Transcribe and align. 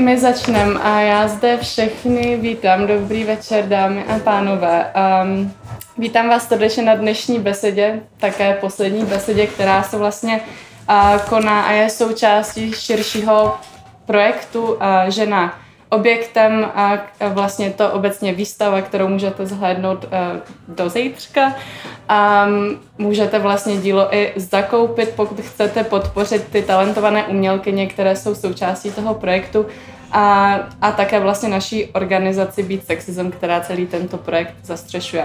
my 0.00 0.18
začneme 0.18 0.80
a 0.80 1.00
já 1.00 1.28
zde 1.28 1.58
všechny 1.58 2.36
vítám. 2.36 2.86
Dobrý 2.86 3.24
večer, 3.24 3.68
dámy 3.68 4.04
a 4.04 4.18
pánové. 4.18 4.92
Um, 5.22 5.52
vítám 5.98 6.28
vás 6.28 6.48
srdečně 6.48 6.82
na 6.82 6.94
dnešní 6.94 7.38
besedě, 7.38 8.00
také 8.16 8.54
poslední 8.54 9.04
besedě, 9.04 9.46
která 9.46 9.82
se 9.82 9.98
vlastně 9.98 10.40
uh, 10.90 11.18
koná 11.28 11.62
a 11.62 11.72
je 11.72 11.90
součástí 11.90 12.72
širšího 12.72 13.56
projektu 14.06 14.62
uh, 14.62 14.78
Žena 15.08 15.59
objektem 15.90 16.70
a 16.74 16.98
vlastně 17.28 17.70
to 17.70 17.90
obecně 17.90 18.32
výstava, 18.32 18.82
kterou 18.82 19.08
můžete 19.08 19.46
zhlédnout 19.46 20.04
eh, 20.12 20.40
do 20.68 20.88
zítřka. 20.88 21.54
A 22.08 22.46
můžete 22.98 23.38
vlastně 23.38 23.76
dílo 23.76 24.14
i 24.14 24.32
zakoupit, 24.36 25.12
pokud 25.16 25.40
chcete 25.40 25.84
podpořit 25.84 26.48
ty 26.52 26.62
talentované 26.62 27.24
umělkyně, 27.24 27.86
které 27.86 28.16
jsou 28.16 28.34
součástí 28.34 28.90
toho 28.90 29.14
projektu 29.14 29.66
a, 30.12 30.54
a 30.82 30.92
také 30.92 31.20
vlastně 31.20 31.48
naší 31.48 31.86
organizaci 31.86 32.62
Beat 32.62 32.84
Sexism, 32.84 33.30
která 33.30 33.60
celý 33.60 33.86
tento 33.86 34.16
projekt 34.16 34.54
zastřešuje. 34.62 35.24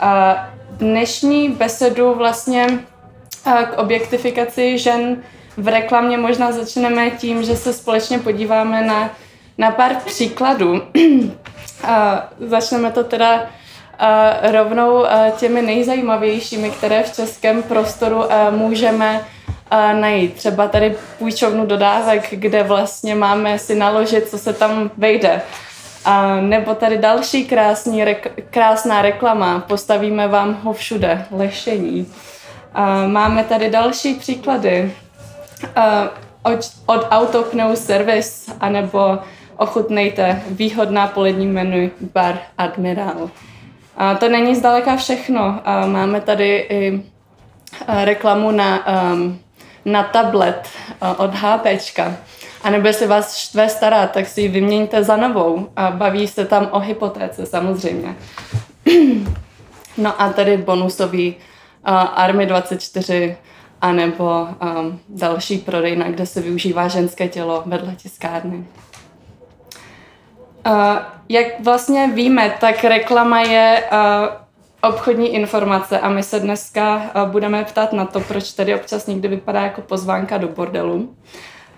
A 0.00 0.36
dnešní 0.70 1.48
besedu 1.48 2.14
vlastně 2.14 2.66
k 3.44 3.78
objektifikaci 3.78 4.78
žen 4.78 5.16
v 5.56 5.68
reklamě 5.68 6.18
možná 6.18 6.52
začneme 6.52 7.10
tím, 7.10 7.42
že 7.42 7.56
se 7.56 7.72
společně 7.72 8.18
podíváme 8.18 8.82
na 8.82 9.10
na 9.58 9.70
pár 9.70 9.94
příkladů. 10.04 10.82
A 11.84 12.28
začneme 12.40 12.92
to 12.92 13.04
teda 13.04 13.46
a 13.98 14.32
rovnou 14.42 15.06
a 15.06 15.30
těmi 15.30 15.62
nejzajímavějšími, 15.62 16.70
které 16.70 17.02
v 17.02 17.14
českém 17.14 17.62
prostoru 17.62 18.22
můžeme 18.50 19.24
najít. 19.92 20.34
Třeba 20.34 20.68
tady 20.68 20.96
půjčovnu 21.18 21.66
dodávek, 21.66 22.28
kde 22.30 22.62
vlastně 22.62 23.14
máme 23.14 23.58
si 23.58 23.74
naložit, 23.74 24.28
co 24.28 24.38
se 24.38 24.52
tam 24.52 24.90
vejde. 24.96 25.42
A 26.04 26.36
nebo 26.36 26.74
tady 26.74 26.98
další 26.98 27.44
krásný, 27.44 28.04
rek, 28.04 28.32
krásná 28.50 29.02
reklama, 29.02 29.60
postavíme 29.60 30.28
vám 30.28 30.54
ho 30.62 30.72
všude, 30.72 31.26
lešení. 31.30 32.12
A 32.74 33.06
máme 33.06 33.44
tady 33.44 33.70
další 33.70 34.14
příklady. 34.14 34.92
A 35.76 36.08
od, 36.42 36.70
od 36.86 37.06
Autopneu 37.10 37.76
Service, 37.76 38.52
anebo 38.60 39.18
ochutnejte 39.56 40.42
výhodná 40.50 41.06
polední 41.06 41.46
menu 41.46 41.90
Bar 42.14 42.38
Admiral. 42.58 43.30
A 43.96 44.14
to 44.14 44.28
není 44.28 44.54
zdaleka 44.54 44.96
všechno. 44.96 45.60
A 45.64 45.86
máme 45.86 46.20
tady 46.20 46.66
i 46.70 47.02
reklamu 47.88 48.50
na, 48.50 48.86
um, 49.12 49.38
na 49.84 50.02
tablet 50.02 50.68
od 51.16 51.30
HPčka. 51.34 52.16
A 52.62 52.70
nebo 52.70 52.86
jestli 52.86 53.06
vás 53.06 53.36
štve 53.36 53.68
stará, 53.68 54.06
tak 54.06 54.26
si 54.26 54.40
ji 54.40 54.48
vyměňte 54.48 55.04
za 55.04 55.16
novou. 55.16 55.68
A 55.76 55.90
baví 55.90 56.28
se 56.28 56.44
tam 56.44 56.68
o 56.70 56.78
hypotéce 56.78 57.46
samozřejmě. 57.46 58.16
no 59.96 60.22
a 60.22 60.32
tady 60.32 60.56
bonusový 60.56 61.34
uh, 61.34 61.94
Army 62.14 62.46
24 62.46 63.36
anebo 63.80 64.48
um, 64.78 65.00
další 65.08 65.58
prodejna, 65.58 66.10
kde 66.10 66.26
se 66.26 66.40
využívá 66.40 66.88
ženské 66.88 67.28
tělo 67.28 67.62
vedle 67.66 67.94
tiskárny. 67.96 68.64
Uh, 70.66 70.72
jak 71.28 71.60
vlastně 71.60 72.06
víme, 72.06 72.56
tak 72.60 72.84
reklama 72.84 73.40
je 73.40 73.84
uh, 73.92 74.88
obchodní 74.90 75.34
informace 75.34 75.98
a 75.98 76.08
my 76.08 76.22
se 76.22 76.40
dneska 76.40 76.96
uh, 76.96 77.30
budeme 77.30 77.64
ptát 77.64 77.92
na 77.92 78.04
to, 78.04 78.20
proč 78.20 78.52
tady 78.52 78.74
občas 78.74 79.06
někdy 79.06 79.28
vypadá 79.28 79.60
jako 79.60 79.80
pozvánka 79.80 80.38
do 80.38 80.48
bordelu. 80.48 81.14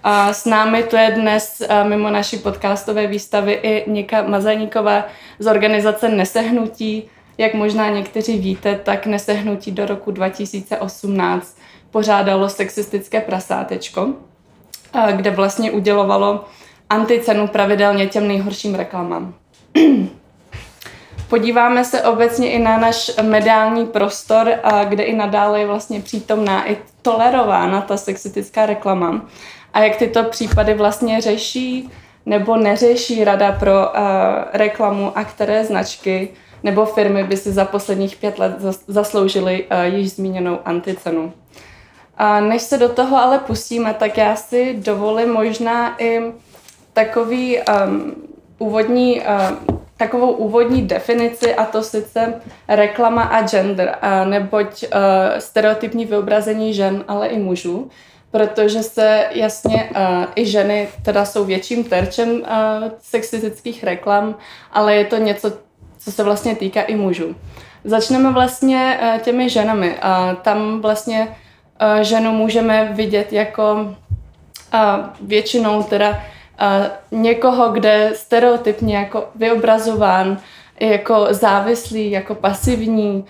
A 0.02 0.32
s 0.32 0.44
námi 0.44 0.82
tu 0.82 0.96
je 0.96 1.10
dnes 1.10 1.62
mimo 1.82 2.10
naší 2.10 2.38
podcastové 2.38 3.06
výstavy 3.06 3.52
i 3.52 3.90
Nika 3.90 4.22
Mazaníková 4.22 5.04
z 5.38 5.46
organizace 5.46 6.08
Nesehnutí. 6.08 7.10
Jak 7.38 7.54
možná 7.54 7.90
někteří 7.90 8.38
víte, 8.38 8.80
tak 8.82 9.06
Nesehnutí 9.06 9.70
do 9.70 9.86
roku 9.86 10.10
2018 10.10 11.58
pořádalo 11.90 12.48
sexistické 12.48 13.20
prasátečko, 13.20 14.08
kde 15.12 15.30
vlastně 15.30 15.70
udělovalo 15.70 16.44
anticenu 16.90 17.46
pravidelně 17.46 18.06
těm 18.06 18.28
nejhorším 18.28 18.74
reklamám. 18.74 19.34
Podíváme 21.28 21.84
se 21.84 22.02
obecně 22.02 22.50
i 22.50 22.58
na 22.58 22.78
náš 22.78 23.10
mediální 23.22 23.86
prostor, 23.86 24.52
kde 24.84 25.02
i 25.02 25.16
nadále 25.16 25.60
je 25.60 25.66
vlastně 25.66 26.00
přítomná 26.00 26.70
i 26.70 26.76
tolerována 27.02 27.80
ta 27.80 27.96
sexistická 27.96 28.66
reklama 28.66 29.26
a 29.74 29.80
jak 29.80 29.96
tyto 29.96 30.24
případy 30.24 30.74
vlastně 30.74 31.20
řeší 31.20 31.90
nebo 32.26 32.56
neřeší 32.56 33.24
Rada 33.24 33.52
pro 33.52 33.72
uh, 33.72 33.94
reklamu 34.52 35.18
a 35.18 35.24
které 35.24 35.64
značky 35.64 36.28
nebo 36.62 36.86
firmy 36.86 37.24
by 37.24 37.36
si 37.36 37.52
za 37.52 37.64
posledních 37.64 38.16
pět 38.16 38.38
let 38.38 38.52
zasloužily 38.86 39.64
uh, 39.64 39.94
již 39.94 40.12
zmíněnou 40.12 40.58
anticenu. 40.64 41.32
A 42.16 42.40
než 42.40 42.62
se 42.62 42.78
do 42.78 42.88
toho 42.88 43.16
ale 43.16 43.38
pustíme, 43.38 43.94
tak 43.94 44.16
já 44.16 44.36
si 44.36 44.74
dovolím 44.78 45.32
možná 45.32 46.02
i 46.02 46.20
takový 46.98 47.58
um, 47.58 48.14
úvodní, 48.58 49.20
uh, 49.20 49.76
takovou 49.96 50.30
úvodní 50.30 50.82
definici 50.82 51.54
a 51.54 51.64
to 51.64 51.82
sice 51.82 52.34
reklama 52.68 53.22
a 53.22 53.46
gender, 53.46 53.98
uh, 54.02 54.28
neboť 54.28 54.84
uh, 54.84 54.90
stereotypní 55.38 56.04
vyobrazení 56.04 56.74
žen, 56.74 57.04
ale 57.08 57.26
i 57.26 57.38
mužů, 57.38 57.90
protože 58.30 58.82
se 58.82 59.26
jasně 59.30 59.90
uh, 59.90 60.24
i 60.34 60.46
ženy 60.46 60.88
teda 61.02 61.24
jsou 61.24 61.44
větším 61.44 61.84
terčem 61.84 62.30
uh, 62.30 62.44
sexistických 62.98 63.84
reklam, 63.84 64.34
ale 64.72 64.94
je 64.94 65.04
to 65.04 65.16
něco, 65.16 65.52
co 65.98 66.12
se 66.12 66.22
vlastně 66.22 66.56
týká 66.56 66.82
i 66.82 66.96
mužů. 66.96 67.34
Začneme 67.84 68.32
vlastně 68.32 68.98
uh, 69.02 69.20
těmi 69.20 69.48
ženami. 69.48 69.94
Uh, 69.94 70.34
tam 70.42 70.80
vlastně 70.80 71.28
uh, 71.28 72.02
ženu 72.02 72.32
můžeme 72.32 72.90
vidět 72.92 73.32
jako 73.32 73.94
uh, 74.74 74.80
většinou 75.20 75.82
teda 75.82 76.18
někoho, 77.10 77.68
kde 77.68 78.12
stereotypně 78.14 78.96
jako 78.96 79.24
vyobrazován 79.34 80.38
jako 80.80 81.26
závislý, 81.30 82.10
jako 82.10 82.34
pasivní, 82.34 83.24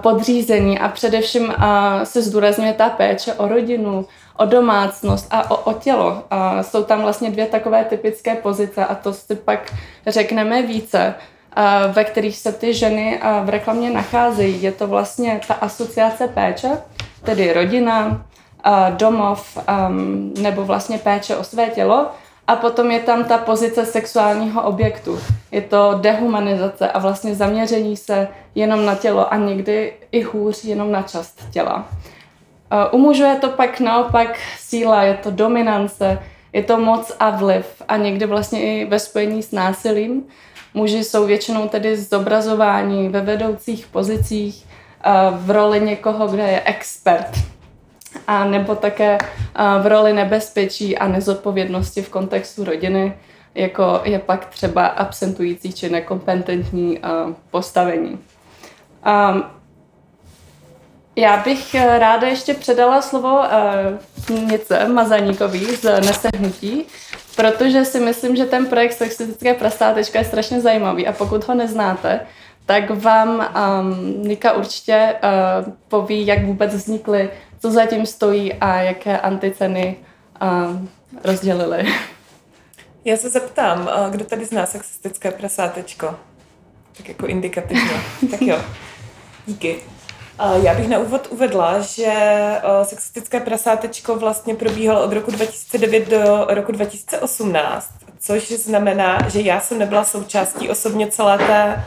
podřízený 0.00 0.78
a 0.78 0.88
především 0.88 1.54
se 2.04 2.22
zdůrazňuje 2.22 2.72
ta 2.72 2.88
péče 2.88 3.34
o 3.34 3.48
rodinu, 3.48 4.06
o 4.36 4.44
domácnost 4.44 5.26
a 5.30 5.50
o, 5.50 5.56
o 5.56 5.72
tělo. 5.72 6.22
Jsou 6.62 6.84
tam 6.84 7.02
vlastně 7.02 7.30
dvě 7.30 7.46
takové 7.46 7.84
typické 7.84 8.34
pozice 8.34 8.84
a 8.84 8.94
to 8.94 9.12
si 9.12 9.36
pak 9.36 9.72
řekneme 10.06 10.62
více, 10.62 11.14
ve 11.92 12.04
kterých 12.04 12.36
se 12.36 12.52
ty 12.52 12.74
ženy 12.74 13.20
v 13.44 13.48
reklamě 13.48 13.90
nacházejí. 13.90 14.62
Je 14.62 14.72
to 14.72 14.86
vlastně 14.86 15.40
ta 15.48 15.54
asociace 15.54 16.28
péče, 16.28 16.70
tedy 17.22 17.52
rodina, 17.52 18.26
domov 18.90 19.58
nebo 20.38 20.64
vlastně 20.64 20.98
péče 20.98 21.36
o 21.36 21.44
své 21.44 21.66
tělo 21.66 22.06
a 22.46 22.56
potom 22.56 22.90
je 22.90 23.00
tam 23.00 23.24
ta 23.24 23.38
pozice 23.38 23.86
sexuálního 23.86 24.62
objektu. 24.62 25.20
Je 25.50 25.60
to 25.60 25.98
dehumanizace 26.00 26.90
a 26.90 26.98
vlastně 26.98 27.34
zaměření 27.34 27.96
se 27.96 28.28
jenom 28.54 28.86
na 28.86 28.94
tělo 28.94 29.32
a 29.32 29.36
někdy 29.36 29.92
i 30.12 30.22
hůř 30.22 30.64
jenom 30.64 30.92
na 30.92 31.02
část 31.02 31.50
těla. 31.50 31.88
U 32.92 32.98
mužů 32.98 33.22
je 33.22 33.36
to 33.36 33.48
pak 33.48 33.80
naopak 33.80 34.38
síla, 34.58 35.02
je 35.02 35.14
to 35.14 35.30
dominance, 35.30 36.22
je 36.52 36.62
to 36.62 36.78
moc 36.78 37.12
a 37.20 37.30
vliv 37.30 37.82
a 37.88 37.96
někdy 37.96 38.26
vlastně 38.26 38.60
i 38.62 38.84
ve 38.84 38.98
spojení 38.98 39.42
s 39.42 39.52
násilím. 39.52 40.22
Muži 40.74 41.04
jsou 41.04 41.26
většinou 41.26 41.68
tedy 41.68 41.96
zobrazování 41.96 43.08
ve 43.08 43.20
vedoucích 43.20 43.86
pozicích 43.86 44.66
v 45.36 45.50
roli 45.50 45.80
někoho, 45.80 46.26
kde 46.26 46.42
je 46.42 46.62
expert 46.64 47.30
a 48.26 48.44
nebo 48.44 48.74
také 48.74 49.18
v 49.82 49.86
roli 49.86 50.12
nebezpečí 50.12 50.98
a 50.98 51.08
nezodpovědnosti 51.08 52.02
v 52.02 52.08
kontextu 52.08 52.64
rodiny, 52.64 53.14
jako 53.54 54.00
je 54.04 54.18
pak 54.18 54.46
třeba 54.46 54.86
absentující 54.86 55.72
či 55.72 55.88
nekompetentní 55.88 57.00
postavení. 57.50 58.18
Já 61.16 61.36
bych 61.36 61.74
e, 61.74 61.98
ráda 61.98 62.28
ještě 62.28 62.54
předala 62.54 63.02
slovo 63.02 63.42
Nice 64.46 64.88
Mazaníkový 64.88 65.66
z 65.66 66.00
Nesehnutí, 66.00 66.84
protože 67.36 67.84
si 67.84 68.00
myslím, 68.00 68.36
že 68.36 68.44
ten 68.44 68.66
projekt 68.66 68.92
Sexistické 68.92 69.54
prasátečka 69.54 70.18
je 70.18 70.24
strašně 70.24 70.60
zajímavý 70.60 71.06
a 71.06 71.12
pokud 71.12 71.48
ho 71.48 71.54
neznáte, 71.54 72.20
tak 72.66 72.90
vám 72.90 73.28
um, 73.38 74.22
Nika 74.28 74.52
určitě 74.52 75.14
uh, 75.14 75.72
poví, 75.88 76.26
jak 76.26 76.44
vůbec 76.44 76.74
vznikly 76.74 77.30
co 77.66 77.72
zatím 77.72 78.06
stojí 78.06 78.54
a 78.54 78.76
jaké 78.76 79.20
anticeny 79.20 79.96
uh, 80.42 80.76
rozdělili. 81.24 81.84
Já 83.04 83.16
se 83.16 83.30
zeptám, 83.30 83.90
kdo 84.10 84.24
tady 84.24 84.44
zná 84.44 84.66
sexistické 84.66 85.30
prasátečko? 85.30 86.14
Tak 86.96 87.08
jako 87.08 87.26
indikativně. 87.26 87.90
tak 88.30 88.42
jo, 88.42 88.58
díky. 89.46 89.76
Já 90.62 90.74
bych 90.74 90.88
na 90.88 90.98
úvod 90.98 91.26
uvedla, 91.30 91.80
že 91.80 92.12
sexistické 92.82 93.40
prasátečko 93.40 94.16
vlastně 94.16 94.54
probíhalo 94.54 95.04
od 95.04 95.12
roku 95.12 95.30
2009 95.30 96.08
do 96.08 96.46
roku 96.48 96.72
2018, 96.72 97.90
což 98.18 98.48
znamená, 98.48 99.28
že 99.28 99.40
já 99.40 99.60
jsem 99.60 99.78
nebyla 99.78 100.04
součástí 100.04 100.68
osobně 100.68 101.06
celé 101.06 101.38
té, 101.38 101.84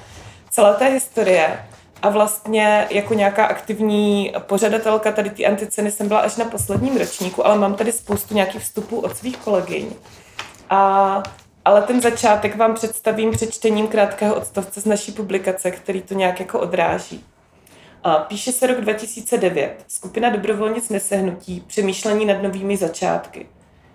celé 0.50 0.74
té 0.74 0.88
historie. 0.88 1.60
A 2.02 2.10
vlastně 2.10 2.88
jako 2.90 3.14
nějaká 3.14 3.46
aktivní 3.46 4.34
pořadatelka 4.40 5.12
tady 5.12 5.30
ty 5.30 5.46
anticeny 5.46 5.92
jsem 5.92 6.08
byla 6.08 6.20
až 6.20 6.36
na 6.36 6.46
posledním 6.46 6.98
ročníku, 6.98 7.46
ale 7.46 7.58
mám 7.58 7.76
tady 7.76 7.92
spoustu 7.92 8.34
nějakých 8.34 8.62
vstupů 8.62 9.00
od 9.00 9.18
svých 9.18 9.38
kolegyň. 9.38 9.86
A, 10.70 11.24
ale 11.66 11.82
ten 11.82 12.02
začátek 12.02 12.56
vám 12.56 12.74
představím 12.74 13.32
přečtením 13.32 13.88
krátkého 13.88 14.36
odstavce 14.36 14.82
z 14.82 14.86
naší 14.86 15.12
publikace, 15.12 15.72
který 15.72 16.02
to 16.02 16.14
nějak 16.14 16.40
jako 16.40 16.60
odráží. 16.60 17.26
A 18.04 18.16
píše 18.16 18.52
se 18.52 18.68
rok 18.68 18.82
2009. 18.82 19.84
Skupina 19.88 20.30
dobrovolnic 20.30 20.90
nesehnutí, 20.90 21.64
přemýšlení 21.68 22.26
nad 22.26 22.42
novými 22.42 22.78
začátky. 22.78 23.48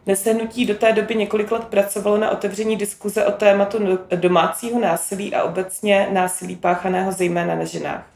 Nesehnutí 0.06 0.66
do 0.66 0.74
té 0.74 0.92
doby 0.92 1.14
několik 1.14 1.52
let 1.52 1.64
pracovalo 1.64 2.18
na 2.18 2.30
otevření 2.30 2.76
diskuze 2.76 3.26
o 3.26 3.32
tématu 3.32 3.98
domácího 4.14 4.80
násilí 4.80 5.34
a 5.34 5.42
obecně 5.44 6.08
násilí 6.12 6.56
páchaného 6.56 7.12
zejména 7.12 7.54
na 7.54 7.64
ženách. 7.64 8.06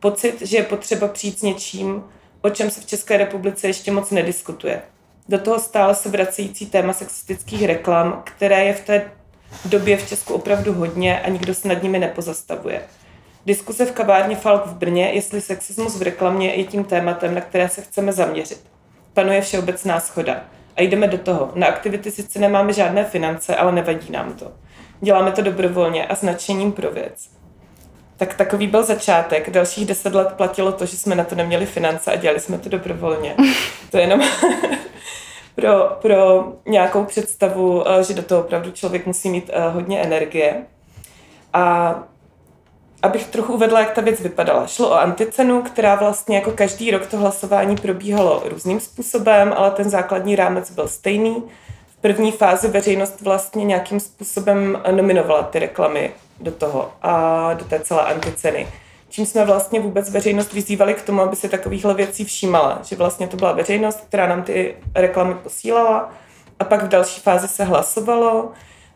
Pocit, 0.00 0.42
že 0.42 0.56
je 0.56 0.62
potřeba 0.62 1.08
přijít 1.08 1.38
s 1.38 1.42
něčím, 1.42 2.04
o 2.42 2.50
čem 2.50 2.70
se 2.70 2.80
v 2.80 2.86
České 2.86 3.16
republice 3.16 3.66
ještě 3.66 3.92
moc 3.92 4.10
nediskutuje. 4.10 4.82
Do 5.28 5.38
toho 5.38 5.58
stále 5.58 5.94
se 5.94 6.08
vracející 6.08 6.66
téma 6.66 6.92
sexistických 6.92 7.64
reklam, 7.64 8.22
které 8.24 8.64
je 8.64 8.74
v 8.74 8.80
té 8.80 9.10
době 9.64 9.96
v 9.96 10.08
Česku 10.08 10.34
opravdu 10.34 10.72
hodně 10.72 11.20
a 11.20 11.28
nikdo 11.28 11.54
se 11.54 11.68
nad 11.68 11.82
nimi 11.82 11.98
nepozastavuje. 11.98 12.82
Diskuse 13.46 13.86
v 13.86 13.92
kavárně 13.92 14.36
Falk 14.36 14.66
v 14.66 14.74
Brně, 14.74 15.10
jestli 15.12 15.40
sexismus 15.40 15.96
v 15.96 16.02
reklamě 16.02 16.54
je 16.54 16.64
tím 16.64 16.84
tématem, 16.84 17.34
na 17.34 17.40
které 17.40 17.68
se 17.68 17.82
chceme 17.82 18.12
zaměřit. 18.12 18.60
Panuje 19.14 19.40
všeobecná 19.40 20.00
schoda. 20.00 20.44
A 20.76 20.82
jdeme 20.82 21.08
do 21.08 21.18
toho. 21.18 21.52
Na 21.54 21.66
aktivity 21.66 22.10
sice 22.10 22.38
nemáme 22.38 22.72
žádné 22.72 23.04
finance, 23.04 23.56
ale 23.56 23.72
nevadí 23.72 24.12
nám 24.12 24.32
to. 24.32 24.52
Děláme 25.00 25.32
to 25.32 25.42
dobrovolně 25.42 26.06
a 26.06 26.16
s 26.16 26.22
nadšením 26.22 26.72
pro 26.72 26.90
věc. 26.90 27.28
Tak 28.16 28.34
takový 28.34 28.66
byl 28.66 28.82
začátek. 28.82 29.50
Dalších 29.50 29.86
deset 29.86 30.14
let 30.14 30.28
platilo 30.36 30.72
to, 30.72 30.86
že 30.86 30.96
jsme 30.96 31.14
na 31.14 31.24
to 31.24 31.34
neměli 31.34 31.66
finance 31.66 32.12
a 32.12 32.16
dělali 32.16 32.40
jsme 32.40 32.58
to 32.58 32.68
dobrovolně. 32.68 33.36
To 33.90 33.98
je 33.98 34.02
jenom 34.02 34.20
pro, 35.54 35.96
pro 36.02 36.44
nějakou 36.66 37.04
představu, 37.04 37.88
eh, 37.88 38.04
že 38.04 38.14
do 38.14 38.22
toho 38.22 38.40
opravdu 38.40 38.70
člověk 38.70 39.06
musí 39.06 39.30
mít 39.30 39.50
eh, 39.52 39.68
hodně 39.68 40.02
energie. 40.02 40.62
A 41.52 41.94
abych 43.04 43.26
trochu 43.26 43.52
uvedla, 43.52 43.80
jak 43.80 43.90
ta 43.90 44.00
věc 44.00 44.20
vypadala. 44.20 44.66
Šlo 44.66 44.90
o 44.90 44.94
anticenu, 44.94 45.62
která 45.62 45.94
vlastně 45.94 46.36
jako 46.36 46.50
každý 46.50 46.90
rok 46.90 47.06
to 47.06 47.16
hlasování 47.16 47.76
probíhalo 47.76 48.42
různým 48.44 48.80
způsobem, 48.80 49.54
ale 49.56 49.70
ten 49.70 49.90
základní 49.90 50.36
rámec 50.36 50.70
byl 50.70 50.88
stejný. 50.88 51.42
V 51.86 51.96
první 52.00 52.32
fázi 52.32 52.68
veřejnost 52.68 53.20
vlastně 53.20 53.64
nějakým 53.64 54.00
způsobem 54.00 54.82
nominovala 54.90 55.42
ty 55.42 55.58
reklamy 55.58 56.12
do 56.40 56.50
toho 56.50 56.92
a 57.02 57.54
do 57.54 57.64
té 57.64 57.80
celé 57.80 58.02
anticeny. 58.02 58.68
Čím 59.08 59.26
jsme 59.26 59.44
vlastně 59.44 59.80
vůbec 59.80 60.10
veřejnost 60.10 60.52
vyzývali 60.52 60.94
k 60.94 61.02
tomu, 61.02 61.22
aby 61.22 61.36
se 61.36 61.48
takovýchhle 61.48 61.94
věcí 61.94 62.24
všímala. 62.24 62.78
Že 62.82 62.96
vlastně 62.96 63.28
to 63.28 63.36
byla 63.36 63.52
veřejnost, 63.52 64.04
která 64.08 64.26
nám 64.26 64.42
ty 64.42 64.74
reklamy 64.94 65.34
posílala 65.34 66.10
a 66.60 66.64
pak 66.64 66.82
v 66.82 66.88
další 66.88 67.20
fázi 67.20 67.48
se 67.48 67.64
hlasovalo 67.64 68.50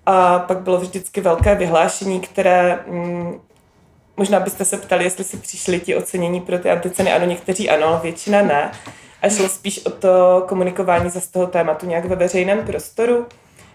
a 0.07 0.39
pak 0.39 0.59
bylo 0.59 0.79
vždycky 0.79 1.21
velké 1.21 1.55
vyhlášení, 1.55 2.21
které 2.21 2.79
mm, 2.87 3.41
Možná 4.19 4.41
byste 4.41 4.65
se 4.65 4.77
ptali, 4.77 5.05
jestli 5.05 5.25
si 5.25 5.37
přišli 5.37 5.81
ti 5.81 5.97
ocenění 5.97 6.41
pro 6.41 6.59
ty 6.59 6.71
anticeny. 6.71 7.13
Ano, 7.13 7.27
někteří 7.27 7.71
ano, 7.71 8.01
většina 8.03 8.43
ne. 8.43 8.71
A 9.23 9.29
šlo 9.29 9.49
spíš 9.49 9.87
o 9.87 9.91
to 9.91 10.45
komunikování 10.49 11.11
za 11.11 11.21
z 11.21 11.27
toho 11.27 11.47
tématu 11.47 11.87
nějak 11.87 12.05
ve 12.05 12.17
veřejném 12.17 12.67
prostoru. 12.67 13.27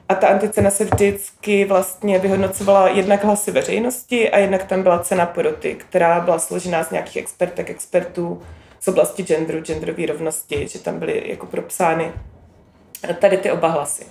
A 0.10 0.16
ta 0.16 0.28
anticena 0.28 0.70
se 0.70 0.86
vždycky 0.86 1.66
vlastně 1.66 2.20
vyhodnocovala 2.20 2.90
jednak 2.90 3.24
hlasy 3.24 3.52
veřejnosti 3.52 4.30
a 4.30 4.38
jednak 4.38 4.64
tam 4.64 4.84
byla 4.84 5.00
cena 5.00 5.26
poroty, 5.26 5.76
která 5.76 6.20
byla 6.20 6.40
složená 6.40 6.84
z 6.84 6.92
nějakých 6.92 7.18
expertek, 7.18 7.70
expertů 7.70 8.42
z 8.80 8.88
oblasti 8.88 9.24
genderu, 9.24 9.62
genderové 9.62 10.06
rovnosti, 10.06 10.68
že 10.68 10.80
tam 10.80 11.00
byly 11.00 11.24
jako 11.26 11.46
propsány 11.46 12.12
tady 13.20 13.38
ty 13.38 13.52
oba 13.52 13.68
hlasy. 13.68 14.06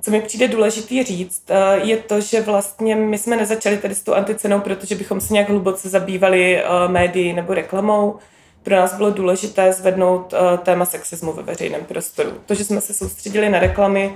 Co 0.00 0.10
mi 0.10 0.20
přijde 0.20 0.48
důležitý 0.48 1.02
říct, 1.02 1.42
eh, 1.48 1.78
je 1.82 1.96
to, 1.96 2.20
že 2.20 2.40
vlastně 2.40 2.96
my 2.96 3.18
jsme 3.18 3.36
nezačali 3.36 3.78
tady 3.78 3.94
s 3.94 4.02
tou 4.02 4.14
anticenou, 4.14 4.60
protože 4.60 4.94
bychom 4.94 5.20
se 5.20 5.32
nějak 5.32 5.48
hluboce 5.48 5.88
zabývali 5.88 6.56
eh, 6.56 6.88
médií 6.88 7.32
nebo 7.32 7.54
reklamou. 7.54 8.18
Pro 8.62 8.76
nás 8.76 8.94
bylo 8.94 9.10
důležité 9.10 9.72
zvednout 9.72 10.34
eh, 10.34 10.58
téma 10.58 10.84
sexismu 10.84 11.32
ve 11.32 11.42
veřejném 11.42 11.84
prostoru. 11.84 12.30
To, 12.46 12.54
že 12.54 12.64
jsme 12.64 12.80
se 12.80 12.94
soustředili 12.94 13.48
na 13.48 13.58
reklamy, 13.58 14.14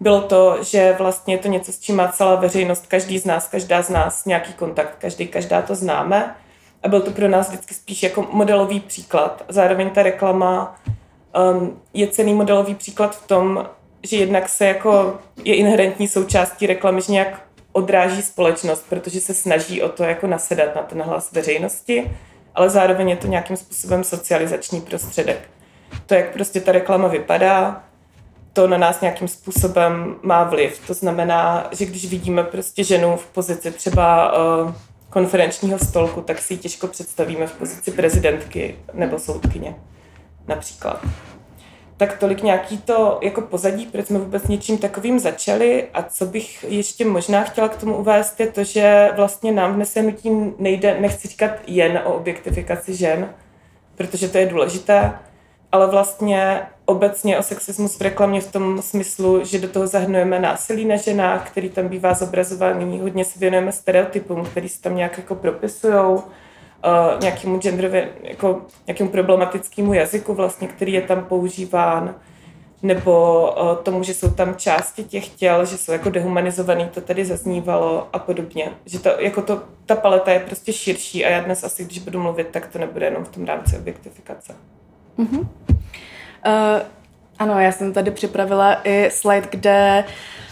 bylo 0.00 0.20
to, 0.20 0.58
že 0.62 0.94
vlastně 0.98 1.34
je 1.34 1.38
to 1.38 1.48
něco, 1.48 1.72
s 1.72 1.80
čím 1.80 1.96
má 1.96 2.08
celá 2.08 2.34
veřejnost, 2.34 2.86
každý 2.86 3.18
z 3.18 3.24
nás, 3.24 3.48
každá 3.48 3.82
z 3.82 3.88
nás 3.88 4.24
nějaký 4.24 4.52
kontakt, 4.52 4.96
každý, 4.98 5.26
každá 5.26 5.62
to 5.62 5.74
známe. 5.74 6.34
A 6.82 6.88
byl 6.88 7.00
to 7.00 7.10
pro 7.10 7.28
nás 7.28 7.48
vždycky 7.48 7.74
spíš 7.74 8.02
jako 8.02 8.26
modelový 8.32 8.80
příklad. 8.80 9.44
Zároveň 9.48 9.90
ta 9.90 10.02
reklama 10.02 10.80
um, 11.52 11.80
je 11.94 12.08
cený 12.08 12.34
modelový 12.34 12.74
příklad 12.74 13.16
v 13.16 13.26
tom, 13.26 13.66
že 14.04 14.16
jednak 14.16 14.48
se 14.48 14.66
jako 14.66 15.18
je 15.44 15.54
inherentní 15.54 16.08
součástí 16.08 16.66
reklamy, 16.66 17.02
že 17.02 17.12
nějak 17.12 17.42
odráží 17.72 18.22
společnost, 18.22 18.86
protože 18.88 19.20
se 19.20 19.34
snaží 19.34 19.82
o 19.82 19.88
to 19.88 20.04
jako 20.04 20.26
nasedat 20.26 20.76
na 20.76 20.82
ten 20.82 21.02
hlas 21.02 21.32
veřejnosti, 21.32 22.10
ale 22.54 22.70
zároveň 22.70 23.10
je 23.10 23.16
to 23.16 23.26
nějakým 23.26 23.56
způsobem 23.56 24.04
socializační 24.04 24.80
prostředek. 24.80 25.50
To, 26.06 26.14
jak 26.14 26.32
prostě 26.32 26.60
ta 26.60 26.72
reklama 26.72 27.08
vypadá, 27.08 27.84
to 28.52 28.66
na 28.66 28.78
nás 28.78 29.00
nějakým 29.00 29.28
způsobem 29.28 30.16
má 30.22 30.44
vliv. 30.44 30.80
To 30.86 30.94
znamená, 30.94 31.68
že 31.72 31.84
když 31.84 32.10
vidíme 32.10 32.44
prostě 32.44 32.84
ženu 32.84 33.16
v 33.16 33.26
pozici 33.26 33.70
třeba 33.70 34.32
uh, 34.32 34.72
konferenčního 35.10 35.78
stolku, 35.78 36.20
tak 36.20 36.38
si 36.38 36.54
ji 36.54 36.58
těžko 36.58 36.86
představíme 36.86 37.46
v 37.46 37.52
pozici 37.52 37.90
prezidentky 37.90 38.76
nebo 38.92 39.18
soudkyně 39.18 39.74
například 40.48 41.00
tak 41.96 42.18
tolik 42.18 42.42
nějaký 42.42 42.78
to 42.78 43.18
jako 43.22 43.40
pozadí, 43.40 43.86
proč 43.86 44.06
jsme 44.06 44.18
vůbec 44.18 44.48
něčím 44.48 44.78
takovým 44.78 45.18
začali. 45.18 45.86
A 45.94 46.02
co 46.02 46.26
bych 46.26 46.64
ještě 46.68 47.04
možná 47.04 47.42
chtěla 47.42 47.68
k 47.68 47.76
tomu 47.76 47.96
uvést 47.96 48.40
je 48.40 48.46
to, 48.46 48.64
že 48.64 49.10
vlastně 49.16 49.52
nám 49.52 49.74
dnes 49.74 49.94
nutí 49.94 50.30
nejde, 50.58 51.00
nechci 51.00 51.28
říkat 51.28 51.50
jen 51.66 52.00
o 52.04 52.14
objektifikaci 52.14 52.94
žen, 52.94 53.30
protože 53.96 54.28
to 54.28 54.38
je 54.38 54.46
důležité, 54.46 55.12
ale 55.72 55.86
vlastně 55.86 56.60
obecně 56.84 57.38
o 57.38 57.42
sexismus 57.42 57.96
v 57.96 58.00
reklamě 58.00 58.40
v 58.40 58.52
tom 58.52 58.82
smyslu, 58.82 59.44
že 59.44 59.58
do 59.58 59.68
toho 59.68 59.86
zahrnujeme 59.86 60.38
násilí 60.38 60.84
na 60.84 60.96
ženách, 60.96 61.50
který 61.50 61.70
tam 61.70 61.88
bývá 61.88 62.14
zobrazovaný, 62.14 63.00
hodně 63.00 63.24
se 63.24 63.38
věnujeme 63.38 63.72
stereotypům, 63.72 64.44
který 64.44 64.68
se 64.68 64.82
tam 64.82 64.96
nějak 64.96 65.18
jako 65.18 65.34
propisujou, 65.34 66.22
uh, 66.84 67.20
nějakému 67.20 67.58
genderově, 67.58 68.08
jako 68.22 68.62
nějakému 68.86 69.10
problematickému 69.10 69.94
jazyku 69.94 70.34
vlastně, 70.34 70.68
který 70.68 70.92
je 70.92 71.02
tam 71.02 71.24
používán, 71.24 72.14
nebo 72.82 73.42
uh, 73.62 73.76
tomu, 73.76 74.02
že 74.02 74.14
jsou 74.14 74.30
tam 74.30 74.54
části 74.54 75.04
těch 75.04 75.28
těl, 75.28 75.64
že 75.64 75.78
jsou 75.78 75.92
jako 75.92 76.10
dehumanizovaný, 76.10 76.88
to 76.94 77.00
tady 77.00 77.24
zaznívalo 77.24 78.08
a 78.12 78.18
podobně. 78.18 78.70
Že 78.86 78.98
to, 78.98 79.08
jako 79.18 79.42
to, 79.42 79.62
ta 79.86 79.96
paleta 79.96 80.32
je 80.32 80.40
prostě 80.40 80.72
širší 80.72 81.24
a 81.24 81.30
já 81.30 81.40
dnes 81.40 81.64
asi, 81.64 81.84
když 81.84 81.98
budu 81.98 82.22
mluvit, 82.22 82.48
tak 82.48 82.66
to 82.66 82.78
nebude 82.78 83.06
jenom 83.06 83.24
v 83.24 83.28
tom 83.28 83.44
rámci 83.44 83.78
objektifikace. 83.78 84.54
Mm-hmm. 85.18 85.40
Uh, 86.46 86.80
ano, 87.38 87.60
já 87.60 87.72
jsem 87.72 87.92
tady 87.92 88.10
připravila 88.10 88.80
i 88.84 89.08
slide, 89.12 89.48
kde 89.50 90.04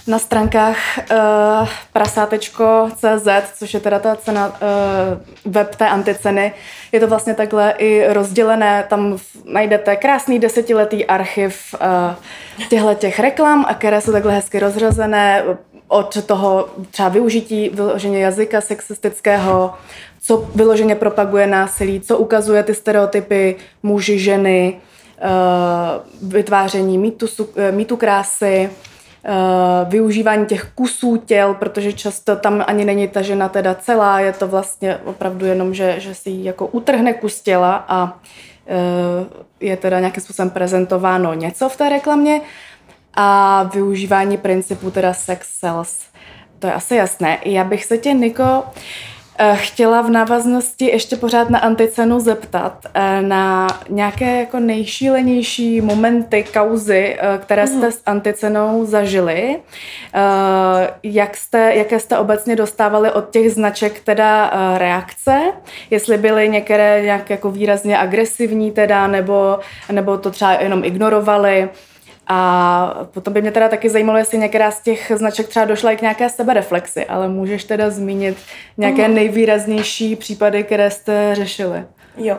na 0.06 0.18
stránkách 0.18 0.76
uh, 0.98 1.68
prasátečko.cz, 1.92 3.28
což 3.58 3.74
je 3.74 3.80
teda 3.80 3.98
ta 3.98 4.16
cena, 4.16 4.48
uh, 4.48 5.52
web 5.52 5.74
té 5.74 5.88
anticeny, 5.88 6.52
je 6.92 7.00
to 7.00 7.08
vlastně 7.08 7.34
takhle 7.34 7.74
i 7.78 8.12
rozdělené, 8.12 8.84
tam 8.88 9.18
najdete 9.44 9.96
krásný 9.96 10.38
desetiletý 10.38 11.06
archiv 11.06 11.74
uh, 11.74 12.68
těchto 12.68 12.94
těch 12.94 13.18
reklam, 13.20 13.64
a 13.68 13.74
které 13.74 14.00
jsou 14.00 14.12
takhle 14.12 14.32
hezky 14.32 14.58
rozřazené 14.58 15.42
od 15.88 16.24
toho 16.24 16.68
třeba 16.90 17.08
využití 17.08 17.68
vyloženě 17.68 18.18
jazyka 18.24 18.60
sexistického, 18.60 19.74
co 20.22 20.50
vyloženě 20.54 20.94
propaguje 20.94 21.46
násilí, 21.46 22.00
co 22.00 22.18
ukazuje 22.18 22.62
ty 22.62 22.74
stereotypy 22.74 23.56
muži, 23.82 24.18
ženy, 24.18 24.80
vytváření 26.22 26.98
mýtu, 26.98 27.26
mýtu 27.70 27.96
krásy, 27.96 28.70
Uh, 29.28 29.90
využívání 29.92 30.46
těch 30.46 30.64
kusů 30.74 31.16
těl, 31.16 31.54
protože 31.54 31.92
často 31.92 32.36
tam 32.36 32.64
ani 32.66 32.84
není 32.84 33.08
ta 33.08 33.22
žena 33.22 33.48
teda 33.48 33.74
celá, 33.74 34.20
je 34.20 34.32
to 34.32 34.48
vlastně 34.48 34.96
opravdu 34.96 35.46
jenom, 35.46 35.74
že, 35.74 36.00
že 36.00 36.14
si 36.14 36.30
jako 36.30 36.66
utrhne 36.66 37.12
kus 37.12 37.40
těla 37.40 37.84
a 37.88 38.18
je 39.60 39.76
teda 39.76 39.98
nějakým 39.98 40.22
způsobem 40.22 40.50
prezentováno 40.50 41.34
něco 41.34 41.68
v 41.68 41.76
té 41.76 41.88
reklamě 41.88 42.40
a 43.14 43.62
využívání 43.62 44.38
principu 44.38 44.90
teda 44.90 45.14
sex 45.14 45.58
sells. 45.58 46.00
To 46.58 46.66
je 46.66 46.72
asi 46.72 46.96
jasné. 46.96 47.38
Já 47.44 47.64
bych 47.64 47.84
se 47.84 47.98
tě, 47.98 48.12
Niko, 48.12 48.42
eh, 48.42 48.80
chtěla 49.54 50.02
v 50.02 50.10
návaznosti 50.10 50.84
ještě 50.84 51.16
pořád 51.16 51.50
na 51.50 51.58
anticenu 51.58 52.20
zeptat 52.20 52.86
eh, 52.94 53.22
na 53.22 53.66
nějaké 53.88 54.40
jako 54.40 54.60
nejšílenější 54.60 55.80
momenty, 55.80 56.44
kauzy, 56.52 57.16
eh, 57.18 57.38
které 57.38 57.66
jste 57.66 57.92
s 57.92 58.02
anticenou 58.06 58.84
zažili. 58.84 59.58
Jak 61.02 61.36
jste, 61.36 61.74
jaké 61.74 61.98
jste 62.00 62.18
obecně 62.18 62.56
dostávali 62.56 63.12
od 63.12 63.30
těch 63.30 63.52
značek 63.52 64.00
teda 64.00 64.52
reakce? 64.78 65.40
Jestli 65.90 66.18
byly 66.18 66.48
některé 66.48 67.02
nějak 67.02 67.30
jako 67.30 67.50
výrazně 67.50 67.98
agresivní 67.98 68.70
teda, 68.70 69.06
nebo, 69.06 69.58
nebo 69.92 70.18
to 70.18 70.30
třeba 70.30 70.52
jenom 70.52 70.84
ignorovali? 70.84 71.68
A 72.26 73.06
potom 73.10 73.34
by 73.34 73.42
mě 73.42 73.50
teda 73.50 73.68
taky 73.68 73.90
zajímalo, 73.90 74.18
jestli 74.18 74.38
některá 74.38 74.70
z 74.70 74.80
těch 74.80 75.12
značek 75.14 75.48
třeba 75.48 75.64
došla 75.64 75.90
i 75.90 75.96
k 75.96 76.02
nějaké 76.02 76.30
sebereflexi, 76.30 77.06
ale 77.06 77.28
můžeš 77.28 77.64
teda 77.64 77.90
zmínit 77.90 78.36
nějaké 78.76 79.02
uh-huh. 79.02 79.14
nejvýraznější 79.14 80.16
případy, 80.16 80.64
které 80.64 80.90
jste 80.90 81.34
řešili? 81.34 81.84
Jo. 82.16 82.38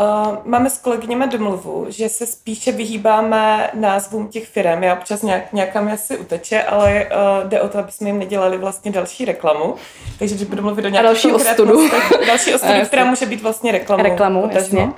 Uh, 0.00 0.36
máme 0.44 0.70
s 0.70 0.78
kolegyněmi 0.78 1.26
domluvu, 1.26 1.86
že 1.88 2.08
se 2.08 2.26
spíše 2.26 2.72
vyhýbáme 2.72 3.70
názvům 3.74 4.28
těch 4.28 4.48
firm. 4.48 4.82
Já 4.82 4.94
občas 4.94 5.22
nějak, 5.22 5.52
nějaká 5.52 5.80
mi 5.80 5.92
asi 5.92 6.18
uteče, 6.18 6.62
ale 6.62 7.06
uh, 7.06 7.48
jde 7.48 7.60
o 7.60 7.68
to, 7.68 7.78
aby 7.78 7.92
jsme 7.92 8.08
jim 8.08 8.18
nedělali 8.18 8.58
vlastně 8.58 8.90
další 8.90 9.24
reklamu. 9.24 9.74
Takže 10.18 10.34
když 10.34 10.48
budu 10.48 10.62
mluvit 10.62 10.82
do 10.82 10.88
nějaké 10.88 11.06
další 11.06 11.32
ostudu. 11.32 11.88
další 12.26 12.54
ostudu, 12.54 12.80
která 12.86 13.04
může 13.04 13.26
být 13.26 13.42
vlastně 13.42 13.72
reklamou. 13.72 14.02
Reklamu, 14.02 14.50
jasně. 14.52 14.88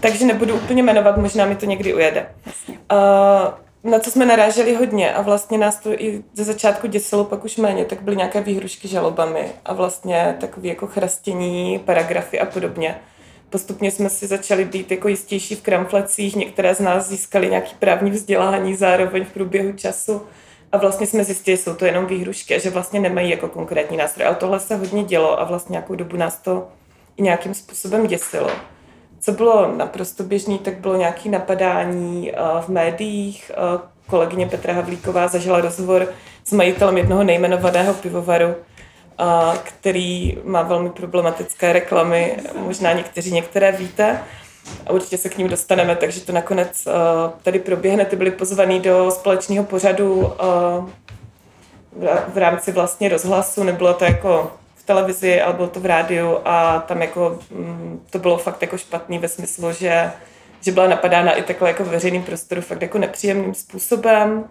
Takže 0.00 0.24
nebudu 0.24 0.54
úplně 0.54 0.82
jmenovat, 0.82 1.16
možná 1.16 1.46
mi 1.46 1.56
to 1.56 1.66
někdy 1.66 1.94
ujede. 1.94 2.26
Uh, 2.68 3.90
na 3.90 3.98
co 3.98 4.10
jsme 4.10 4.26
naráželi 4.26 4.74
hodně 4.74 5.14
a 5.14 5.22
vlastně 5.22 5.58
nás 5.58 5.76
to 5.76 5.92
i 5.92 6.22
ze 6.34 6.44
začátku 6.44 6.86
děsilo, 6.86 7.24
pak 7.24 7.44
už 7.44 7.56
méně, 7.56 7.84
tak 7.84 8.02
byly 8.02 8.16
nějaké 8.16 8.40
výhrušky 8.40 8.88
žalobami 8.88 9.52
a 9.64 9.74
vlastně 9.74 10.36
takové 10.40 10.68
jako 10.68 10.86
chrastění, 10.86 11.78
paragrafy 11.78 12.40
a 12.40 12.46
podobně. 12.46 12.96
Postupně 13.50 13.90
jsme 13.90 14.10
si 14.10 14.26
začali 14.26 14.64
být 14.64 14.90
jako 14.90 15.08
jistější 15.08 15.54
v 15.54 15.62
kramflecích, 15.62 16.36
některé 16.36 16.74
z 16.74 16.80
nás 16.80 17.08
získali 17.08 17.50
nějaký 17.50 17.74
právní 17.78 18.10
vzdělání 18.10 18.76
zároveň 18.76 19.24
v 19.24 19.32
průběhu 19.32 19.72
času 19.72 20.22
a 20.72 20.76
vlastně 20.76 21.06
jsme 21.06 21.24
zjistili, 21.24 21.56
že 21.56 21.62
jsou 21.62 21.74
to 21.74 21.84
jenom 21.84 22.06
výhrušky 22.06 22.54
a 22.54 22.58
že 22.58 22.70
vlastně 22.70 23.00
nemají 23.00 23.30
jako 23.30 23.48
konkrétní 23.48 23.96
nástroj. 23.96 24.26
Ale 24.26 24.36
tohle 24.36 24.60
se 24.60 24.76
hodně 24.76 25.04
dělo 25.04 25.40
a 25.40 25.44
vlastně 25.44 25.72
nějakou 25.72 25.94
dobu 25.94 26.16
nás 26.16 26.36
to 26.36 26.68
i 27.16 27.22
nějakým 27.22 27.54
způsobem 27.54 28.06
děsilo. 28.06 28.50
Co 29.20 29.32
bylo 29.32 29.72
naprosto 29.76 30.22
běžný, 30.22 30.58
tak 30.58 30.74
bylo 30.74 30.96
nějaké 30.96 31.28
napadání 31.28 32.32
eh, 32.32 32.36
v 32.60 32.68
médiích. 32.68 33.50
Eh, 33.54 33.80
kolegyně 34.06 34.46
Petra 34.46 34.74
Havlíková 34.74 35.28
zažila 35.28 35.60
rozhovor 35.60 36.08
s 36.44 36.52
majitelem 36.52 36.98
jednoho 36.98 37.24
nejmenovaného 37.24 37.94
pivovaru, 37.94 38.46
eh, 38.46 39.24
který 39.62 40.38
má 40.44 40.62
velmi 40.62 40.90
problematické 40.90 41.72
reklamy. 41.72 42.36
Možná 42.58 42.92
někteří 42.92 43.32
některé 43.32 43.72
víte 43.72 44.20
a 44.86 44.90
určitě 44.90 45.18
se 45.18 45.28
k 45.28 45.38
ním 45.38 45.48
dostaneme, 45.48 45.96
takže 45.96 46.20
to 46.20 46.32
nakonec 46.32 46.88
tady 47.42 47.58
proběhne. 47.58 48.04
Ty 48.04 48.16
byly 48.16 48.30
pozvaný 48.30 48.80
do 48.80 49.10
společného 49.10 49.64
pořadu 49.64 50.32
v 52.28 52.36
rámci 52.36 52.72
vlastně 52.72 53.08
rozhlasu, 53.08 53.64
nebylo 53.64 53.94
to 53.94 54.04
jako 54.04 54.52
televizi, 54.90 55.40
ale 55.40 55.54
bylo 55.54 55.68
to 55.68 55.80
v 55.80 55.86
rádiu 55.86 56.38
a 56.44 56.78
tam 56.78 57.02
jako 57.02 57.38
mm, 57.50 58.06
to 58.10 58.18
bylo 58.18 58.38
fakt 58.38 58.62
jako 58.62 58.78
špatný 58.78 59.18
ve 59.18 59.28
smyslu, 59.28 59.72
že, 59.72 60.10
že 60.60 60.72
byla 60.72 60.88
napadána 60.88 61.32
i 61.32 61.42
takhle 61.42 61.68
jako 61.68 61.84
veřejným 61.84 62.22
prostoru 62.22 62.60
fakt 62.60 62.82
jako 62.82 62.98
nepříjemným 62.98 63.54
způsobem. 63.54 64.44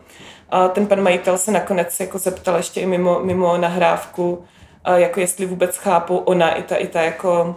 A 0.50 0.68
ten 0.68 0.88
pan 0.88 1.02
majitel 1.02 1.38
se 1.38 1.52
nakonec 1.52 2.00
jako 2.00 2.18
zeptal 2.18 2.58
ještě 2.58 2.82
i 2.82 2.86
mimo, 2.86 3.20
mimo 3.20 3.58
nahrávku, 3.58 4.44
jako 4.96 5.20
jestli 5.20 5.46
vůbec 5.46 5.78
chápou 5.78 6.18
ona 6.18 6.56
i 6.56 6.64
ta, 6.64 6.76
i 6.76 6.88
ta 6.88 7.02
jako 7.02 7.56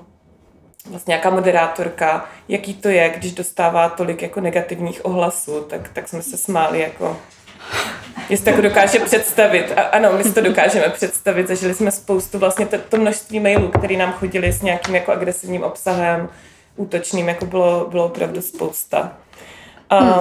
vlastně 0.91 1.13
nějaká 1.13 1.31
moderátorka, 1.31 2.25
jaký 2.49 2.75
to 2.75 2.89
je, 2.89 3.15
když 3.17 3.33
dostává 3.33 3.89
tolik 3.89 4.23
jako 4.23 4.41
negativních 4.41 5.05
ohlasů, 5.05 5.61
tak, 5.61 5.89
tak 5.93 6.09
jsme 6.09 6.23
se 6.23 6.37
smáli 6.37 6.81
jako 6.81 7.17
Jestli 8.29 8.51
jako 8.51 8.63
dokáže 8.63 8.99
představit. 8.99 9.73
A, 9.77 9.83
ano, 9.83 10.13
my 10.13 10.25
si 10.25 10.33
to 10.33 10.41
dokážeme 10.41 10.89
představit. 10.89 11.49
Zažili 11.49 11.75
jsme 11.75 11.91
spoustu 11.91 12.39
vlastně 12.39 12.67
to, 12.67 12.77
to 12.89 12.97
množství 12.97 13.41
mailů, 13.41 13.69
které 13.69 13.97
nám 13.97 14.13
chodili 14.13 14.53
s 14.53 14.63
nějakým 14.63 14.95
jako 14.95 15.13
agresivním 15.13 15.63
obsahem, 15.63 16.29
útočným, 16.77 17.29
jako 17.29 17.47
bylo, 17.47 17.87
bylo 17.91 18.05
opravdu 18.05 18.43
spousta. 18.43 19.13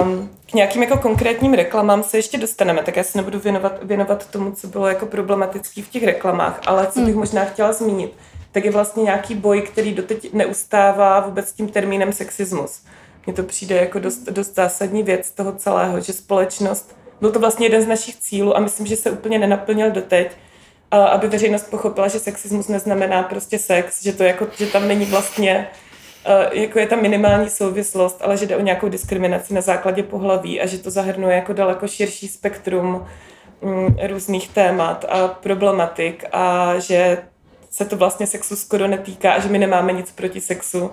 Um, 0.00 0.30
k 0.50 0.54
nějakým 0.54 0.82
jako 0.82 0.98
konkrétním 0.98 1.54
reklamám 1.54 2.02
se 2.02 2.18
ještě 2.18 2.38
dostaneme, 2.38 2.82
tak 2.82 2.96
já 2.96 3.04
se 3.04 3.18
nebudu 3.18 3.38
věnovat, 3.38 3.78
věnovat 3.82 4.30
tomu, 4.30 4.52
co 4.52 4.66
bylo 4.66 4.88
jako 4.88 5.06
problematický 5.06 5.82
v 5.82 5.88
těch 5.88 6.04
reklamách, 6.04 6.60
ale 6.66 6.86
co 6.86 7.00
bych 7.00 7.08
hmm. 7.08 7.18
možná 7.18 7.44
chtěla 7.44 7.72
zmínit, 7.72 8.12
tak 8.52 8.64
je 8.64 8.70
vlastně 8.70 9.02
nějaký 9.02 9.34
boj, 9.34 9.62
který 9.62 9.94
doteď 9.94 10.32
neustává 10.32 11.20
vůbec 11.20 11.52
tím 11.52 11.68
termínem 11.68 12.12
sexismus. 12.12 12.82
Mně 13.26 13.34
to 13.34 13.42
přijde 13.42 13.76
jako 13.76 13.98
dost, 13.98 14.18
dost 14.18 14.54
zásadní 14.54 15.02
věc 15.02 15.30
toho 15.30 15.52
celého, 15.52 16.00
že 16.00 16.12
společnost 16.12 16.96
byl 17.22 17.30
to 17.30 17.40
vlastně 17.40 17.66
jeden 17.66 17.82
z 17.82 17.86
našich 17.86 18.16
cílů 18.16 18.56
a 18.56 18.60
myslím, 18.60 18.86
že 18.86 18.96
se 18.96 19.10
úplně 19.10 19.38
nenaplnil 19.38 19.90
doteď, 19.90 20.32
aby 20.90 21.28
veřejnost 21.28 21.70
pochopila, 21.70 22.08
že 22.08 22.18
sexismus 22.18 22.68
neznamená 22.68 23.22
prostě 23.22 23.58
sex, 23.58 24.02
že 24.02 24.12
to 24.12 24.22
jako, 24.22 24.46
že 24.58 24.66
tam 24.66 24.88
není 24.88 25.04
vlastně 25.04 25.68
jako 26.52 26.78
je 26.78 26.86
tam 26.86 27.02
minimální 27.02 27.50
souvislost, 27.50 28.18
ale 28.20 28.36
že 28.36 28.46
jde 28.46 28.56
o 28.56 28.60
nějakou 28.60 28.88
diskriminaci 28.88 29.54
na 29.54 29.60
základě 29.60 30.02
pohlaví 30.02 30.60
a 30.60 30.66
že 30.66 30.78
to 30.78 30.90
zahrnuje 30.90 31.36
jako 31.36 31.52
daleko 31.52 31.88
širší 31.88 32.28
spektrum 32.28 33.06
mm, 33.62 33.96
různých 34.06 34.48
témat 34.48 35.04
a 35.08 35.28
problematik 35.28 36.24
a 36.32 36.74
že 36.78 37.18
se 37.70 37.84
to 37.84 37.96
vlastně 37.96 38.26
sexu 38.26 38.56
skoro 38.56 38.88
netýká 38.88 39.32
a 39.32 39.40
že 39.40 39.48
my 39.48 39.58
nemáme 39.58 39.92
nic 39.92 40.12
proti 40.12 40.40
sexu 40.40 40.90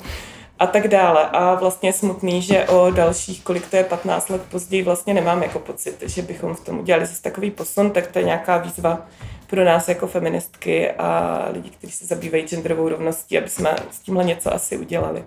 a 0.60 0.68
tak 0.68 0.88
dále. 0.88 1.30
A 1.30 1.56
vlastně 1.56 1.90
je 1.90 1.94
smutný, 1.94 2.42
že 2.42 2.66
o 2.66 2.92
dalších, 2.92 3.44
kolik 3.44 3.68
to 3.68 3.76
je, 3.76 3.84
15 3.84 4.30
let 4.30 4.42
později 4.52 4.84
vlastně 4.84 5.14
nemám 5.14 5.44
jako 5.44 5.60
pocit, 5.60 6.04
že 6.06 6.22
bychom 6.22 6.56
v 6.56 6.60
tom 6.60 6.80
udělali 6.80 7.06
zase 7.06 7.22
takový 7.22 7.52
posun, 7.52 7.92
tak 7.92 8.08
to 8.08 8.20
je 8.20 8.26
nějaká 8.26 8.58
výzva 8.58 9.08
pro 9.48 9.66
nás 9.66 9.88
jako 9.88 10.08
feministky 10.08 10.92
a 10.92 11.40
lidi, 11.52 11.70
kteří 11.70 11.94
se 11.94 12.06
zabývají 12.06 12.44
genderovou 12.44 12.90
rovností, 12.90 13.38
aby 13.38 13.50
jsme 13.50 13.76
s 13.92 14.00
tímhle 14.00 14.24
něco 14.24 14.54
asi 14.54 14.78
udělali. 14.78 15.24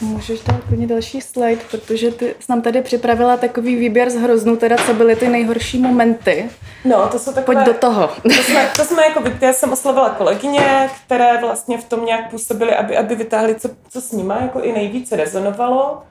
Můžeš 0.00 0.40
dát 0.40 0.56
úplně 0.64 0.86
další 0.86 1.20
slide, 1.20 1.60
protože 1.70 2.10
ty 2.10 2.26
jsi 2.26 2.46
nám 2.48 2.62
tady 2.62 2.82
připravila 2.82 3.36
takový 3.36 3.76
výběr 3.76 4.10
z 4.10 4.14
hroznů, 4.14 4.56
teda 4.56 4.76
co 4.76 4.94
byly 4.94 5.16
ty 5.16 5.28
nejhorší 5.28 5.78
momenty. 5.78 6.50
No, 6.84 7.08
to 7.08 7.18
jsou 7.18 7.32
takové... 7.32 7.54
Pojď 7.54 7.66
do 7.66 7.74
toho. 7.74 8.10
To 8.22 8.30
jsme, 8.30 8.70
to 8.76 8.84
jsme 8.84 9.02
jako, 9.02 9.22
já 9.40 9.52
jsem 9.52 9.72
oslovila 9.72 10.10
kolegyně, 10.10 10.90
které 11.06 11.38
vlastně 11.40 11.78
v 11.78 11.84
tom 11.84 12.04
nějak 12.04 12.30
působily, 12.30 12.74
aby, 12.74 12.96
aby 12.96 13.14
vytáhli, 13.14 13.54
co, 13.54 13.68
co 13.90 14.00
s 14.00 14.12
nima 14.12 14.40
jako 14.40 14.60
i 14.60 14.72
nejvíce 14.72 15.16
rezonovalo. 15.16 16.02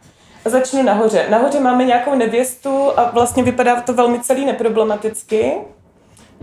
A 0.46 0.50
začnu 0.50 0.84
nahoře. 0.84 1.26
Nahoře 1.30 1.60
máme 1.60 1.86
nějakou 1.86 2.16
nevěstu 2.16 3.00
a 3.00 3.12
vlastně 3.12 3.44
vypadá 3.44 3.82
to 3.82 3.94
velmi 3.94 4.20
celý 4.20 4.46
neproblematicky. 4.46 5.54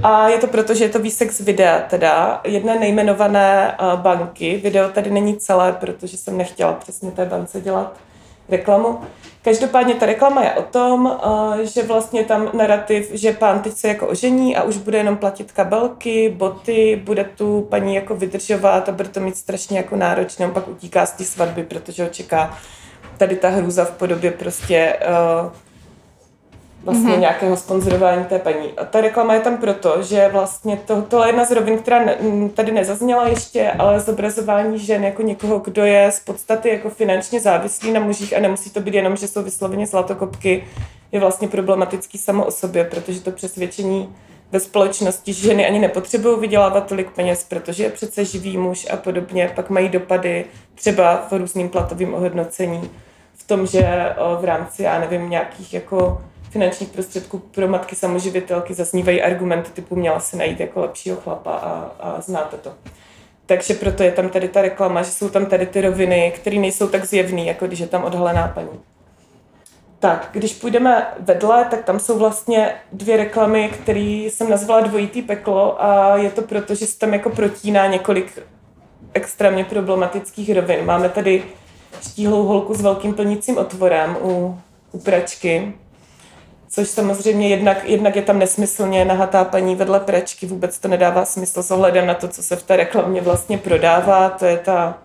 A 0.03 0.29
je 0.29 0.39
to 0.39 0.47
proto, 0.47 0.75
že 0.75 0.85
je 0.85 0.89
to 0.89 0.99
výsek 0.99 1.33
z 1.33 1.41
videa 1.41 1.81
teda, 1.81 2.41
jedné 2.45 2.79
nejmenované 2.79 3.77
uh, 3.81 4.01
banky. 4.01 4.57
Video 4.57 4.89
tady 4.89 5.11
není 5.11 5.37
celé, 5.37 5.73
protože 5.73 6.17
jsem 6.17 6.39
nechtěla 6.39 6.73
přesně 6.73 7.11
té 7.11 7.25
bance 7.25 7.61
dělat 7.61 7.97
reklamu. 8.49 9.01
Každopádně 9.43 9.95
ta 9.95 10.07
reklama 10.07 10.43
je 10.43 10.53
o 10.53 10.63
tom, 10.63 11.19
uh, 11.25 11.59
že 11.59 11.83
vlastně 11.83 12.25
tam 12.25 12.51
narrativ, 12.53 13.11
že 13.13 13.33
pán 13.33 13.61
teď 13.61 13.73
se 13.73 13.89
jako 13.89 14.07
ožení 14.07 14.57
a 14.57 14.63
už 14.63 14.77
bude 14.77 14.99
jenom 14.99 15.17
platit 15.17 15.53
kabelky, 15.53 16.35
boty, 16.37 17.03
bude 17.05 17.25
tu 17.25 17.67
paní 17.71 17.95
jako 17.95 18.15
vydržovat 18.15 18.89
a 18.89 18.93
bude 18.93 19.09
to 19.09 19.21
mít 19.21 19.37
strašně 19.37 19.77
jako 19.77 19.97
náročné, 19.97 20.47
on 20.47 20.53
pak 20.53 20.69
utíká 20.69 21.07
z 21.07 21.13
té 21.13 21.25
svatby, 21.25 21.63
protože 21.63 22.03
ho 22.03 22.09
čeká 22.09 22.59
tady 23.17 23.37
ta 23.37 23.49
hrůza 23.49 23.85
v 23.85 23.91
podobě 23.91 24.31
prostě 24.31 24.97
uh, 25.43 25.51
vlastně 26.85 27.11
mm-hmm. 27.11 27.21
nějakého 27.21 27.57
sponzorování 27.57 28.25
té 28.25 28.39
paní. 28.39 28.73
A 28.77 28.85
ta 28.85 29.01
reklama 29.01 29.35
je 29.35 29.41
tam 29.41 29.57
proto, 29.57 30.03
že 30.03 30.29
vlastně 30.33 30.77
to, 30.87 31.03
tohle 31.03 31.27
je 31.27 31.29
jedna 31.29 31.45
z 31.45 31.51
rovin, 31.51 31.79
která 31.79 32.05
ne, 32.05 32.17
tady 32.55 32.73
nezazněla 32.73 33.29
ještě, 33.29 33.71
ale 33.71 34.01
zobrazování 34.01 34.79
žen 34.79 35.05
jako 35.05 35.23
někoho, 35.23 35.59
kdo 35.59 35.85
je 35.85 36.13
z 36.13 36.21
podstaty 36.21 36.69
jako 36.69 36.91
finančně 36.91 37.41
závislý 37.41 37.93
na 37.93 38.01
mužích 38.01 38.37
a 38.37 38.41
nemusí 38.41 38.71
to 38.71 38.81
být 38.81 38.95
jenom, 38.95 39.17
že 39.17 39.29
jsou 39.29 39.43
vysloveně 39.43 39.87
zlatokopky, 39.87 40.65
je 41.13 41.21
vlastně 41.21 41.49
problematický 41.49 42.19
samo 42.19 42.45
o 42.45 42.51
sobě, 42.51 42.85
protože 42.85 43.21
to 43.21 43.31
přesvědčení 43.31 44.15
ve 44.53 44.61
společnosti 44.61 45.33
že 45.33 45.49
ženy 45.49 45.67
ani 45.67 45.79
nepotřebují 45.79 46.41
vydělávat 46.41 46.87
tolik 46.87 47.11
peněz, 47.11 47.45
protože 47.45 47.83
je 47.83 47.91
přece 47.91 48.25
živý 48.25 48.59
muž 48.59 48.87
a 48.91 48.97
podobně, 48.97 49.53
pak 49.55 49.71
mají 49.71 49.89
dopady 49.89 50.45
třeba 50.75 51.27
v 51.31 51.33
různým 51.33 51.69
platovým 51.69 52.15
ohodnocení 52.15 52.91
v 53.35 53.47
tom, 53.47 53.67
že 53.67 54.15
v 54.41 54.45
rámci, 54.45 54.83
já 54.83 54.99
nevím, 54.99 55.31
nějakých 55.31 55.75
jako 55.75 56.23
finančních 56.51 56.89
prostředků 56.89 57.39
pro 57.39 57.69
matky 57.69 57.97
samoživitelky 57.97 58.75
zaznívají 58.75 59.23
argumenty 59.23 59.71
typu 59.71 59.97
měla 59.97 60.21
se 60.21 60.37
najít 60.37 60.61
jako 60.61 60.81
lepšího 60.81 61.17
chlapa 61.17 61.53
a, 61.53 61.91
a 62.01 62.21
znáte 62.21 62.57
to. 62.57 62.73
Takže 63.47 63.75
proto 63.75 64.03
je 64.03 64.13
tam 64.13 64.29
tady 64.29 64.49
ta 64.49 64.63
reklama, 64.63 65.03
že 65.03 65.11
jsou 65.11 65.29
tam 65.29 65.47
tady 65.47 65.67
ty 65.67 65.81
roviny, 65.81 66.33
které 66.37 66.57
nejsou 66.57 66.89
tak 66.89 67.05
zjevné, 67.05 67.43
jako 67.43 67.67
když 67.67 67.79
je 67.79 67.87
tam 67.87 68.05
odhalená 68.05 68.49
paní. 68.49 68.81
Tak, 70.01 70.29
když 70.33 70.55
půjdeme 70.55 71.07
vedle, 71.21 71.65
tak 71.65 71.85
tam 71.85 72.01
jsou 72.01 72.19
vlastně 72.19 72.75
dvě 72.93 73.17
reklamy, 73.17 73.71
které 73.83 74.29
jsem 74.31 74.51
nazvala 74.51 74.81
dvojitý 74.81 75.23
peklo 75.23 75.85
a 75.85 76.17
je 76.17 76.31
to 76.31 76.43
proto, 76.43 76.75
že 76.75 76.87
se 76.87 76.99
tam 76.99 77.13
jako 77.13 77.31
protíná 77.31 77.87
několik 77.87 78.43
extrémně 79.13 79.65
problematických 79.65 80.55
rovin. 80.55 80.85
Máme 80.85 81.09
tady 81.09 81.43
štíhlou 82.03 82.47
holku 82.47 82.75
s 82.75 82.81
velkým 82.81 83.15
plnícím 83.15 83.59
otvorem 83.59 84.17
u, 84.23 84.59
u 84.93 84.99
pračky, 84.99 85.73
což 86.69 86.89
samozřejmě 86.89 87.49
jednak, 87.49 87.89
jednak 87.89 88.17
je 88.17 88.23
tam 88.23 88.39
nesmyslně 88.39 89.05
nahatá 89.05 89.45
paní 89.45 89.75
vedle 89.75 90.01
pračky, 90.01 90.47
vůbec 90.47 90.79
to 90.79 90.89
nedává 90.89 91.25
smysl 91.25 91.63
s 91.63 91.71
ohledem 91.71 92.07
na 92.07 92.15
to, 92.15 92.29
co 92.29 92.43
se 92.43 92.57
v 92.57 92.63
té 92.63 92.77
reklamě 92.77 93.21
vlastně 93.21 93.59
prodává, 93.59 94.31
to 94.31 94.45
je 94.45 94.57
ta 94.57 94.99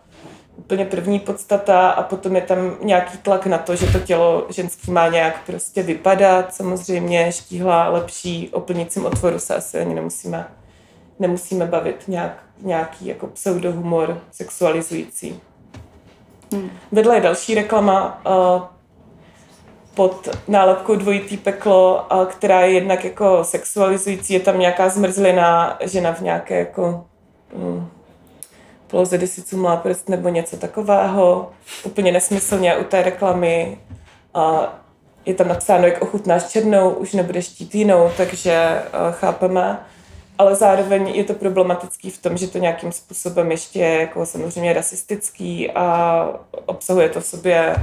úplně 0.55 0.85
první 0.85 1.19
podstata 1.19 1.89
a 1.89 2.03
potom 2.03 2.35
je 2.35 2.41
tam 2.41 2.75
nějaký 2.81 3.17
tlak 3.17 3.45
na 3.45 3.57
to, 3.57 3.75
že 3.75 3.91
to 3.91 3.99
tělo 3.99 4.45
ženský 4.49 4.91
má 4.91 5.07
nějak 5.07 5.45
prostě 5.45 5.83
vypadat, 5.83 6.53
samozřejmě 6.53 7.31
štíhla 7.31 7.89
lepší 7.89 8.49
o 8.49 8.59
plnicím 8.59 9.05
otvoru 9.05 9.39
se 9.39 9.55
asi 9.55 9.79
ani 9.79 9.95
nemusíme, 9.95 10.47
nemusíme 11.19 11.65
bavit 11.65 12.03
nějak, 12.07 12.43
nějaký 12.61 13.05
jako 13.05 13.27
pseudohumor 13.27 14.17
sexualizující. 14.31 15.39
Hmm. 16.53 16.69
Vedle 16.91 17.15
je 17.15 17.21
další 17.21 17.55
reklama 17.55 18.21
uh, 18.25 18.61
pod 19.95 20.29
nálepkou 20.47 20.95
dvojitý 20.95 21.37
peklo, 21.37 22.05
která 22.29 22.61
je 22.61 22.71
jednak 22.71 23.03
jako 23.03 23.43
sexualizující, 23.43 24.33
je 24.33 24.39
tam 24.39 24.59
nějaká 24.59 24.89
zmrzlina 24.89 25.77
žena 25.81 26.13
v 26.13 26.21
nějaké 26.21 26.59
jako 26.59 27.05
um, 27.53 27.89
poloze 28.87 29.17
desíců 29.17 29.57
má 29.57 29.75
prst 29.75 30.09
nebo 30.09 30.29
něco 30.29 30.57
takového. 30.57 31.51
Úplně 31.83 32.11
nesmyslně 32.11 32.77
u 32.77 32.83
té 32.83 33.03
reklamy 33.03 33.77
a 34.33 34.73
je 35.25 35.33
tam 35.33 35.47
napsáno, 35.47 35.87
jak 35.87 36.01
ochutnáš 36.01 36.43
černou, 36.43 36.89
už 36.89 37.13
nebudeš 37.13 37.45
chtít 37.49 37.75
jinou, 37.75 38.09
takže 38.17 38.81
chápeme. 39.11 39.79
Ale 40.37 40.55
zároveň 40.55 41.07
je 41.07 41.23
to 41.23 41.33
problematický 41.33 42.09
v 42.09 42.21
tom, 42.21 42.37
že 42.37 42.47
to 42.47 42.57
nějakým 42.57 42.91
způsobem 42.91 43.51
ještě 43.51 43.79
je 43.79 43.99
jako 43.99 44.25
samozřejmě 44.25 44.73
rasistický 44.73 45.71
a 45.71 46.27
obsahuje 46.65 47.09
to 47.09 47.21
v 47.21 47.25
sobě 47.25 47.75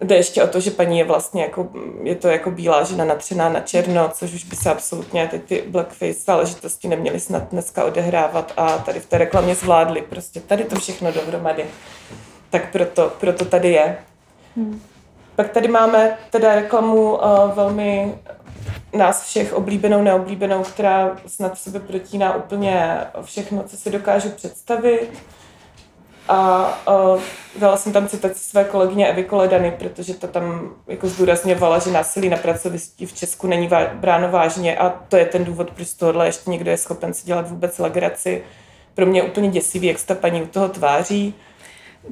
Jde 0.00 0.16
ještě 0.16 0.42
o 0.42 0.48
to, 0.48 0.60
že 0.60 0.70
paní 0.70 0.98
je 0.98 1.04
vlastně 1.04 1.42
jako, 1.42 1.68
je 2.02 2.14
to 2.14 2.28
jako 2.28 2.50
bílá 2.50 2.84
žena 2.84 3.04
natřená 3.04 3.48
na 3.48 3.60
černo, 3.60 4.10
což 4.14 4.34
už 4.34 4.44
by 4.44 4.56
se 4.56 4.70
absolutně 4.70 5.28
teď 5.30 5.42
ty 5.44 5.64
blackface 5.68 6.12
záležitosti 6.12 6.88
neměly 6.88 7.20
snad 7.20 7.50
dneska 7.50 7.84
odehrávat 7.84 8.52
a 8.56 8.78
tady 8.78 9.00
v 9.00 9.06
té 9.06 9.18
reklamě 9.18 9.54
zvládli 9.54 10.02
prostě 10.02 10.40
tady 10.40 10.64
to 10.64 10.76
všechno 10.76 11.12
dohromady. 11.12 11.64
Tak 12.50 12.72
proto, 12.72 13.12
proto 13.20 13.44
tady 13.44 13.72
je. 13.72 13.98
Hmm. 14.56 14.82
Pak 15.36 15.50
tady 15.50 15.68
máme 15.68 16.18
teda 16.30 16.54
reklamu 16.54 17.12
uh, 17.12 17.20
velmi 17.54 18.14
nás 18.92 19.24
všech 19.24 19.52
oblíbenou, 19.52 20.02
neoblíbenou, 20.02 20.62
která 20.62 21.16
snad 21.26 21.54
v 21.54 21.58
sebe 21.58 21.80
protíná 21.80 22.34
úplně 22.34 23.00
všechno, 23.22 23.62
co 23.62 23.76
si 23.76 23.90
dokážu 23.90 24.30
představit 24.30 25.10
a 26.30 27.12
uh, 27.14 27.20
dala 27.56 27.76
jsem 27.76 27.92
tam 27.92 28.08
citaci 28.08 28.38
své 28.38 28.64
kolegyně 28.64 29.08
Evy 29.08 29.24
Koledany, 29.24 29.70
protože 29.78 30.14
to 30.14 30.26
tam 30.26 30.74
jako 30.88 31.08
zdůrazňovala, 31.08 31.78
že 31.78 31.90
násilí 31.90 32.28
na 32.28 32.36
pracovišti 32.36 33.06
v 33.06 33.12
Česku 33.12 33.46
není 33.46 33.68
vá- 33.68 33.94
bráno 33.94 34.28
vážně 34.28 34.76
a 34.76 34.88
to 35.08 35.16
je 35.16 35.24
ten 35.24 35.44
důvod, 35.44 35.70
proč 35.70 35.94
tohle 35.94 36.26
ještě 36.26 36.50
někdo 36.50 36.70
je 36.70 36.76
schopen 36.76 37.14
si 37.14 37.26
dělat 37.26 37.50
vůbec 37.50 37.78
legraci. 37.78 38.42
Pro 38.94 39.06
mě 39.06 39.20
je 39.20 39.24
úplně 39.24 39.48
děsivý, 39.48 39.86
jak 39.86 39.98
se 39.98 40.06
ta 40.06 40.14
paní 40.14 40.42
u 40.42 40.46
toho 40.46 40.68
tváří. 40.68 41.34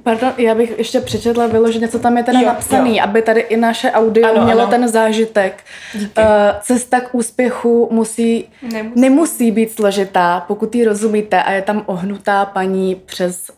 Pardon, 0.02 0.32
já 0.36 0.54
bych 0.54 0.78
ještě 0.78 1.00
přečetla 1.00 1.46
vyloženě, 1.46 1.88
co 1.88 1.98
tam 1.98 2.16
je 2.16 2.22
teda 2.22 2.40
jo, 2.40 2.46
napsaný, 2.46 2.96
jo. 2.96 3.04
aby 3.04 3.22
tady 3.22 3.40
i 3.40 3.56
naše 3.56 3.90
audio 3.90 4.28
ano, 4.28 4.44
mělo 4.44 4.60
ano. 4.60 4.70
ten 4.70 4.88
zážitek. 4.88 5.64
Díky. 5.94 6.20
Uh, 6.20 6.26
cesta 6.60 7.00
k 7.00 7.14
úspěchu 7.14 7.88
musí, 7.92 8.48
nemusí. 8.62 9.00
nemusí 9.00 9.50
být 9.50 9.72
složitá, 9.72 10.44
pokud 10.48 10.74
ji 10.74 10.84
rozumíte 10.84 11.42
a 11.42 11.52
je 11.52 11.62
tam 11.62 11.82
ohnutá 11.86 12.44
paní 12.44 12.94
přes 12.94 13.50
uh, 13.50 13.56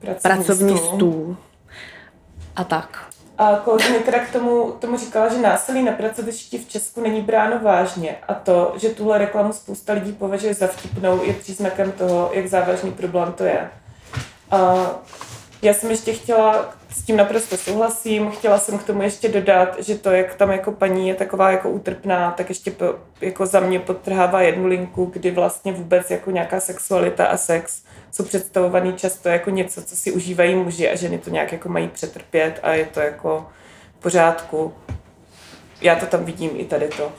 pracovní, 0.00 0.44
pracovní 0.44 0.78
stůl. 0.78 0.94
stůl. 0.94 1.36
A 2.56 2.64
tak. 2.64 3.08
A 3.38 3.56
kolegyně 3.64 3.98
teda 3.98 4.18
k 4.18 4.32
tomu, 4.32 4.74
tomu 4.78 4.98
říkala, 4.98 5.28
že 5.28 5.38
násilí 5.38 5.82
na 5.82 5.92
pracovišti 5.92 6.58
v 6.58 6.68
Česku 6.68 7.00
není 7.00 7.20
bráno 7.20 7.58
vážně 7.62 8.16
a 8.28 8.34
to, 8.34 8.74
že 8.76 8.88
tuhle 8.88 9.18
reklamu 9.18 9.52
spousta 9.52 9.92
lidí 9.92 10.12
považuje 10.12 10.54
za 10.54 10.66
vtipnou, 10.66 11.24
je 11.24 11.32
příznakem 11.32 11.92
toho, 11.92 12.30
jak 12.32 12.46
závažný 12.46 12.92
problém 12.92 13.32
to 13.32 13.44
je. 13.44 13.70
A 14.50 14.90
já 15.62 15.74
jsem 15.74 15.90
ještě 15.90 16.12
chtěla, 16.12 16.74
s 16.90 17.02
tím 17.02 17.16
naprosto 17.16 17.56
souhlasím, 17.56 18.30
chtěla 18.30 18.58
jsem 18.58 18.78
k 18.78 18.84
tomu 18.84 19.02
ještě 19.02 19.28
dodat, 19.28 19.76
že 19.78 19.98
to, 19.98 20.10
jak 20.10 20.34
tam 20.34 20.50
jako 20.50 20.72
paní 20.72 21.08
je 21.08 21.14
taková 21.14 21.50
jako 21.50 21.70
útrpná, 21.70 22.30
tak 22.30 22.48
ještě 22.48 22.70
po, 22.70 22.84
jako 23.20 23.46
za 23.46 23.60
mě 23.60 23.80
podtrhává 23.80 24.42
jednu 24.42 24.66
linku, 24.66 25.04
kdy 25.04 25.30
vlastně 25.30 25.72
vůbec 25.72 26.10
jako 26.10 26.30
nějaká 26.30 26.60
sexualita 26.60 27.26
a 27.26 27.36
sex 27.36 27.82
jsou 28.10 28.24
představovaný 28.24 28.92
často 28.92 29.28
jako 29.28 29.50
něco, 29.50 29.82
co 29.82 29.96
si 29.96 30.12
užívají 30.12 30.54
muži 30.54 30.90
a 30.90 30.96
ženy 30.96 31.18
to 31.18 31.30
nějak 31.30 31.52
jako 31.52 31.68
mají 31.68 31.88
přetrpět 31.88 32.60
a 32.62 32.72
je 32.72 32.86
to 32.86 33.00
jako 33.00 33.46
v 33.98 34.02
pořádku. 34.02 34.74
Já 35.80 35.96
to 35.96 36.06
tam 36.06 36.24
vidím 36.24 36.50
i 36.54 36.64
tady 36.64 36.88
to. 36.88 37.12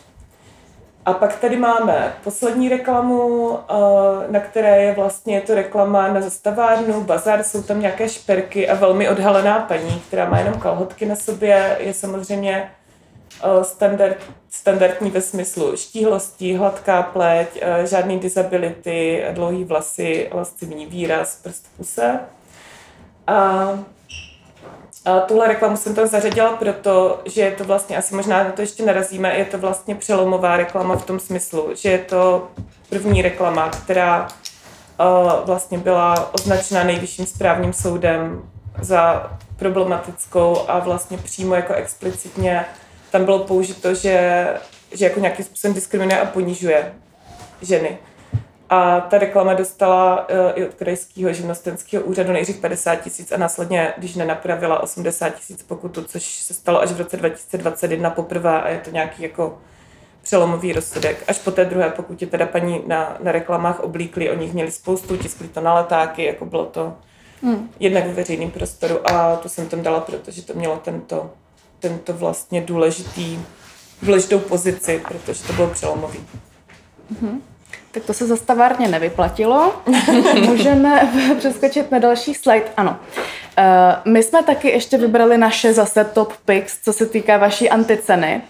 A 1.10 1.14
pak 1.14 1.40
tady 1.40 1.58
máme 1.58 2.14
poslední 2.24 2.70
reklamu, 2.70 3.58
eh, 3.60 4.32
na 4.32 4.40
které 4.40 4.84
je 4.84 4.94
vlastně 4.94 5.36
je 5.36 5.42
to 5.42 5.56
reklama 5.56 6.08
na 6.08 6.22
zastavárnu, 6.22 7.04
bazar, 7.04 7.44
jsou 7.44 7.64
tam 7.64 7.82
nějaké 7.82 8.10
šperky 8.10 8.70
a 8.70 8.76
velmi 8.76 9.10
odhalená 9.10 9.60
paní, 9.60 10.02
která 10.08 10.30
má 10.30 10.40
jenom 10.40 10.54
kalhotky 10.54 11.06
na 11.06 11.16
sobě, 11.16 11.78
je 11.80 11.94
samozřejmě 11.94 12.72
eh, 13.44 13.64
standard, 13.64 14.18
standardní 14.50 15.12
ve 15.12 15.22
smyslu 15.22 15.78
štíhlosti, 15.78 16.56
hladká 16.56 17.04
pleť, 17.04 17.48
eh, 17.62 17.88
žádný 17.88 18.20
disability, 18.20 19.26
dlouhý 19.32 19.64
vlasy, 19.64 20.30
lascivní 20.32 20.86
výraz, 20.86 21.40
prst 21.44 21.66
v 21.66 21.78
puse. 21.78 22.20
A 23.28 23.70
a 25.10 25.20
tuhle 25.20 25.48
reklamu 25.48 25.78
jsem 25.78 25.96
tam 25.96 26.08
zařadila 26.08 26.52
proto, 26.52 27.22
že 27.26 27.42
je 27.42 27.52
to 27.52 27.64
vlastně, 27.64 27.98
asi 27.98 28.16
možná 28.16 28.44
na 28.44 28.52
to 28.52 28.62
ještě 28.62 28.86
narazíme, 28.86 29.38
je 29.38 29.46
to 29.46 29.58
vlastně 29.58 29.96
přelomová 29.96 30.58
reklama 30.58 30.96
v 30.96 31.06
tom 31.06 31.20
smyslu, 31.20 31.70
že 31.76 31.90
je 31.90 31.98
to 31.98 32.48
první 32.90 33.22
reklama, 33.22 33.70
která 33.70 34.28
uh, 35.00 35.32
vlastně 35.46 35.78
byla 35.78 36.34
označena 36.34 36.84
nejvyšším 36.84 37.26
správním 37.26 37.74
soudem 37.74 38.42
za 38.82 39.32
problematickou 39.56 40.58
a 40.68 40.80
vlastně 40.80 41.18
přímo 41.18 41.56
jako 41.56 41.74
explicitně 41.74 42.66
tam 43.12 43.26
bylo 43.26 43.40
použito, 43.40 43.94
že, 43.94 44.48
že 44.92 45.06
jako 45.06 45.20
nějakým 45.20 45.46
způsobem 45.46 45.74
diskriminuje 45.74 46.22
a 46.22 46.26
ponižuje 46.26 46.94
ženy. 47.62 47.98
A 48.70 49.02
ta 49.02 49.18
reklama 49.18 49.54
dostala 49.54 50.30
uh, 50.30 50.36
i 50.56 50.68
od 50.68 50.74
krajského 50.74 51.34
živnostenského 51.34 52.04
úřadu 52.04 52.32
nejdřív 52.32 52.60
50 52.60 52.96
tisíc 52.96 53.32
a 53.32 53.38
následně, 53.38 53.94
když 53.98 54.16
nenapravila 54.16 54.84
80 54.84 55.30
tisíc 55.30 55.64
pokutu, 55.64 56.04
což 56.04 56.24
se 56.24 56.54
stalo 56.54 56.82
až 56.82 56.92
v 56.92 56.98
roce 56.98 57.18
2021 57.18 58.10
poprvé 58.10 58.62
a 58.62 58.70
je 58.70 58.78
to 58.78 58.92
nějaký 58.92 59.24
jako 59.24 59.58
přelomový 60.22 60.74
rozsudek. 60.74 61.24
Až 61.28 61.40
po 61.40 61.52
té 61.52 61.66
druhé, 61.66 61.90
pokud 61.90 62.22
je 62.22 62.28
teda 62.28 62.46
paní 62.46 62.84
na, 62.88 63.18
na 63.24 63.32
reklamách 63.32 63.80
oblíkli, 63.80 64.30
o 64.30 64.36
nich 64.36 64.54
měli 64.54 64.72
spoustu, 64.72 65.18
tiskli 65.18 65.48
to 65.48 65.62
na 65.62 65.74
letáky, 65.74 66.26
jako 66.26 66.46
bylo 66.46 66.66
to 66.66 66.94
hmm. 67.44 67.70
jednak 67.80 68.08
ve 68.08 68.14
veřejném 68.14 68.52
prostoru 68.52 69.10
a 69.10 69.36
to 69.36 69.50
jsem 69.50 69.70
tam 69.70 69.82
dala, 69.82 70.00
protože 70.00 70.42
to 70.42 70.54
mělo 70.54 70.78
tento, 70.78 71.32
tento 71.80 72.14
vlastně 72.14 72.62
důležitý, 72.62 73.40
důležitou 74.02 74.40
pozici, 74.40 75.02
protože 75.08 75.44
to 75.44 75.54
bylo 75.54 75.68
přelomový. 75.68 76.20
Hmm. 77.22 77.42
Tak 77.92 78.04
to 78.04 78.14
se 78.14 78.28
zastavárně 78.28 78.88
nevyplatilo. 78.88 79.82
Můžeme 80.46 81.10
přeskočit 81.38 81.92
na 81.92 82.00
další 82.00 82.34
slide. 82.34 82.66
Ano. 82.78 82.98
Uh, 83.58 84.14
my 84.14 84.24
jsme 84.24 84.44
taky 84.44 84.70
ještě 84.70 84.98
vybrali 84.98 85.38
naše 85.38 85.74
zase 85.74 86.06
top 86.06 86.34
picks, 86.46 86.80
co 86.84 86.94
se 86.94 87.06
týká 87.06 87.38
vaší 87.38 87.70
anticeny. 87.70 88.42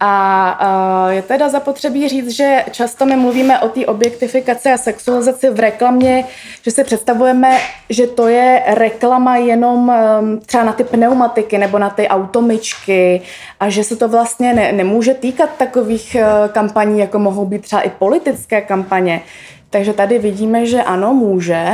A 0.00 1.06
uh, 1.06 1.12
je 1.12 1.22
teda 1.22 1.48
zapotřebí 1.48 2.08
říct, 2.08 2.30
že 2.30 2.64
často 2.70 3.06
my 3.06 3.16
mluvíme 3.16 3.60
o 3.60 3.68
té 3.68 3.86
objektifikaci 3.86 4.68
a 4.70 4.78
sexualizaci 4.78 5.50
v 5.50 5.60
reklamě, 5.60 6.24
že 6.62 6.70
si 6.70 6.84
představujeme, 6.84 7.58
že 7.90 8.06
to 8.06 8.28
je 8.28 8.62
reklama 8.66 9.36
jenom 9.36 9.92
um, 10.20 10.40
třeba 10.40 10.64
na 10.64 10.72
ty 10.72 10.84
pneumatiky 10.84 11.58
nebo 11.58 11.78
na 11.78 11.90
ty 11.90 12.08
automyčky 12.08 13.20
a 13.60 13.68
že 13.68 13.84
se 13.84 13.96
to 13.96 14.08
vlastně 14.08 14.54
ne, 14.54 14.72
nemůže 14.72 15.14
týkat 15.14 15.50
takových 15.58 16.16
uh, 16.20 16.52
kampaní, 16.52 17.00
jako 17.00 17.18
mohou 17.18 17.44
být 17.44 17.62
třeba 17.62 17.82
i 17.82 17.90
politické 17.90 18.60
kampaně. 18.60 19.22
Takže 19.70 19.92
tady 19.92 20.18
vidíme, 20.18 20.66
že 20.66 20.82
ano, 20.82 21.14
může, 21.14 21.66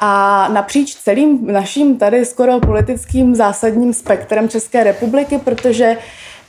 a 0.00 0.48
napříč 0.52 0.94
celým 0.94 1.52
naším 1.52 1.98
tady 1.98 2.24
skoro 2.24 2.60
politickým 2.60 3.34
zásadním 3.34 3.92
spektrem 3.92 4.48
České 4.48 4.84
republiky, 4.84 5.38
protože 5.38 5.96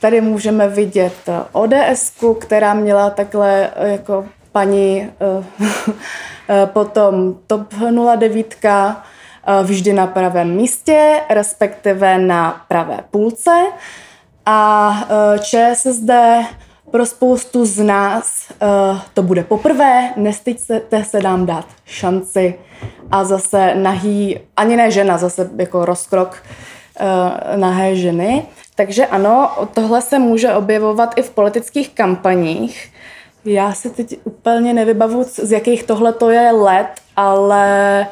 Tady 0.02 0.20
můžeme 0.20 0.68
vidět 0.68 1.12
ods 1.52 2.12
která 2.40 2.74
měla 2.74 3.10
takhle 3.10 3.70
eh, 3.76 3.88
jako 3.92 4.26
paní 4.52 5.02
eh, 5.02 5.44
eh, 6.48 6.66
potom 6.66 7.34
TOP 7.46 7.74
09 7.74 8.56
vždy 9.62 9.92
na 9.92 10.06
pravém 10.06 10.50
místě, 10.56 11.20
respektive 11.30 12.18
na 12.18 12.64
pravé 12.68 12.98
půlce. 13.10 13.50
A 14.46 14.94
ČSSD 15.40 16.10
pro 16.90 17.06
spoustu 17.06 17.64
z 17.64 17.84
nás 17.84 18.52
to 19.14 19.22
bude 19.22 19.44
poprvé, 19.44 20.12
nestyďte 20.16 21.04
se 21.04 21.20
nám 21.20 21.46
dát 21.46 21.66
šanci 21.84 22.54
a 23.10 23.24
zase 23.24 23.74
nahý, 23.74 24.38
ani 24.56 24.76
ne 24.76 24.90
žena, 24.90 25.18
zase 25.18 25.50
jako 25.56 25.84
rozkrok 25.84 26.42
nahé 27.56 27.96
ženy. 27.96 28.46
Takže 28.74 29.06
ano, 29.06 29.50
tohle 29.74 30.00
se 30.00 30.18
může 30.18 30.54
objevovat 30.54 31.18
i 31.18 31.22
v 31.22 31.30
politických 31.30 31.90
kampaních. 31.90 32.92
Já 33.44 33.72
se 33.72 33.90
teď 33.90 34.18
úplně 34.24 34.74
nevybavu, 34.74 35.24
z 35.24 35.52
jakých 35.52 35.82
tohle 35.84 36.12
to 36.12 36.30
je 36.30 36.52
let, 36.52 36.88
ale 37.16 38.06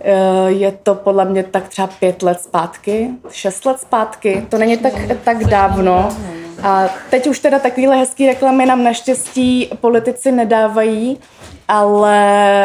uh, 0.00 0.46
je 0.46 0.72
to 0.82 0.94
podle 0.94 1.24
mě 1.24 1.42
tak 1.42 1.68
třeba 1.68 1.86
pět 1.86 2.22
let 2.22 2.40
zpátky, 2.40 3.10
šest 3.30 3.66
let 3.66 3.80
zpátky, 3.80 4.46
to 4.48 4.58
není 4.58 4.76
tak, 4.76 4.92
tak 5.24 5.44
dávno. 5.44 6.08
A 6.62 6.88
teď 7.10 7.26
už 7.26 7.38
teda 7.38 7.58
takovéhle 7.58 7.96
hezké 7.96 8.26
reklamy 8.26 8.66
nám 8.66 8.84
naštěstí 8.84 9.70
politici 9.80 10.32
nedávají, 10.32 11.18
ale 11.68 12.16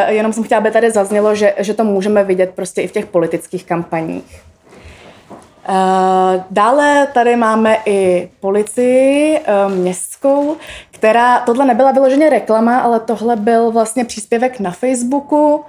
jenom 0.08 0.32
jsem 0.32 0.42
chtěla, 0.42 0.58
aby 0.58 0.70
tady 0.70 0.90
zaznělo, 0.90 1.34
že, 1.34 1.54
že 1.58 1.74
to 1.74 1.84
můžeme 1.84 2.24
vidět 2.24 2.50
prostě 2.54 2.82
i 2.82 2.88
v 2.88 2.92
těch 2.92 3.06
politických 3.06 3.64
kampaních. 3.64 4.42
Dále 6.50 7.06
tady 7.14 7.36
máme 7.36 7.78
i 7.86 8.30
policii 8.40 9.40
městskou, 9.68 10.56
která, 10.90 11.40
tohle 11.40 11.64
nebyla 11.64 11.92
vyloženě 11.92 12.30
reklama, 12.30 12.78
ale 12.78 13.00
tohle 13.00 13.36
byl 13.36 13.70
vlastně 13.70 14.04
příspěvek 14.04 14.60
na 14.60 14.70
Facebooku. 14.70 15.64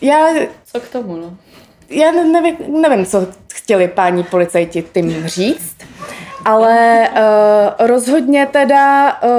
Já... 0.00 0.28
Co 0.72 0.80
k 0.80 0.88
tomu, 0.88 1.16
no? 1.16 1.36
Já 1.90 2.12
nevím, 2.12 2.56
nevím, 2.80 3.06
co 3.06 3.26
chtěli 3.52 3.88
páni 3.88 4.22
policajti 4.22 4.84
tím 4.94 5.26
říct, 5.26 5.76
ale 6.44 7.08
uh, 7.10 7.86
rozhodně 7.86 8.46
teda 8.46 9.16
uh, 9.22 9.30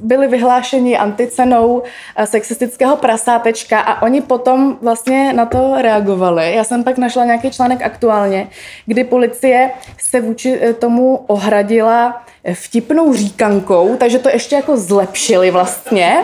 byli 0.00 0.28
vyhlášeni 0.28 0.98
anticenou 0.98 1.74
uh, 1.78 1.84
sexistického 2.24 2.96
prasátečka 2.96 3.80
a 3.80 4.02
oni 4.02 4.20
potom 4.20 4.78
vlastně 4.82 5.32
na 5.32 5.46
to 5.46 5.74
reagovali. 5.82 6.54
Já 6.54 6.64
jsem 6.64 6.84
pak 6.84 6.98
našla 6.98 7.24
nějaký 7.24 7.50
článek 7.50 7.82
aktuálně, 7.82 8.48
kdy 8.86 9.04
policie 9.04 9.70
se 9.98 10.20
vůči 10.20 10.60
tomu 10.78 11.16
ohradila 11.26 12.24
vtipnou 12.52 13.14
říkankou, 13.14 13.96
takže 13.96 14.18
to 14.18 14.28
ještě 14.28 14.56
jako 14.56 14.76
zlepšili 14.76 15.50
vlastně. 15.50 16.16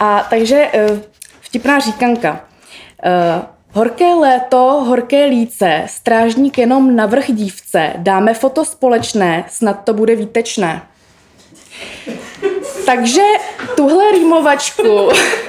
A 0.00 0.26
takže 0.30 0.68
uh, 0.90 0.98
vtipná 1.40 1.78
říkanka. 1.78 2.40
Uh, 3.04 3.51
Horké 3.74 4.14
léto, 4.14 4.84
horké 4.86 5.24
líce, 5.24 5.82
strážník 5.86 6.58
jenom 6.58 6.96
na 6.96 7.06
vrch 7.06 7.30
dívce, 7.30 7.92
dáme 7.96 8.34
foto 8.34 8.64
společné, 8.64 9.44
snad 9.48 9.84
to 9.84 9.94
bude 9.94 10.16
výtečné. 10.16 10.82
Takže 12.86 13.22
tuhle 13.76 14.12
rýmovačku, 14.12 15.08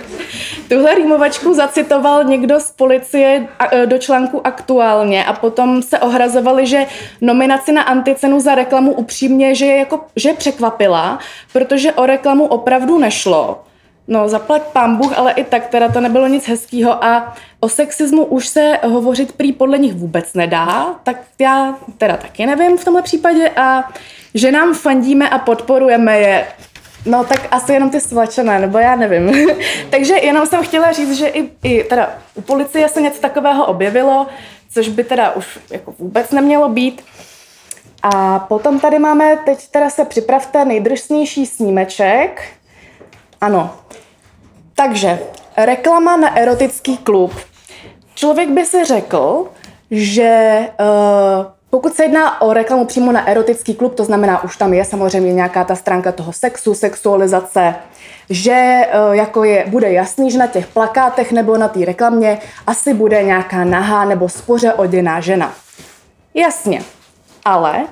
tuhle 0.69 0.95
rýmovačku 0.95 1.53
zacitoval 1.53 2.23
někdo 2.23 2.59
z 2.59 2.71
policie 2.71 3.47
e, 3.71 3.85
do 3.85 3.97
článku 3.97 4.47
aktuálně. 4.47 5.25
A 5.25 5.33
potom 5.33 5.81
se 5.81 5.99
ohrazovali, 5.99 6.67
že 6.67 6.85
nominaci 7.21 7.71
na 7.71 7.81
anticenu 7.81 8.39
za 8.39 8.55
reklamu 8.55 8.93
upřímně, 8.93 9.55
že 9.55 9.65
je, 9.65 9.77
jako, 9.77 9.99
že 10.15 10.33
překvapila, 10.33 11.19
protože 11.53 11.93
o 11.93 12.05
reklamu 12.05 12.45
opravdu 12.45 12.99
nešlo 12.99 13.63
No, 14.07 14.29
zaplať 14.29 14.61
pán 14.61 14.97
Bůh, 14.97 15.17
ale 15.17 15.31
i 15.31 15.43
tak 15.43 15.67
teda 15.67 15.89
to 15.89 16.01
nebylo 16.01 16.27
nic 16.27 16.47
hezkého 16.47 17.03
a 17.03 17.35
o 17.59 17.69
sexismu 17.69 18.25
už 18.25 18.47
se 18.47 18.79
hovořit 18.83 19.31
prý 19.31 19.53
podle 19.53 19.77
nich 19.77 19.93
vůbec 19.93 20.33
nedá, 20.33 20.95
tak 21.03 21.17
já 21.39 21.75
teda 21.97 22.17
taky 22.17 22.45
nevím 22.45 22.77
v 22.77 22.85
tomhle 22.85 23.01
případě 23.01 23.49
a 23.49 23.93
že 24.33 24.51
nám 24.51 24.73
fandíme 24.73 25.29
a 25.29 25.39
podporujeme 25.39 26.19
je, 26.19 26.47
no 27.05 27.23
tak 27.23 27.47
asi 27.51 27.73
jenom 27.73 27.89
ty 27.89 27.99
svačené, 27.99 28.59
nebo 28.59 28.77
já 28.77 28.95
nevím. 28.95 29.49
Takže 29.89 30.13
jenom 30.13 30.45
jsem 30.45 30.63
chtěla 30.63 30.91
říct, 30.91 31.17
že 31.17 31.27
i, 31.27 31.49
i 31.63 31.83
teda 31.83 32.09
u 32.35 32.41
policie 32.41 32.89
se 32.89 33.01
něco 33.01 33.21
takového 33.21 33.65
objevilo, 33.65 34.27
což 34.73 34.89
by 34.89 35.03
teda 35.03 35.31
už 35.31 35.59
jako 35.71 35.93
vůbec 35.99 36.31
nemělo 36.31 36.69
být. 36.69 37.01
A 38.03 38.39
potom 38.39 38.79
tady 38.79 38.99
máme, 38.99 39.37
teď 39.45 39.67
teda 39.67 39.89
se 39.89 40.05
připravte, 40.05 40.65
nejdrsnější 40.65 41.45
snímeček, 41.45 42.41
ano. 43.43 43.75
Takže 44.75 45.19
reklama 45.57 46.17
na 46.17 46.37
erotický 46.37 46.97
klub. 46.97 47.31
Člověk 48.15 48.49
by 48.49 48.65
si 48.65 48.85
řekl, 48.85 49.47
že 49.91 50.59
uh, 50.79 51.45
pokud 51.69 51.93
se 51.93 52.03
jedná 52.03 52.41
o 52.41 52.53
reklamu 52.53 52.85
přímo 52.85 53.11
na 53.11 53.27
erotický 53.27 53.75
klub, 53.75 53.95
to 53.95 54.03
znamená, 54.05 54.43
už 54.43 54.57
tam 54.57 54.73
je 54.73 54.85
samozřejmě 54.85 55.33
nějaká 55.33 55.63
ta 55.63 55.75
stránka 55.75 56.11
toho 56.11 56.33
sexu, 56.33 56.73
sexualizace, 56.73 57.75
že 58.29 58.87
uh, 59.09 59.15
jako 59.15 59.43
je, 59.43 59.65
bude 59.67 59.91
jasný, 59.91 60.31
že 60.31 60.37
na 60.37 60.47
těch 60.47 60.67
plakátech 60.67 61.31
nebo 61.31 61.57
na 61.57 61.67
té 61.67 61.85
reklamě 61.85 62.37
asi 62.67 62.93
bude 62.93 63.23
nějaká 63.23 63.63
nahá 63.63 64.05
nebo 64.05 64.29
spoře 64.29 64.73
oděná 64.73 65.19
žena. 65.19 65.53
Jasně, 66.33 66.81
ale 67.45 67.85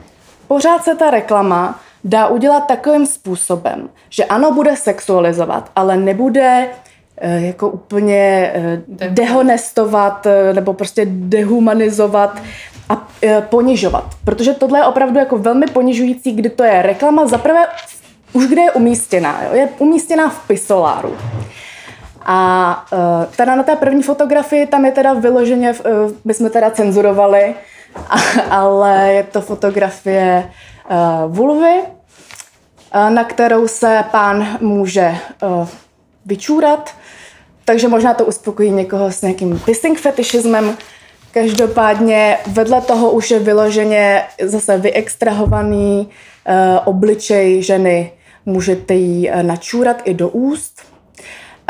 pořád 0.48 0.84
se 0.84 0.96
ta 0.96 1.10
reklama 1.10 1.80
dá 2.04 2.28
udělat 2.28 2.68
takovým 2.68 3.06
způsobem, 3.06 3.90
že 4.10 4.26
ano, 4.26 4.52
bude 4.52 4.76
sexualizovat, 4.76 5.72
ale 5.76 5.98
nebude 5.98 6.68
eh, 7.18 7.42
jako 7.42 7.70
úplně 7.70 8.52
eh, 8.54 8.82
dehonestovat 9.10 10.26
eh, 10.26 10.54
nebo 10.54 10.74
prostě 10.74 11.06
dehumanizovat 11.10 12.42
a 12.90 13.08
ponižovat. 13.50 14.04
Protože 14.26 14.54
tohle 14.54 14.80
je 14.80 14.86
opravdu 14.86 15.20
jako 15.20 15.38
velmi 15.38 15.68
ponižující, 15.68 16.32
kdy 16.32 16.50
to 16.50 16.64
je 16.64 16.82
reklama 16.82 17.28
zaprvé 17.28 17.66
už 18.34 18.48
kde 18.48 18.62
je 18.62 18.72
umístěná. 18.72 19.44
Jo? 19.44 19.50
Je 19.54 19.70
umístěná 19.78 20.30
v 20.30 20.48
pisoláru. 20.48 21.18
A 22.26 22.86
uh, 22.94 23.34
teda 23.36 23.56
na 23.56 23.64
té 23.64 23.76
první 23.76 24.04
fotografii 24.04 24.68
tam 24.68 24.86
je 24.86 24.92
teda 24.92 25.14
vyloženě, 25.14 25.74
uh, 25.74 26.12
my 26.26 26.34
jsme 26.34 26.50
teda 26.50 26.72
cenzurovali, 26.72 27.56
ale 28.50 29.14
je 29.14 29.24
to 29.24 29.42
fotografie 29.42 30.50
vulvy, 31.28 31.82
uh, 32.96 33.10
na 33.10 33.24
kterou 33.24 33.68
se 33.68 34.04
pán 34.12 34.58
může 34.62 35.16
uh, 35.44 35.68
vyčůrat, 36.26 36.96
takže 37.66 37.88
možná 37.88 38.14
to 38.14 38.26
uspokojí 38.26 38.72
někoho 38.72 39.12
s 39.12 39.22
nějakým 39.22 39.60
pissing 39.60 40.00
fetišismem. 40.00 40.78
Každopádně 41.32 42.38
vedle 42.48 42.82
toho 42.82 43.12
už 43.12 43.32
je 43.32 43.40
vyloženě 43.40 44.24
zase 44.44 44.78
vyextrahovaný 44.78 46.10
obličej 46.86 47.64
ženy. 47.64 48.12
Můžete 48.46 48.94
ji 48.94 49.32
načůrat 49.42 50.02
i 50.04 50.14
do 50.14 50.30
úst 50.30 50.91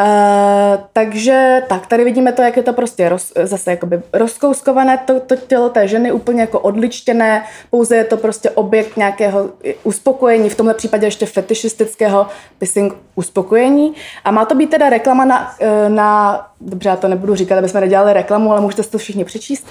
Uh, 0.01 0.83
takže 0.93 1.61
tak, 1.69 1.87
tady 1.87 2.03
vidíme 2.03 2.31
to, 2.31 2.41
jak 2.41 2.57
je 2.57 2.63
to 2.63 2.73
prostě 2.73 3.09
roz, 3.09 3.33
zase 3.43 3.71
jakoby 3.71 4.01
rozkouskované, 4.13 4.97
to, 4.97 5.19
to 5.19 5.35
tělo 5.35 5.69
té 5.69 5.87
ženy 5.87 6.11
úplně 6.11 6.41
jako 6.41 6.59
odličtěné, 6.59 7.43
pouze 7.69 7.95
je 7.95 8.03
to 8.03 8.17
prostě 8.17 8.49
objekt 8.49 8.97
nějakého 8.97 9.49
uspokojení, 9.83 10.49
v 10.49 10.55
tomhle 10.55 10.73
případě 10.73 11.07
ještě 11.07 11.25
fetišistického 11.25 12.27
pissing 12.57 12.93
uspokojení. 13.15 13.93
A 14.23 14.31
má 14.31 14.45
to 14.45 14.55
být 14.55 14.69
teda 14.69 14.89
reklama 14.89 15.25
na, 15.25 15.55
eh, 15.59 15.89
na 15.89 16.41
dobře, 16.61 16.89
já 16.89 16.95
to 16.95 17.07
nebudu 17.07 17.35
říkat, 17.35 17.57
aby 17.57 17.69
jsme 17.69 17.81
nedělali 17.81 18.13
reklamu, 18.13 18.51
ale 18.51 18.61
můžete 18.61 18.83
si 18.83 18.91
to 18.91 18.97
všichni 18.97 19.25
přečíst, 19.25 19.67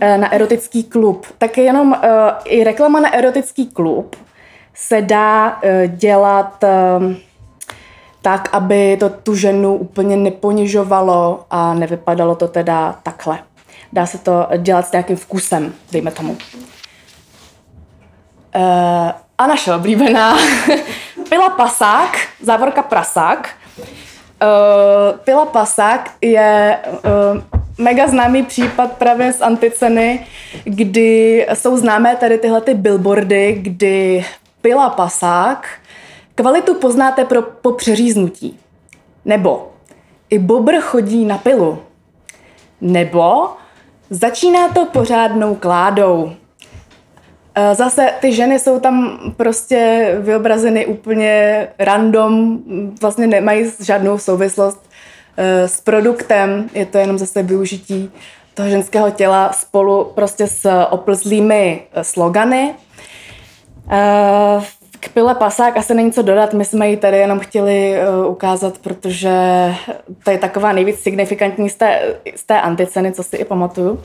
eh, 0.00 0.18
na 0.18 0.32
erotický 0.32 0.84
klub. 0.84 1.26
Tak 1.38 1.58
jenom 1.58 1.92
uh, 1.92 1.98
i 2.44 2.64
reklama 2.64 3.00
na 3.00 3.14
erotický 3.14 3.66
klub 3.66 4.16
se 4.74 5.02
dá 5.02 5.48
uh, 5.48 5.60
dělat... 5.86 6.64
Uh, 7.00 7.29
tak, 8.22 8.48
aby 8.52 8.96
to 9.00 9.08
tu 9.08 9.34
ženu 9.34 9.74
úplně 9.74 10.16
neponižovalo 10.16 11.44
a 11.50 11.74
nevypadalo 11.74 12.34
to 12.34 12.48
teda 12.48 12.98
takhle. 13.02 13.38
Dá 13.92 14.06
se 14.06 14.18
to 14.18 14.46
dělat 14.58 14.86
s 14.86 14.92
nějakým 14.92 15.16
vkusem, 15.16 15.74
dejme 15.92 16.10
tomu. 16.10 16.32
Uh, 16.32 16.38
a 19.38 19.46
naše 19.46 19.74
oblíbená 19.74 20.38
Pila 21.28 21.50
Pasák, 21.50 22.18
závorka 22.42 22.82
Prasák. 22.82 23.50
Uh, 23.78 23.84
Pila 25.18 25.46
Pasák 25.46 26.10
je 26.20 26.78
uh, 26.92 27.00
mega 27.78 28.06
známý 28.06 28.42
případ 28.42 28.92
právě 28.92 29.32
z 29.32 29.40
anticeny, 29.40 30.26
kdy 30.64 31.46
jsou 31.54 31.76
známé 31.76 32.16
tady 32.16 32.38
tyhle 32.38 32.60
ty 32.60 32.74
billboardy, 32.74 33.58
kdy 33.62 34.24
Pila 34.60 34.90
Pasák 34.90 35.79
Kvalitu 36.40 36.74
poznáte 36.74 37.24
pro, 37.24 37.42
po 37.42 37.72
přeříznutí. 37.72 38.58
Nebo 39.24 39.72
i 40.30 40.38
bobr 40.38 40.80
chodí 40.80 41.24
na 41.24 41.38
pilu. 41.38 41.78
Nebo 42.80 43.48
začíná 44.10 44.68
to 44.68 44.86
pořádnou 44.86 45.54
kládou. 45.54 46.32
E, 47.54 47.74
zase 47.74 48.12
ty 48.20 48.32
ženy 48.32 48.58
jsou 48.58 48.80
tam 48.80 49.18
prostě 49.36 50.10
vyobrazeny 50.20 50.86
úplně 50.86 51.68
random, 51.78 52.58
vlastně 53.00 53.26
nemají 53.26 53.72
žádnou 53.80 54.18
souvislost 54.18 54.90
e, 55.36 55.68
s 55.68 55.80
produktem, 55.80 56.70
je 56.74 56.86
to 56.86 56.98
jenom 56.98 57.18
zase 57.18 57.42
využití 57.42 58.10
toho 58.54 58.68
ženského 58.68 59.10
těla 59.10 59.52
spolu 59.52 60.04
prostě 60.14 60.46
s 60.46 60.84
oplzlými 60.90 61.82
slogany. 62.02 62.74
K 65.00 65.08
pile 65.08 65.34
pasák 65.34 65.76
asi 65.76 65.94
není 65.94 66.12
co 66.12 66.22
dodat, 66.22 66.54
my 66.54 66.64
jsme 66.64 66.88
ji 66.88 66.96
tady 66.96 67.16
jenom 67.16 67.38
chtěli 67.38 67.94
uh, 68.24 68.30
ukázat, 68.30 68.78
protože 68.78 69.30
to 70.24 70.30
je 70.30 70.38
taková 70.38 70.72
nejvíc 70.72 71.00
signifikantní 71.00 71.70
z 71.70 71.74
té, 71.74 72.16
z 72.36 72.44
té 72.44 72.60
anticeny, 72.60 73.12
co 73.12 73.22
si 73.22 73.36
i 73.36 73.44
pamatuju. 73.44 74.02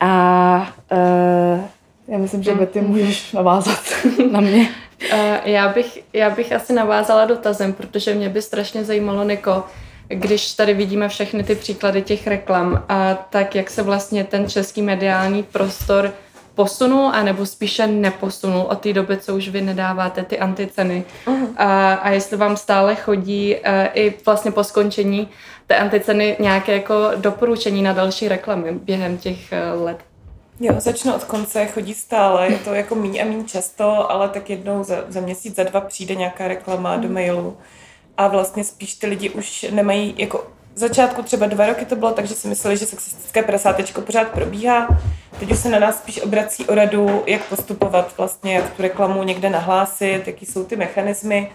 A 0.00 0.74
uh, 0.92 1.60
já 2.08 2.18
myslím, 2.18 2.42
že 2.42 2.54
Betty 2.54 2.80
můžeš 2.80 3.32
navázat 3.32 3.80
na 4.30 4.40
mě. 4.40 4.68
Uh, 5.12 5.18
já, 5.44 5.68
bych, 5.68 6.04
já 6.12 6.30
bych 6.30 6.52
asi 6.52 6.72
navázala 6.72 7.24
dotazem, 7.24 7.72
protože 7.72 8.14
mě 8.14 8.28
by 8.28 8.42
strašně 8.42 8.84
zajímalo, 8.84 9.24
Niko, 9.24 9.64
když 10.08 10.52
tady 10.52 10.74
vidíme 10.74 11.08
všechny 11.08 11.44
ty 11.44 11.54
příklady 11.54 12.02
těch 12.02 12.26
reklam, 12.26 12.82
a 12.88 13.14
tak 13.14 13.54
jak 13.54 13.70
se 13.70 13.82
vlastně 13.82 14.24
ten 14.24 14.48
český 14.48 14.82
mediální 14.82 15.42
prostor 15.42 16.12
posunul, 16.58 17.10
anebo 17.14 17.46
spíše 17.46 17.86
neposunul 17.86 18.60
od 18.60 18.80
té 18.80 18.92
doby, 18.92 19.16
co 19.16 19.36
už 19.36 19.48
vy 19.48 19.60
nedáváte 19.62 20.22
ty 20.22 20.38
anticeny. 20.38 21.04
Uh-huh. 21.26 21.46
A, 21.56 21.94
a 21.94 22.10
jestli 22.10 22.36
vám 22.36 22.56
stále 22.56 22.94
chodí 22.94 23.54
uh, 23.54 23.60
i 23.94 24.14
vlastně 24.26 24.50
po 24.50 24.64
skončení 24.64 25.28
té 25.66 25.76
anticeny 25.76 26.36
nějaké 26.40 26.72
jako 26.72 26.94
doporučení 27.16 27.82
na 27.82 27.92
další 27.92 28.28
reklamy 28.28 28.72
během 28.72 29.18
těch 29.18 29.38
uh, 29.74 29.82
let. 29.82 29.98
Jo, 30.60 30.74
začnu 30.78 31.14
od 31.14 31.24
konce, 31.24 31.66
chodí 31.66 31.94
stále, 31.94 32.48
je 32.50 32.58
to 32.58 32.74
jako 32.74 32.94
méně 32.94 33.22
a 33.22 33.24
méně 33.24 33.44
často, 33.44 34.10
ale 34.12 34.28
tak 34.28 34.50
jednou 34.50 34.84
za, 34.84 35.04
za 35.08 35.20
měsíc, 35.20 35.56
za 35.56 35.62
dva 35.62 35.80
přijde 35.80 36.14
nějaká 36.14 36.48
reklama 36.48 36.96
do 36.96 37.08
mailu 37.08 37.56
a 38.16 38.28
vlastně 38.28 38.64
spíš 38.64 38.94
ty 38.94 39.06
lidi 39.06 39.30
už 39.30 39.66
nemají, 39.70 40.14
jako 40.16 40.57
v 40.78 40.80
začátku 40.80 41.22
třeba 41.22 41.46
dva 41.46 41.66
roky 41.66 41.84
to 41.84 41.96
bylo 41.96 42.12
tak, 42.12 42.24
že 42.26 42.34
si 42.34 42.48
mysleli, 42.48 42.76
že 42.76 42.86
sexistické 42.86 43.42
prasátečko 43.42 44.00
pořád 44.00 44.28
probíhá. 44.28 44.88
Teď 45.40 45.52
už 45.52 45.58
se 45.58 45.68
na 45.68 45.78
nás 45.78 45.98
spíš 45.98 46.22
obrací 46.22 46.64
o 46.66 46.74
radu, 46.74 47.22
jak 47.26 47.44
postupovat 47.44 48.14
vlastně, 48.16 48.54
jak 48.54 48.70
tu 48.70 48.82
reklamu 48.82 49.22
někde 49.22 49.50
nahlásit, 49.50 50.26
jaký 50.26 50.46
jsou 50.46 50.64
ty 50.64 50.76
mechanismy. 50.76 51.50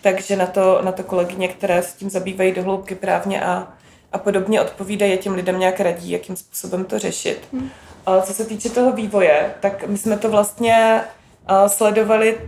Takže 0.00 0.36
na 0.36 0.46
to, 0.46 0.80
na 0.82 0.92
to 0.92 1.02
kolegyně, 1.02 1.48
které 1.48 1.82
s 1.82 1.92
tím 1.92 2.10
zabývají 2.10 2.52
dohloubky 2.52 2.94
právně 2.94 3.44
a, 3.44 3.68
a 4.12 4.18
podobně 4.18 4.60
odpovídají 4.60 5.12
a 5.12 5.16
těm 5.16 5.34
lidem 5.34 5.58
nějak 5.58 5.80
radí, 5.80 6.10
jakým 6.10 6.36
způsobem 6.36 6.84
to 6.84 6.98
řešit. 6.98 7.48
Hmm. 7.52 7.70
Co 8.22 8.34
se 8.34 8.44
týče 8.44 8.70
toho 8.70 8.92
vývoje, 8.92 9.54
tak 9.60 9.86
my 9.86 9.98
jsme 9.98 10.18
to 10.18 10.30
vlastně 10.30 11.00
sledovali 11.66 12.40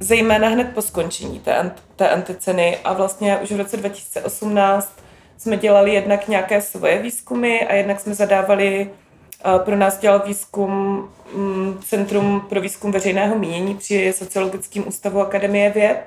zejména 0.00 0.48
hned 0.48 0.68
po 0.74 0.82
skončení 0.82 1.40
té, 1.40 1.70
té 1.96 2.08
anticeny 2.08 2.78
a 2.84 2.92
vlastně 2.92 3.38
už 3.38 3.52
v 3.52 3.56
roce 3.56 3.76
2018 3.76 5.07
jsme 5.38 5.56
dělali 5.56 5.94
jednak 5.94 6.28
nějaké 6.28 6.60
svoje 6.60 7.02
výzkumy 7.02 7.60
a 7.68 7.74
jednak 7.74 8.00
jsme 8.00 8.14
zadávali, 8.14 8.90
pro 9.64 9.76
nás 9.76 9.98
dělal 9.98 10.22
výzkum 10.26 11.08
mm, 11.34 11.80
Centrum 11.84 12.46
pro 12.48 12.60
výzkum 12.60 12.92
veřejného 12.92 13.38
mínění 13.38 13.74
při 13.74 14.12
Sociologickém 14.16 14.88
ústavu 14.88 15.20
Akademie 15.20 15.70
věd. 15.70 16.00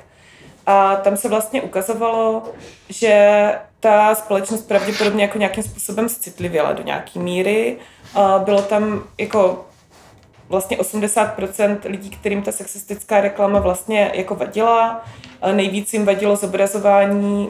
A 0.66 0.96
tam 0.96 1.18
se 1.18 1.30
vlastně 1.30 1.62
ukazovalo, 1.62 2.44
že 2.90 3.56
ta 3.80 4.16
společnost 4.16 4.68
pravděpodobně 4.68 5.24
jako 5.24 5.38
nějakým 5.38 5.64
způsobem 5.64 6.10
citlivěla 6.10 6.74
do 6.74 6.84
nějaké 6.84 7.20
míry. 7.20 7.78
Bylo 8.44 8.62
tam 8.62 9.04
jako 9.18 9.66
vlastně 10.50 10.78
80% 10.78 11.78
lidí, 11.84 12.10
kterým 12.10 12.42
ta 12.42 12.52
sexistická 12.52 13.22
reklama 13.22 13.60
vlastně 13.60 14.12
jako 14.14 14.36
vadila. 14.36 15.06
Nejvíc 15.52 15.94
jim 15.94 16.06
vadilo 16.06 16.36
zobrazování 16.36 17.50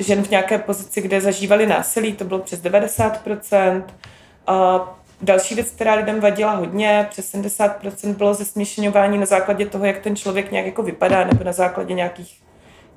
žen 0.00 0.22
v 0.22 0.30
nějaké 0.30 0.58
pozici, 0.58 1.00
kde 1.00 1.20
zažívali 1.20 1.66
násilí, 1.66 2.12
to 2.12 2.24
bylo 2.24 2.40
přes 2.40 2.62
90%. 2.62 3.82
A 4.46 4.80
další 5.22 5.54
věc, 5.54 5.70
která 5.70 5.94
lidem 5.94 6.20
vadila 6.20 6.52
hodně, 6.52 7.06
přes 7.10 7.34
70% 7.34 8.14
bylo 8.14 8.34
zesměšňování 8.34 9.18
na 9.18 9.26
základě 9.26 9.66
toho, 9.66 9.84
jak 9.84 9.98
ten 9.98 10.16
člověk 10.16 10.50
nějak 10.50 10.66
jako 10.66 10.82
vypadá, 10.82 11.24
nebo 11.24 11.44
na 11.44 11.52
základě 11.52 11.94
nějakých 11.94 12.40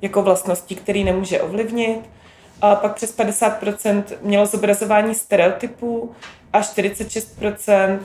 jako 0.02 0.22
vlastností, 0.22 0.74
který 0.74 1.04
nemůže 1.04 1.40
ovlivnit. 1.40 2.00
A 2.60 2.74
pak 2.74 2.94
přes 2.94 3.18
50% 3.18 4.04
mělo 4.22 4.46
zobrazování 4.46 5.14
stereotypů 5.14 6.12
a 6.52 6.60
46%, 6.60 7.98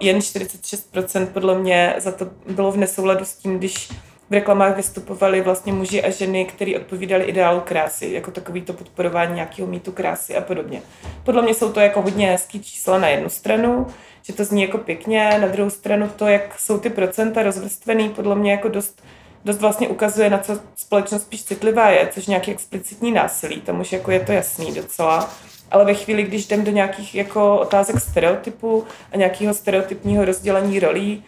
jen 0.00 0.18
46% 0.18 1.26
podle 1.26 1.58
mě 1.58 1.94
za 1.98 2.12
to 2.12 2.26
bylo 2.50 2.72
v 2.72 2.76
nesouladu 2.76 3.24
s 3.24 3.34
tím, 3.34 3.58
když 3.58 3.88
v 4.30 4.32
reklamách 4.32 4.76
vystupovali 4.76 5.40
vlastně 5.40 5.72
muži 5.72 6.02
a 6.02 6.10
ženy, 6.10 6.44
kteří 6.44 6.76
odpovídali 6.76 7.24
ideálu 7.24 7.60
krásy, 7.60 8.10
jako 8.12 8.30
takový 8.30 8.62
to 8.62 8.72
podporování 8.72 9.34
nějakého 9.34 9.68
mýtu 9.68 9.92
krásy 9.92 10.36
a 10.36 10.40
podobně. 10.40 10.82
Podle 11.24 11.42
mě 11.42 11.54
jsou 11.54 11.72
to 11.72 11.80
jako 11.80 12.02
hodně 12.02 12.26
hezký 12.26 12.60
čísla 12.60 12.98
na 12.98 13.08
jednu 13.08 13.28
stranu, 13.28 13.86
že 14.22 14.32
to 14.32 14.44
zní 14.44 14.62
jako 14.62 14.78
pěkně, 14.78 15.38
na 15.40 15.48
druhou 15.48 15.70
stranu 15.70 16.10
to, 16.16 16.26
jak 16.26 16.58
jsou 16.58 16.78
ty 16.78 16.90
procenta 16.90 17.42
rozvrstvený, 17.42 18.08
podle 18.08 18.34
mě 18.34 18.50
jako 18.50 18.68
dost, 18.68 19.02
dost 19.44 19.58
vlastně 19.58 19.88
ukazuje, 19.88 20.30
na 20.30 20.38
co 20.38 20.60
společnost 20.76 21.22
spíš 21.22 21.44
citlivá 21.44 21.90
je, 21.90 22.08
což 22.14 22.26
nějaký 22.26 22.50
explicitní 22.50 23.12
násilí, 23.12 23.60
tam 23.60 23.80
už 23.80 23.92
jako 23.92 24.10
je 24.10 24.20
to 24.20 24.32
jasný 24.32 24.74
docela. 24.74 25.30
Ale 25.70 25.84
ve 25.84 25.94
chvíli, 25.94 26.22
když 26.22 26.46
jdem 26.46 26.64
do 26.64 26.70
nějakých 26.70 27.14
jako 27.14 27.58
otázek 27.58 28.00
stereotypů 28.00 28.84
a 29.12 29.16
nějakého 29.16 29.54
stereotypního 29.54 30.24
rozdělení 30.24 30.80
rolí, 30.80 31.24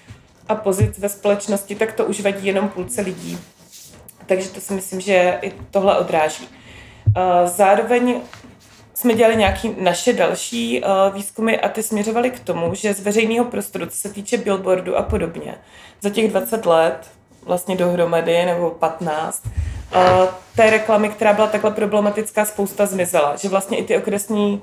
a 0.51 0.55
pozic 0.55 0.99
ve 0.99 1.09
společnosti, 1.09 1.75
tak 1.75 1.93
to 1.93 2.05
už 2.05 2.21
vadí 2.21 2.47
jenom 2.47 2.69
půlce 2.69 3.01
lidí. 3.01 3.39
Takže 4.27 4.49
to 4.49 4.61
si 4.61 4.73
myslím, 4.73 5.01
že 5.01 5.39
i 5.43 5.53
tohle 5.71 5.99
odráží. 5.99 6.49
Zároveň 7.45 8.21
jsme 8.95 9.15
dělali 9.15 9.37
nějaké 9.37 9.69
naše 9.79 10.13
další 10.13 10.83
výzkumy 11.13 11.57
a 11.57 11.69
ty 11.69 11.83
směřovaly 11.83 12.31
k 12.31 12.41
tomu, 12.41 12.75
že 12.75 12.95
z 12.95 13.01
veřejného 13.01 13.45
prostoru, 13.45 13.87
co 13.87 13.97
se 13.97 14.09
týče 14.09 14.37
billboardu 14.37 14.97
a 14.97 15.03
podobně, 15.03 15.55
za 16.01 16.11
těch 16.11 16.31
20 16.31 16.67
let, 16.67 17.11
vlastně 17.43 17.77
dohromady, 17.77 18.45
nebo 18.45 18.71
15, 18.71 19.43
té 20.57 20.71
reklamy, 20.71 21.09
která 21.09 21.33
byla 21.33 21.47
takhle 21.47 21.71
problematická, 21.71 22.45
spousta 22.45 22.87
zmizela. 22.87 23.37
Že 23.37 23.49
vlastně 23.49 23.79
i 23.79 23.85
ty 23.85 23.97
okresní 23.97 24.63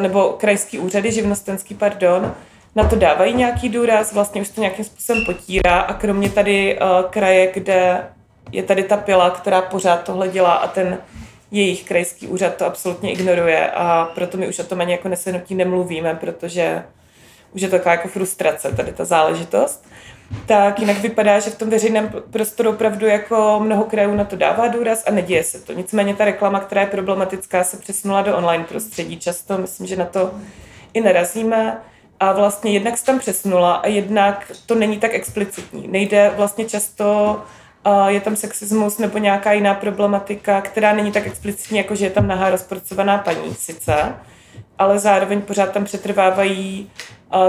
nebo 0.00 0.28
krajský 0.28 0.78
úřady, 0.78 1.12
živnostenský, 1.12 1.74
pardon, 1.74 2.34
na 2.76 2.88
to 2.88 2.96
dávají 2.96 3.34
nějaký 3.34 3.68
důraz, 3.68 4.12
vlastně 4.12 4.40
už 4.40 4.48
to 4.48 4.60
nějakým 4.60 4.84
způsobem 4.84 5.24
potírá 5.24 5.80
a 5.80 5.94
kromě 5.94 6.30
tady 6.30 6.78
uh, 6.80 7.10
kraje, 7.10 7.52
kde 7.54 8.04
je 8.52 8.62
tady 8.62 8.82
ta 8.82 8.96
pila, 8.96 9.30
která 9.30 9.62
pořád 9.62 10.04
tohle 10.04 10.28
dělá 10.28 10.52
a 10.52 10.68
ten 10.68 10.98
jejich 11.50 11.84
krajský 11.84 12.28
úřad 12.28 12.56
to 12.56 12.66
absolutně 12.66 13.12
ignoruje 13.12 13.70
a 13.70 14.10
proto 14.14 14.38
my 14.38 14.48
už 14.48 14.58
o 14.58 14.64
tom 14.64 14.80
ani 14.80 14.92
jako 14.92 15.08
nesenutí 15.08 15.54
nemluvíme, 15.54 16.14
protože 16.14 16.84
už 17.52 17.62
je 17.62 17.68
to 17.68 17.76
taková 17.76 17.92
jako 17.92 18.08
frustrace 18.08 18.72
tady 18.72 18.92
ta 18.92 19.04
záležitost. 19.04 19.84
Tak 20.46 20.80
jinak 20.80 20.98
vypadá, 20.98 21.38
že 21.38 21.50
v 21.50 21.58
tom 21.58 21.70
veřejném 21.70 22.12
prostoru 22.30 22.70
opravdu 22.70 23.06
jako 23.06 23.60
mnoho 23.62 23.84
krajů 23.84 24.14
na 24.14 24.24
to 24.24 24.36
dává 24.36 24.68
důraz 24.68 25.04
a 25.06 25.10
neděje 25.10 25.44
se 25.44 25.60
to. 25.60 25.72
Nicméně 25.72 26.14
ta 26.14 26.24
reklama, 26.24 26.60
která 26.60 26.80
je 26.80 26.86
problematická, 26.86 27.64
se 27.64 27.76
přesunula 27.76 28.22
do 28.22 28.36
online 28.36 28.64
prostředí. 28.64 29.18
Často 29.18 29.58
myslím, 29.58 29.86
že 29.86 29.96
na 29.96 30.04
to 30.04 30.30
i 30.94 31.00
narazíme. 31.00 31.80
A 32.20 32.32
vlastně 32.32 32.72
jednak 32.72 32.98
se 32.98 33.04
tam 33.04 33.18
přesunula 33.18 33.74
a 33.74 33.86
jednak 33.86 34.52
to 34.66 34.74
není 34.74 34.98
tak 34.98 35.14
explicitní. 35.14 35.88
Nejde 35.88 36.32
vlastně 36.36 36.64
často, 36.64 37.40
je 38.06 38.20
tam 38.20 38.36
sexismus 38.36 38.98
nebo 38.98 39.18
nějaká 39.18 39.52
jiná 39.52 39.74
problematika, 39.74 40.60
která 40.60 40.92
není 40.92 41.12
tak 41.12 41.26
explicitní, 41.26 41.78
jako 41.78 41.94
že 41.94 42.04
je 42.04 42.10
tam 42.10 42.26
nahá 42.26 42.50
rozporcovaná 42.50 43.18
paní 43.18 43.54
sice, 43.54 44.14
ale 44.78 44.98
zároveň 44.98 45.42
pořád 45.42 45.72
tam 45.72 45.84
přetrvávají 45.84 46.90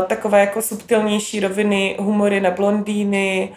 takové 0.07 0.39
jako 0.39 0.62
subtilnější 0.62 1.39
roviny, 1.39 1.95
humory 1.99 2.41
na 2.41 2.51
blondýny, 2.51 3.49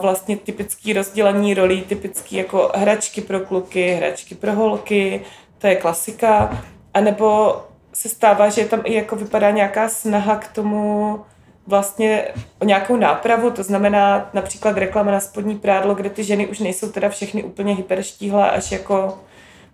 vlastně 0.00 0.36
typický 0.36 0.92
rozdělení 0.92 1.54
rolí, 1.54 1.82
typický 1.82 2.36
jako 2.36 2.70
hračky 2.74 3.20
pro 3.20 3.40
kluky, 3.40 3.94
hračky 3.94 4.34
pro 4.34 4.52
holky, 4.52 5.20
to 5.58 5.66
je 5.66 5.76
klasika, 5.76 6.62
anebo 6.94 7.56
se 7.92 8.08
stává, 8.08 8.48
že 8.48 8.64
tam 8.64 8.80
i 8.84 8.94
jako 8.94 9.16
vypadá 9.16 9.50
nějaká 9.50 9.88
snaha 9.88 10.36
k 10.36 10.48
tomu 10.48 11.20
vlastně 11.66 12.24
o 12.60 12.64
nějakou 12.64 12.96
nápravu, 12.96 13.50
to 13.50 13.62
znamená 13.62 14.30
například 14.32 14.76
reklama 14.76 15.12
na 15.12 15.20
spodní 15.20 15.58
prádlo, 15.58 15.94
kde 15.94 16.10
ty 16.10 16.24
ženy 16.24 16.46
už 16.46 16.58
nejsou 16.58 16.90
teda 16.90 17.08
všechny 17.08 17.42
úplně 17.42 17.74
hyperštíhle, 17.74 18.50
až 18.50 18.72
jako 18.72 19.18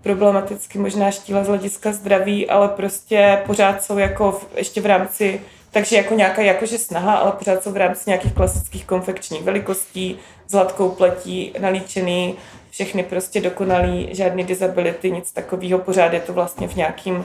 problematicky 0.03 0.79
možná 0.79 1.11
štíhle 1.11 1.45
z 1.45 1.49
hlediska 1.49 1.93
zdraví, 1.93 2.51
ale 2.51 2.69
prostě 2.69 3.43
pořád 3.47 3.83
jsou 3.83 3.99
jako 3.99 4.33
v, 4.33 4.47
ještě 4.57 4.81
v 4.81 4.87
rámci, 4.87 5.41
takže 5.71 5.97
jako 5.97 6.15
nějaká 6.15 6.43
jakože 6.43 6.79
snaha, 6.79 7.15
ale 7.15 7.33
pořád 7.33 7.63
jsou 7.63 7.73
v 7.73 7.77
rámci 7.77 8.03
nějakých 8.07 8.35
klasických 8.35 8.85
konfekčních 8.85 9.43
velikostí, 9.43 10.19
s 10.49 10.53
hladkou 10.53 10.89
pletí, 10.89 11.53
nalíčený, 11.61 12.35
všechny 12.71 13.03
prostě 13.03 13.41
dokonalý, 13.41 14.09
žádný 14.13 14.45
disability, 14.45 15.11
nic 15.11 15.33
takového, 15.33 15.79
pořád 15.79 16.13
je 16.13 16.21
to 16.21 16.33
vlastně 16.33 16.69
v 16.69 16.77
nějakým 16.77 17.25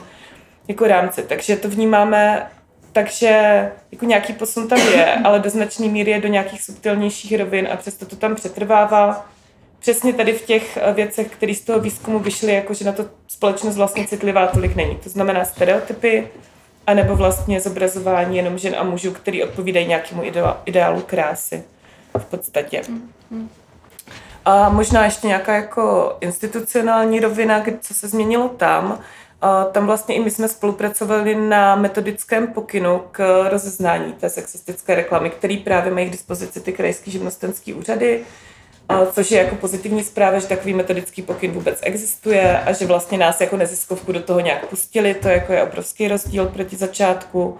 jako 0.68 0.86
rámci. 0.86 1.22
Takže 1.22 1.56
to 1.56 1.68
vnímáme 1.68 2.46
takže 2.94 3.28
jako 3.92 4.04
nějaký 4.04 4.32
posun 4.32 4.68
tam 4.68 4.78
je, 4.78 5.14
ale 5.24 5.38
do 5.38 5.50
značné 5.50 5.88
míry 5.88 6.10
je 6.10 6.20
do 6.20 6.28
nějakých 6.28 6.62
subtilnějších 6.62 7.38
rovin 7.38 7.68
a 7.72 7.76
přesto 7.76 8.06
to 8.06 8.16
tam 8.16 8.34
přetrvává. 8.34 9.26
Přesně 9.78 10.12
tady 10.12 10.32
v 10.32 10.46
těch 10.46 10.76
eh, 10.76 10.92
věcech, 10.92 11.30
které 11.30 11.54
z 11.54 11.60
toho 11.60 11.80
výzkumu 11.80 12.18
vyšly, 12.18 12.54
jako 12.54 12.74
že 12.74 12.84
na 12.84 12.92
to 12.92 13.04
společnost 13.28 13.76
vlastně 13.76 14.06
citlivá 14.06 14.46
tolik 14.46 14.76
není. 14.76 14.96
To 14.96 15.08
znamená 15.08 15.44
stereotypy, 15.44 16.28
anebo 16.86 17.16
vlastně 17.16 17.60
zobrazování 17.60 18.36
jenom 18.36 18.58
žen 18.58 18.74
a 18.78 18.84
mužů, 18.84 19.12
který 19.12 19.44
odpovídají 19.44 19.86
nějakému 19.86 20.22
ideálu 20.64 21.00
krásy 21.00 21.64
v 22.18 22.24
podstatě. 22.24 22.82
A 24.44 24.68
možná 24.68 25.04
ještě 25.04 25.26
nějaká 25.26 25.54
jako 25.54 26.16
institucionální 26.20 27.20
rovina, 27.20 27.64
co 27.80 27.94
se 27.94 28.08
změnilo 28.08 28.48
tam. 28.48 28.98
A 29.46 29.64
tam 29.64 29.86
vlastně 29.86 30.14
i 30.14 30.20
my 30.20 30.30
jsme 30.30 30.48
spolupracovali 30.48 31.34
na 31.34 31.76
metodickém 31.76 32.46
pokynu 32.46 33.02
k 33.12 33.48
rozeznání 33.50 34.12
té 34.12 34.30
sexistické 34.30 34.94
reklamy, 34.94 35.30
který 35.30 35.56
právě 35.56 35.92
mají 35.92 36.08
k 36.08 36.12
dispozici 36.12 36.60
ty 36.60 36.72
krajské 36.72 37.10
živnostenské 37.10 37.74
úřady, 37.74 38.20
a 38.88 39.06
což 39.06 39.30
je 39.30 39.38
jako 39.38 39.54
pozitivní 39.54 40.04
zpráva, 40.04 40.38
že 40.38 40.46
takový 40.46 40.74
metodický 40.74 41.22
pokyn 41.22 41.52
vůbec 41.52 41.78
existuje 41.82 42.60
a 42.60 42.72
že 42.72 42.86
vlastně 42.86 43.18
nás 43.18 43.40
jako 43.40 43.56
neziskovku 43.56 44.12
do 44.12 44.20
toho 44.20 44.40
nějak 44.40 44.66
pustili, 44.66 45.14
to 45.14 45.28
jako 45.28 45.52
je 45.52 45.62
obrovský 45.62 46.08
rozdíl 46.08 46.46
proti 46.46 46.76
začátku. 46.76 47.58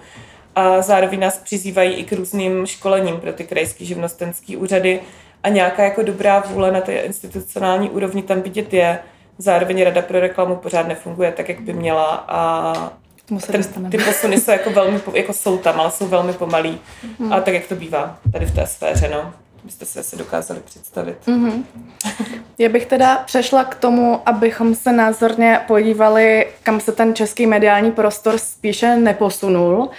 A 0.54 0.82
zároveň 0.82 1.20
nás 1.20 1.38
přizývají 1.38 1.94
i 1.94 2.04
k 2.04 2.12
různým 2.12 2.66
školením 2.66 3.16
pro 3.16 3.32
ty 3.32 3.44
krajské 3.44 3.84
živnostenské 3.84 4.56
úřady, 4.56 5.00
a 5.42 5.48
nějaká 5.48 5.84
jako 5.84 6.02
dobrá 6.02 6.40
vůle 6.40 6.72
na 6.72 6.80
té 6.80 6.92
institucionální 6.92 7.90
úrovni 7.90 8.22
tam 8.22 8.42
vidět 8.42 8.74
je. 8.74 8.98
Zároveň 9.38 9.84
Rada 9.84 10.02
pro 10.02 10.20
reklamu 10.20 10.56
pořád 10.56 10.88
nefunguje 10.88 11.32
tak, 11.32 11.48
jak 11.48 11.60
by 11.60 11.72
měla 11.72 12.24
a 12.28 12.72
ten, 13.46 13.90
ty 13.90 13.98
posuny 13.98 14.40
jsou 14.40 14.50
jako 14.50 14.70
velmi, 14.70 15.00
jako 15.12 15.32
jsou 15.32 15.58
tam, 15.58 15.80
ale 15.80 15.90
jsou 15.90 16.06
velmi 16.06 16.32
pomalý. 16.32 16.80
Mm. 17.18 17.32
A 17.32 17.40
tak, 17.40 17.54
jak 17.54 17.66
to 17.66 17.74
bývá 17.74 18.18
tady 18.32 18.46
v 18.46 18.54
té 18.54 18.66
sféře, 18.66 19.10
no. 19.12 19.32
Byste 19.64 19.84
si 19.84 19.98
asi 19.98 20.16
dokázali 20.16 20.60
představit. 20.60 21.16
Mm-hmm. 21.26 21.64
Já 22.58 22.68
bych 22.68 22.86
teda 22.86 23.16
přešla 23.16 23.64
k 23.64 23.74
tomu, 23.74 24.20
abychom 24.26 24.74
se 24.74 24.92
názorně 24.92 25.60
podívali, 25.66 26.46
kam 26.62 26.80
se 26.80 26.92
ten 26.92 27.14
český 27.14 27.46
mediální 27.46 27.92
prostor 27.92 28.38
spíše 28.38 28.96
neposunul. 28.96 29.78
Uh, 29.78 29.90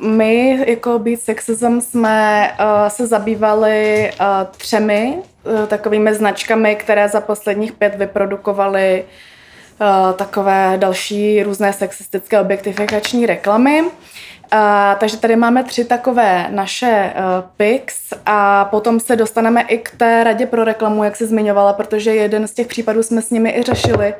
my 0.00 0.64
jako 0.66 0.98
Beat 0.98 1.20
Sexism 1.20 1.80
jsme 1.80 2.50
uh, 2.60 2.88
se 2.88 3.06
zabývali 3.06 4.10
uh, 4.20 4.26
třemi 4.56 5.14
uh, 5.44 5.66
takovými 5.66 6.14
značkami, 6.14 6.76
které 6.76 7.08
za 7.08 7.20
posledních 7.20 7.72
pět 7.72 7.94
vyprodukovaly 7.94 9.04
uh, 9.80 10.12
takové 10.12 10.74
další 10.76 11.42
různé 11.42 11.72
sexistické 11.72 12.40
objektifikační 12.40 13.26
reklamy. 13.26 13.82
Uh, 13.82 13.90
takže 14.98 15.16
tady 15.16 15.36
máme 15.36 15.64
tři 15.64 15.84
takové 15.84 16.46
naše 16.50 17.12
uh, 17.14 17.50
pics 17.56 18.00
a 18.26 18.64
potom 18.64 19.00
se 19.00 19.16
dostaneme 19.16 19.62
i 19.62 19.78
k 19.78 19.90
té 19.96 20.24
radě 20.24 20.46
pro 20.46 20.64
reklamu, 20.64 21.04
jak 21.04 21.16
se 21.16 21.26
zmiňovala, 21.26 21.72
protože 21.72 22.14
jeden 22.14 22.48
z 22.48 22.54
těch 22.54 22.66
případů 22.66 23.02
jsme 23.02 23.22
s 23.22 23.30
nimi 23.30 23.50
i 23.50 23.62
řešili. 23.62 24.14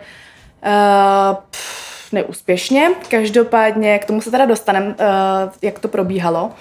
Uh, 0.67 1.37
pff, 1.51 1.94
neúspěšně. 2.15 2.91
Každopádně 3.09 3.99
k 3.99 4.05
tomu 4.05 4.21
se 4.21 4.31
teda 4.31 4.47
dostaneme, 4.47 4.95
eh, 4.99 5.05
jak 5.63 5.79
to 5.79 5.89
probíhalo. 5.89 6.53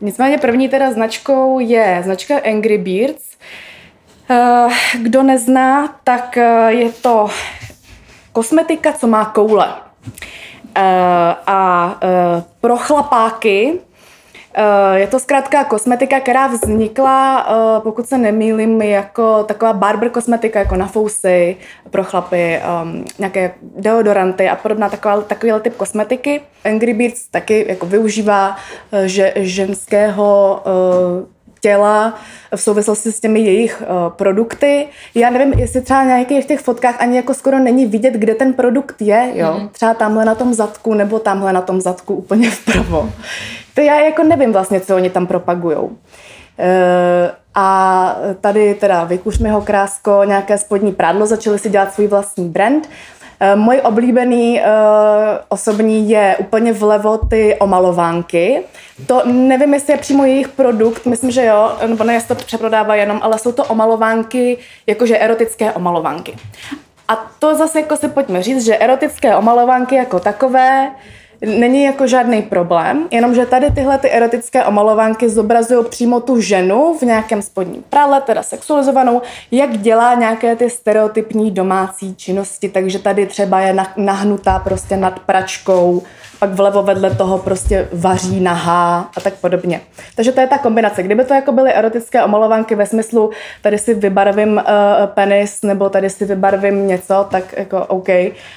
Nicméně 0.00 0.38
první 0.38 0.68
teda 0.68 0.92
značkou 0.92 1.60
je 1.60 2.00
značka 2.04 2.34
Angry 2.44 2.78
Birds. 2.78 3.36
Eh, 4.30 4.68
kdo 5.02 5.22
nezná, 5.22 5.98
tak 6.04 6.36
eh, 6.36 6.72
je 6.72 6.92
to 6.92 7.28
kosmetika, 8.32 8.92
co 8.92 9.06
má 9.06 9.24
koule. 9.24 9.68
A 11.46 11.94
pro 12.60 12.76
chlapáky 12.76 13.80
je 14.94 15.06
to 15.06 15.18
zkrátka 15.18 15.64
kosmetika, 15.64 16.20
která 16.20 16.46
vznikla, 16.46 17.46
eh, 17.48 17.80
pokud 17.80 18.06
se 18.06 18.18
nemýlím, 18.18 18.82
jako 18.82 19.44
taková 19.44 19.72
barber 19.72 20.10
kosmetika, 20.10 20.58
jako 20.58 20.76
na 20.76 20.86
fousy 20.86 21.56
pro 21.90 22.04
chlapy, 22.04 22.60
um, 22.82 23.04
nějaké 23.18 23.54
deodoranty 23.62 24.48
a 24.48 24.56
podobná 24.56 24.88
taková, 24.88 25.20
takový 25.20 25.52
typ 25.62 25.76
kosmetiky. 25.76 26.40
Angry 26.64 26.94
Birds 26.94 27.28
taky 27.28 27.66
jako 27.68 27.86
využívá 27.86 28.56
eh, 28.92 29.08
že, 29.08 29.32
ženského 29.36 30.62
těla 31.60 32.14
v 32.56 32.60
souvislosti 32.60 33.12
s 33.12 33.20
těmi 33.20 33.40
jejich 33.40 33.82
uh, 33.82 34.12
produkty. 34.12 34.86
Já 35.14 35.30
nevím, 35.30 35.52
jestli 35.52 35.80
třeba 35.80 36.00
na 36.00 36.06
nějakých 36.06 36.46
těch 36.46 36.60
fotkách 36.60 37.00
ani 37.00 37.16
jako 37.16 37.34
skoro 37.34 37.58
není 37.58 37.86
vidět, 37.86 38.14
kde 38.14 38.34
ten 38.34 38.52
produkt 38.52 39.02
je, 39.02 39.30
jo. 39.34 39.56
Mm. 39.60 39.68
Třeba 39.68 39.94
tamhle 39.94 40.24
na 40.24 40.34
tom 40.34 40.54
zadku 40.54 40.94
nebo 40.94 41.18
tamhle 41.18 41.52
na 41.52 41.60
tom 41.60 41.80
zadku 41.80 42.14
úplně 42.14 42.50
vpravo. 42.50 43.10
To 43.74 43.80
já 43.80 44.00
jako 44.00 44.22
nevím 44.22 44.52
vlastně, 44.52 44.80
co 44.80 44.96
oni 44.96 45.10
tam 45.10 45.26
propagujou. 45.26 45.84
Uh, 45.86 45.94
a 47.54 48.16
tady 48.40 48.74
teda 48.74 49.04
vykuš 49.04 49.38
mi 49.38 49.50
ho 49.50 49.60
krásko, 49.60 50.20
nějaké 50.24 50.58
spodní 50.58 50.92
prádlo, 50.92 51.26
začali 51.26 51.58
si 51.58 51.70
dělat 51.70 51.94
svůj 51.94 52.06
vlastní 52.06 52.48
brand. 52.48 52.88
Uh, 53.40 53.60
můj 53.60 53.80
oblíbený 53.84 54.60
uh, 54.60 54.66
osobní 55.48 56.10
je 56.10 56.36
úplně 56.38 56.72
vlevo 56.72 57.18
ty 57.18 57.56
omalovánky. 57.60 58.62
To 59.06 59.22
nevím, 59.24 59.74
jestli 59.74 59.92
je 59.92 59.96
přímo 59.96 60.24
jejich 60.24 60.48
produkt, 60.48 61.06
myslím, 61.06 61.30
že 61.30 61.44
jo, 61.44 61.72
nebo 61.86 62.04
ne, 62.04 62.20
to 62.20 62.34
přeprodává 62.34 62.94
jenom, 62.94 63.20
ale 63.22 63.38
jsou 63.38 63.52
to 63.52 63.64
omalovánky, 63.64 64.58
jakože 64.86 65.18
erotické 65.18 65.72
omalovánky. 65.72 66.36
A 67.08 67.30
to 67.38 67.54
zase 67.54 67.80
jako 67.80 67.96
si 67.96 68.08
pojďme 68.08 68.42
říct, 68.42 68.64
že 68.64 68.76
erotické 68.76 69.36
omalovánky 69.36 69.94
jako 69.94 70.20
takové 70.20 70.90
není 71.40 71.84
jako 71.84 72.06
žádný 72.06 72.42
problém, 72.42 73.06
jenomže 73.10 73.46
tady 73.46 73.70
tyhle 73.70 73.98
ty 73.98 74.10
erotické 74.10 74.64
omalovánky 74.64 75.28
zobrazují 75.28 75.84
přímo 75.90 76.20
tu 76.20 76.40
ženu 76.40 76.96
v 76.98 77.02
nějakém 77.02 77.42
spodním 77.42 77.84
prádle, 77.90 78.20
teda 78.20 78.42
sexualizovanou, 78.42 79.22
jak 79.50 79.78
dělá 79.78 80.14
nějaké 80.14 80.56
ty 80.56 80.70
stereotypní 80.70 81.50
domácí 81.50 82.14
činnosti, 82.14 82.68
takže 82.68 82.98
tady 82.98 83.26
třeba 83.26 83.60
je 83.60 83.76
nahnutá 83.96 84.58
prostě 84.58 84.96
nad 84.96 85.18
pračkou, 85.18 86.02
pak 86.38 86.50
vlevo 86.50 86.82
vedle 86.82 87.10
toho 87.10 87.38
prostě 87.38 87.88
vaří 87.92 88.40
nahá 88.40 89.10
a 89.16 89.20
tak 89.20 89.34
podobně. 89.34 89.80
Takže 90.14 90.32
to 90.32 90.40
je 90.40 90.46
ta 90.46 90.58
kombinace. 90.58 91.02
Kdyby 91.02 91.24
to 91.24 91.34
jako 91.34 91.52
byly 91.52 91.72
erotické 91.72 92.24
omalovánky 92.24 92.74
ve 92.74 92.86
smyslu, 92.86 93.30
tady 93.62 93.78
si 93.78 93.94
vybarvím 93.94 94.56
uh, 94.56 94.62
penis 95.06 95.62
nebo 95.62 95.88
tady 95.88 96.10
si 96.10 96.24
vybarvím 96.24 96.86
něco, 96.86 97.26
tak 97.30 97.54
jako 97.56 97.86
OK. 97.86 98.08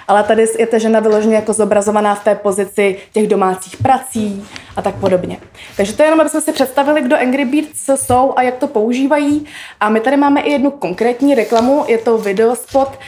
Ale 0.07 0.23
tady 0.23 0.45
je 0.59 0.67
ta 0.67 0.77
žena 0.77 0.99
vyloženě 0.99 1.35
jako 1.35 1.53
zobrazovaná 1.53 2.15
v 2.15 2.23
té 2.23 2.35
pozici 2.35 2.97
těch 3.13 3.27
domácích 3.27 3.77
prací 3.77 4.47
a 4.75 4.81
tak 4.81 4.95
podobně. 4.95 5.37
Takže 5.77 5.93
to 5.93 6.03
je 6.03 6.07
jenom, 6.07 6.21
aby 6.21 6.29
jsme 6.29 6.41
si 6.41 6.51
představili, 6.51 7.01
kdo 7.01 7.17
Angry 7.17 7.45
Birds 7.45 7.89
jsou 7.95 8.33
a 8.35 8.41
jak 8.41 8.55
to 8.55 8.67
používají. 8.67 9.45
A 9.79 9.89
my 9.89 9.99
tady 9.99 10.17
máme 10.17 10.41
i 10.41 10.51
jednu 10.51 10.71
konkrétní 10.71 11.35
reklamu, 11.35 11.85
je 11.87 11.97
to 11.97 12.17
videospot, 12.17 12.99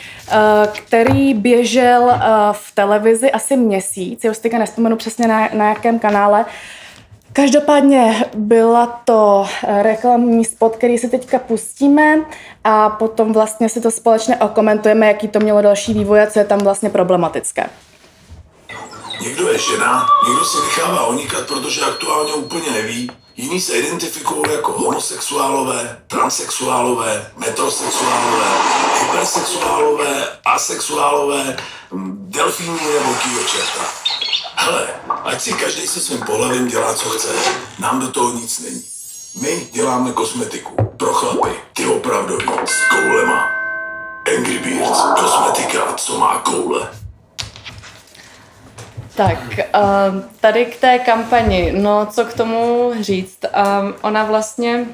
který 0.73 1.33
běžel 1.33 2.01
uh, 2.01 2.13
v 2.51 2.71
televizi 2.73 3.31
asi 3.31 3.57
měsíc, 3.57 4.23
já 4.23 4.31
už 4.31 4.37
teďka 4.37 4.57
nespomenu 4.57 4.95
přesně 4.95 5.27
na, 5.27 5.49
na 5.53 5.69
jakém 5.69 5.99
kanále, 5.99 6.45
Každopádně 7.33 8.25
byla 8.35 9.01
to 9.05 9.45
eh, 9.63 9.83
reklamní 9.83 10.45
spot, 10.45 10.75
který 10.75 10.97
si 10.97 11.09
teďka 11.09 11.39
pustíme 11.39 12.25
a 12.63 12.89
potom 12.89 13.33
vlastně 13.33 13.69
si 13.69 13.81
to 13.81 13.91
společně 13.91 14.37
okomentujeme, 14.37 15.07
jaký 15.07 15.27
to 15.27 15.39
mělo 15.39 15.61
další 15.61 15.93
vývoj 15.93 16.21
a 16.21 16.27
co 16.27 16.39
je 16.39 16.45
tam 16.45 16.59
vlastně 16.59 16.89
problematické. 16.89 17.69
Někdo 19.21 19.51
je 19.51 19.57
žena, 19.57 20.05
někdo 20.27 20.45
si 20.45 20.57
nechává 20.57 21.05
onikat, 21.05 21.47
protože 21.47 21.81
aktuálně 21.81 22.33
úplně 22.33 22.71
neví, 22.71 23.11
Jiní 23.37 23.61
se 23.61 23.73
identifikují 23.73 24.43
jako 24.51 24.71
homosexuálové, 24.71 26.01
transexuálové, 26.07 27.31
metrosexuálové, 27.37 28.45
hypersexuálové, 29.01 30.27
asexuálové, 30.45 31.57
delfíni 32.15 32.79
nebo 32.93 33.15
čerta. 33.51 33.85
Hele, 34.55 34.87
ať 35.23 35.41
si 35.41 35.53
každý 35.53 35.87
se 35.87 35.99
svým 35.99 36.21
pohledem 36.25 36.67
dělá, 36.67 36.93
co 36.93 37.09
chce. 37.09 37.27
Nám 37.79 37.99
do 37.99 38.07
toho 38.07 38.31
nic 38.31 38.59
není. 38.59 38.83
My 39.41 39.67
děláme 39.71 40.11
kosmetiku. 40.11 40.75
Pro 40.97 41.13
chlapy. 41.13 41.55
Ty 41.73 41.85
opravdový. 41.85 42.45
S 42.65 42.89
koulema. 42.89 43.49
Angry 44.37 44.59
Birds. 44.59 45.01
Kosmetika, 45.19 45.93
co 45.93 46.17
má 46.17 46.39
koule. 46.39 47.02
Tak, 49.15 49.59
ehm, 49.59 50.23
tady 50.41 50.65
k 50.65 50.79
té 50.79 50.99
kampani, 50.99 51.71
no 51.71 52.05
co 52.05 52.25
k 52.25 52.33
tomu 52.33 52.91
říct? 53.01 53.39
Ehm, 53.53 53.93
ona 54.01 54.23
vlastně 54.23 54.85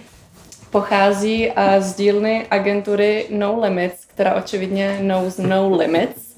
pochází 0.71 1.51
eh, 1.55 1.81
z 1.81 1.95
dílny 1.95 2.47
agentury 2.51 3.25
No 3.29 3.59
Limits, 3.59 4.05
která 4.05 4.35
očividně 4.35 4.97
knows 5.01 5.37
no 5.37 5.77
limits. 5.77 6.29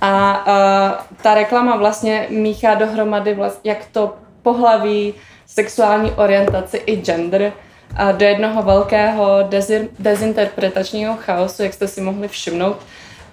A 0.00 0.44
uh, 0.46 1.16
ta 1.22 1.34
reklama 1.34 1.76
vlastně 1.76 2.26
míchá 2.30 2.74
dohromady 2.74 3.34
vlast, 3.34 3.60
jak 3.64 3.78
to 3.92 4.14
pohlaví, 4.42 5.14
sexuální 5.46 6.10
orientaci 6.10 6.76
i 6.86 6.96
gender 6.96 7.52
uh, 7.92 8.12
do 8.12 8.24
jednoho 8.26 8.62
velkého 8.62 9.38
dezir, 9.48 9.88
dezinterpretačního 9.98 11.16
chaosu, 11.16 11.62
jak 11.62 11.74
jste 11.74 11.88
si 11.88 12.00
mohli 12.00 12.28
všimnout. 12.28 12.76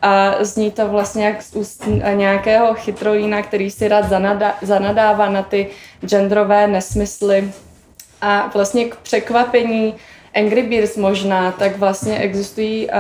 A 0.02 0.36
zní 0.40 0.72
to 0.72 0.88
vlastně 0.88 1.26
jak 1.26 1.42
z 1.42 1.56
úst 1.56 1.84
nějakého 2.14 2.74
chytrolína, 2.74 3.42
který 3.42 3.72
si 3.72 3.88
rád 3.88 4.10
zanadá, 4.10 4.56
zanadává 4.62 5.30
na 5.30 5.44
ty 5.44 5.68
genderové 6.06 6.68
nesmysly. 6.68 7.52
A 8.22 8.52
vlastně 8.54 8.86
k 8.86 8.96
překvapení 8.96 9.96
Angry 10.36 10.64
Birds 10.64 10.98
možná, 10.98 11.52
tak 11.52 11.78
vlastně 11.78 12.18
existují 12.18 12.88
uh, 12.88 12.94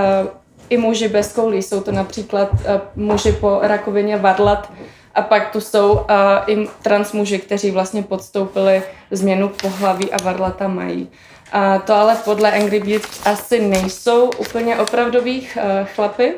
i 0.69 0.77
muži 0.77 1.07
bez 1.07 1.33
koulí. 1.33 1.63
Jsou 1.63 1.81
to 1.81 1.91
například 1.91 2.49
uh, 2.53 2.59
muži 2.95 3.31
po 3.31 3.59
rakovině 3.61 4.17
varlat 4.17 4.71
a 5.15 5.21
pak 5.21 5.51
tu 5.51 5.61
jsou 5.61 5.93
uh, 5.93 5.99
i 6.47 6.67
trans 6.81 7.11
muži, 7.11 7.39
kteří 7.39 7.71
vlastně 7.71 8.03
podstoupili 8.03 8.83
změnu 9.11 9.49
pohlaví 9.49 10.11
a 10.11 10.23
varlata 10.23 10.67
mají. 10.67 11.09
A 11.51 11.79
to 11.79 11.93
ale 11.93 12.15
podle 12.25 12.51
Angry 12.51 12.79
Birds 12.79 13.27
asi 13.27 13.61
nejsou 13.61 14.29
úplně 14.37 14.77
opravdových 14.77 15.57
uh, 15.61 15.87
chlapy. 15.95 16.33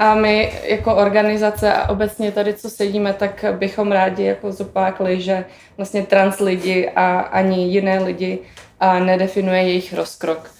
A 0.00 0.14
my 0.14 0.52
jako 0.64 0.94
organizace 0.94 1.72
a 1.72 1.88
obecně 1.88 2.32
tady, 2.32 2.54
co 2.54 2.70
sedíme, 2.70 3.12
tak 3.12 3.44
bychom 3.58 3.92
rádi 3.92 4.24
jako 4.24 4.52
zopákli, 4.52 5.20
že 5.20 5.44
vlastně 5.76 6.02
trans 6.02 6.38
lidi 6.38 6.90
a 6.96 7.20
ani 7.20 7.64
jiné 7.64 7.98
lidi 7.98 8.38
a 8.80 8.98
nedefinuje 8.98 9.62
jejich 9.62 9.94
rozkrok. 9.94 10.50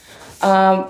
A 0.42 0.84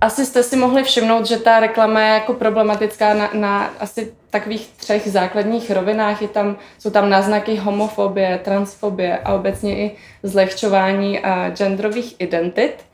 asi 0.00 0.26
jste 0.26 0.42
si 0.42 0.56
mohli 0.56 0.82
všimnout, 0.82 1.26
že 1.26 1.36
ta 1.36 1.60
reklama 1.60 2.00
je 2.00 2.14
jako 2.14 2.34
problematická 2.34 3.14
na, 3.14 3.30
na 3.34 3.74
asi 3.80 4.12
takových 4.30 4.68
třech 4.76 5.10
základních 5.10 5.70
rovinách. 5.70 6.22
Je 6.22 6.28
tam, 6.28 6.56
jsou 6.78 6.90
tam 6.90 7.10
náznaky 7.10 7.56
homofobie, 7.56 8.40
transfobie 8.44 9.18
a 9.18 9.34
obecně 9.34 9.76
i 9.76 9.96
zlehčování 10.22 11.20
a 11.20 11.50
genderových 11.50 12.14
identit. 12.18 12.84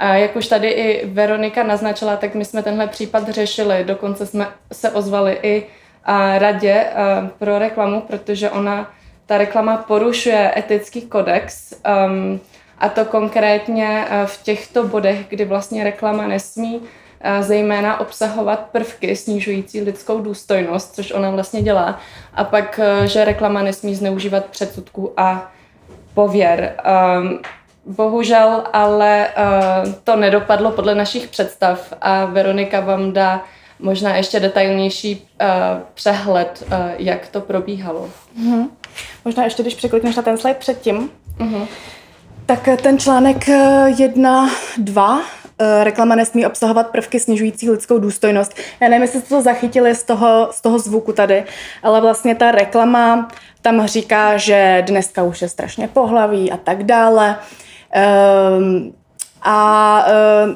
A 0.00 0.14
jak 0.14 0.36
už 0.36 0.46
tady 0.48 0.68
i 0.68 1.06
Veronika 1.06 1.62
naznačila, 1.62 2.16
tak 2.16 2.34
my 2.34 2.44
jsme 2.44 2.62
tenhle 2.62 2.86
případ 2.86 3.28
řešili, 3.28 3.84
dokonce 3.84 4.26
jsme 4.26 4.48
se 4.72 4.90
ozvali 4.90 5.38
i 5.42 5.66
radě 6.38 6.86
pro 7.38 7.58
reklamu, 7.58 8.00
protože 8.00 8.50
ona, 8.50 8.90
ta 9.26 9.38
reklama 9.38 9.76
porušuje 9.76 10.52
etický 10.56 11.02
kodex, 11.02 11.74
um, 12.06 12.40
a 12.78 12.88
to 12.88 13.04
konkrétně 13.04 14.04
v 14.26 14.42
těchto 14.42 14.84
bodech, 14.84 15.18
kdy 15.28 15.44
vlastně 15.44 15.84
reklama 15.84 16.26
nesmí 16.26 16.80
zejména 17.40 18.00
obsahovat 18.00 18.60
prvky 18.72 19.16
snižující 19.16 19.80
lidskou 19.80 20.20
důstojnost, 20.20 20.94
což 20.94 21.12
ona 21.12 21.30
vlastně 21.30 21.62
dělá, 21.62 22.00
a 22.34 22.44
pak, 22.44 22.80
že 23.04 23.24
reklama 23.24 23.62
nesmí 23.62 23.94
zneužívat 23.94 24.44
předsudků 24.44 25.12
a 25.16 25.52
pověr. 26.14 26.74
Um, 27.20 27.38
Bohužel, 27.86 28.64
ale 28.72 29.28
uh, 29.28 29.92
to 30.04 30.16
nedopadlo 30.16 30.70
podle 30.70 30.94
našich 30.94 31.28
představ 31.28 31.92
a 32.00 32.24
Veronika 32.24 32.80
vám 32.80 33.12
dá 33.12 33.44
možná 33.78 34.16
ještě 34.16 34.40
detailnější 34.40 35.28
uh, 35.40 35.46
přehled, 35.94 36.62
uh, 36.66 36.72
jak 36.98 37.28
to 37.28 37.40
probíhalo. 37.40 38.08
Mm-hmm. 38.40 38.68
Možná 39.24 39.44
ještě, 39.44 39.62
když 39.62 39.74
překlikneš 39.74 40.16
na 40.16 40.22
ten 40.22 40.38
slide 40.38 40.54
předtím, 40.58 41.10
mm-hmm. 41.38 41.66
tak 42.46 42.68
ten 42.82 42.98
článek 42.98 43.48
1, 43.98 44.50
2 44.78 45.20
reklama 45.82 46.14
nesmí 46.14 46.46
obsahovat 46.46 46.90
prvky 46.90 47.20
snižující 47.20 47.70
lidskou 47.70 47.98
důstojnost. 47.98 48.54
Já 48.80 48.88
nevím, 48.88 49.02
jestli 49.02 49.20
jste 49.20 49.28
to 49.28 49.42
zachytili 49.42 49.94
z 49.94 50.02
toho, 50.02 50.48
z 50.52 50.60
toho 50.60 50.78
zvuku 50.78 51.12
tady, 51.12 51.44
ale 51.82 52.00
vlastně 52.00 52.34
ta 52.34 52.50
reklama 52.50 53.28
tam 53.62 53.86
říká, 53.86 54.36
že 54.36 54.84
dneska 54.86 55.22
už 55.22 55.42
je 55.42 55.48
strašně 55.48 55.88
pohlaví 55.88 56.52
a 56.52 56.56
tak 56.56 56.82
dále. 56.82 57.36
Um, 57.90 58.92
a 59.42 60.04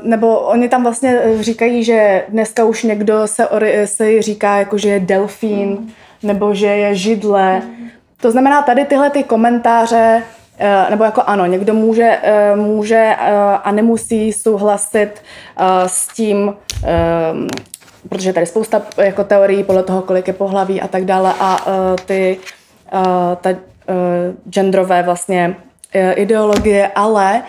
nebo 0.02 0.38
oni 0.38 0.68
tam 0.68 0.82
vlastně 0.82 1.20
říkají, 1.40 1.84
že 1.84 2.24
dneska 2.28 2.64
už 2.64 2.82
někdo 2.82 3.26
se, 3.26 3.48
se 3.84 4.22
říká, 4.22 4.56
jako 4.56 4.78
že 4.78 4.88
je 4.88 5.00
delfín, 5.00 5.68
mm. 5.68 5.90
nebo 6.22 6.54
že 6.54 6.66
je 6.66 6.94
židle. 6.94 7.60
Mm. 7.60 7.88
To 8.20 8.30
znamená, 8.30 8.62
tady 8.62 8.84
tyhle 8.84 9.10
ty 9.10 9.22
komentáře, 9.22 10.22
e, 10.58 10.90
nebo 10.90 11.04
jako 11.04 11.22
ano, 11.26 11.46
někdo 11.46 11.74
může, 11.74 12.18
může 12.54 13.16
a 13.64 13.72
nemusí 13.72 14.32
souhlasit 14.32 15.10
s 15.86 16.08
tím, 16.08 16.54
protože 18.08 18.32
tady 18.32 18.46
spousta 18.46 18.82
jako 18.96 19.24
teorií 19.24 19.64
podle 19.64 19.82
toho, 19.82 20.02
kolik 20.02 20.26
je 20.26 20.34
pohlaví 20.34 20.80
a 20.80 20.88
tak 20.88 21.04
dále 21.04 21.34
a 21.40 21.66
ty 22.06 22.38
ta 23.40 23.50
genderové 24.50 25.02
vlastně 25.02 25.56
Eh, 25.56 25.73
ideologie, 25.94 26.90
ale 26.94 27.42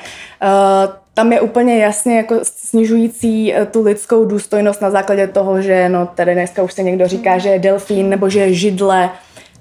uh, 0.43 0.93
tam 1.13 1.33
je 1.33 1.41
úplně 1.41 1.77
jasně 1.77 2.17
jako 2.17 2.35
snižující 2.43 3.53
eh, 3.53 3.65
tu 3.65 3.83
lidskou 3.83 4.25
důstojnost 4.25 4.81
na 4.81 4.91
základě 4.91 5.27
toho, 5.27 5.61
že 5.61 5.89
no 5.89 6.05
tady 6.05 6.33
dneska 6.33 6.63
už 6.63 6.73
se 6.73 6.83
někdo 6.83 7.07
říká, 7.07 7.31
hmm. 7.31 7.39
že 7.39 7.49
je 7.49 7.59
delfín 7.59 8.09
nebo 8.09 8.29
že 8.29 8.39
je 8.39 8.53
židle 8.53 9.09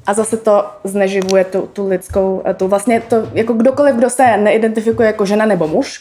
a 0.07 0.15
zase 0.15 0.37
to 0.37 0.67
zneživuje 0.85 1.45
tu, 1.45 1.69
tu 1.73 1.89
lidskou, 1.89 2.43
tu 2.57 2.69
vlastně 2.69 3.01
to, 3.01 3.17
jako 3.33 3.53
kdokoliv, 3.53 3.95
kdo 3.95 4.11
se 4.11 4.37
neidentifikuje 4.37 5.07
jako 5.07 5.27
žena 5.27 5.47
nebo 5.47 5.69
muž, 5.69 6.01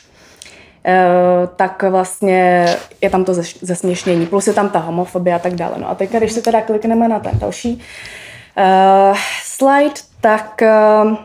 tak 1.55 1.83
vlastně 1.83 2.65
je 3.01 3.09
tam 3.09 3.25
to 3.25 3.33
zesměšnění, 3.61 4.25
plus 4.25 4.47
je 4.47 4.53
tam 4.53 4.69
ta 4.69 4.79
homofobie 4.79 5.35
a 5.35 5.39
tak 5.39 5.55
dále. 5.55 5.75
No 5.77 5.89
a 5.89 5.95
teď, 5.95 6.11
když 6.11 6.31
se 6.31 6.41
teda 6.41 6.61
klikneme 6.61 7.07
na 7.07 7.19
ten 7.19 7.31
další 7.39 7.81
uh, 8.57 9.17
slide, 9.43 9.93
tak 10.21 10.61
uh, 10.61 11.17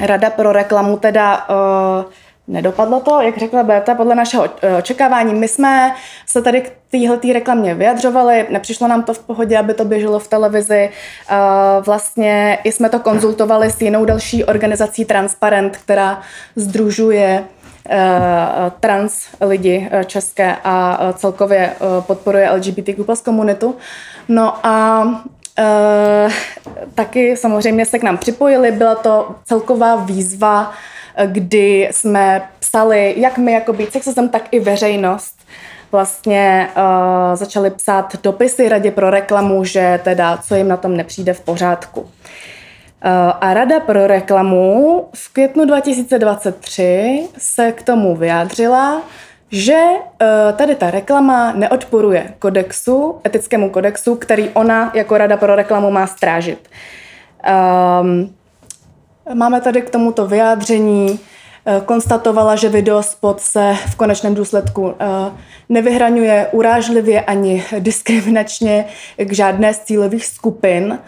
Rada 0.00 0.30
pro 0.30 0.52
reklamu 0.52 0.96
teda 0.96 1.46
uh, 1.48 2.12
nedopadlo 2.48 3.00
to, 3.00 3.20
jak 3.20 3.38
řekla 3.38 3.62
Berta, 3.62 3.94
podle 3.94 4.14
našeho 4.14 4.48
eh, 4.62 4.76
očekávání. 4.76 5.34
My 5.34 5.48
jsme 5.48 5.94
se 6.26 6.42
tady 6.42 6.60
k 6.60 6.72
téhle 6.90 7.18
reklamě 7.32 7.74
vyjadřovali, 7.74 8.46
nepřišlo 8.50 8.88
nám 8.88 9.02
to 9.02 9.14
v 9.14 9.18
pohodě, 9.18 9.58
aby 9.58 9.74
to 9.74 9.84
běželo 9.84 10.18
v 10.18 10.28
televizi. 10.28 10.90
Uh, 11.30 11.84
vlastně 11.84 12.58
i 12.64 12.72
jsme 12.72 12.88
to 12.88 13.00
konzultovali 13.00 13.70
s 13.70 13.80
jinou 13.80 14.04
další 14.04 14.44
organizací 14.44 15.04
Transparent, 15.04 15.76
která 15.76 16.20
združuje 16.56 17.44
trans 18.80 19.26
lidi 19.40 19.90
české 20.06 20.56
a 20.64 20.98
celkově 21.16 21.72
podporuje 22.00 22.50
LGBTQ 22.50 23.04
plus 23.04 23.20
komunitu. 23.20 23.76
No 24.28 24.66
a 24.66 25.04
Uh, 25.58 26.32
taky 26.94 27.36
samozřejmě 27.36 27.86
se 27.86 27.98
k 27.98 28.02
nám 28.02 28.18
připojili. 28.18 28.72
Byla 28.72 28.94
to 28.94 29.34
celková 29.44 29.96
výzva, 29.96 30.72
kdy 31.26 31.88
jsme 31.92 32.42
psali, 32.58 33.14
jak 33.16 33.38
my 33.38 33.52
jako 33.52 33.72
být 33.72 33.92
sexism, 33.92 34.28
tak 34.28 34.42
i 34.50 34.60
veřejnost. 34.60 35.38
Vlastně 35.92 36.68
uh, 36.76 37.36
začali 37.36 37.70
psát 37.70 38.22
dopisy 38.22 38.68
Radě 38.68 38.90
pro 38.90 39.10
reklamu, 39.10 39.64
že 39.64 40.00
teda 40.04 40.36
co 40.36 40.54
jim 40.54 40.68
na 40.68 40.76
tom 40.76 40.96
nepřijde 40.96 41.32
v 41.32 41.40
pořádku. 41.40 42.08
A 43.40 43.54
Rada 43.54 43.80
pro 43.80 44.06
reklamu 44.06 45.08
v 45.14 45.32
květnu 45.32 45.64
2023 45.64 47.28
se 47.38 47.72
k 47.72 47.82
tomu 47.82 48.16
vyjádřila, 48.16 49.02
že 49.50 49.82
uh, 49.82 50.56
tady 50.56 50.74
ta 50.74 50.90
reklama 50.90 51.52
neodporuje 51.52 52.34
kodexu, 52.38 53.20
etickému 53.26 53.70
kodexu, 53.70 54.14
který 54.14 54.48
ona 54.48 54.90
jako 54.94 55.18
Rada 55.18 55.36
pro 55.36 55.56
reklamu 55.56 55.90
má 55.90 56.06
strážit. 56.06 56.68
Um, 58.00 58.34
máme 59.34 59.60
tady 59.60 59.82
k 59.82 59.90
tomuto 59.90 60.26
vyjádření, 60.26 61.10
uh, 61.10 61.82
konstatovala, 61.84 62.56
že 62.56 62.68
videospot 62.68 63.40
se 63.40 63.74
v 63.86 63.96
konečném 63.96 64.34
důsledku 64.34 64.82
uh, 64.82 64.92
nevyhraňuje 65.68 66.48
urážlivě 66.52 67.20
ani 67.20 67.64
diskriminačně 67.78 68.84
k 69.16 69.32
žádné 69.32 69.74
z 69.74 69.78
cílových 69.78 70.26
skupin. 70.26 70.98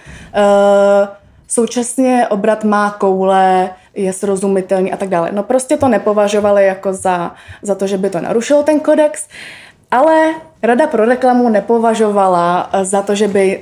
Současně 1.48 2.26
obrat 2.30 2.64
má 2.64 2.90
koule, 2.90 3.70
je 3.94 4.12
srozumitelný 4.12 4.92
a 4.92 4.96
tak 4.96 5.08
dále. 5.08 5.30
No 5.32 5.42
prostě 5.42 5.76
to 5.76 5.88
nepovažovali 5.88 6.66
jako 6.66 6.92
za, 6.92 7.34
za 7.62 7.74
to, 7.74 7.86
že 7.86 7.98
by 7.98 8.10
to 8.10 8.20
narušilo 8.20 8.62
ten 8.62 8.80
kodex, 8.80 9.28
ale 9.90 10.34
Rada 10.62 10.86
pro 10.86 11.04
reklamu 11.04 11.48
nepovažovala 11.48 12.70
za 12.82 13.02
to, 13.02 13.14
že 13.14 13.28
by, 13.28 13.60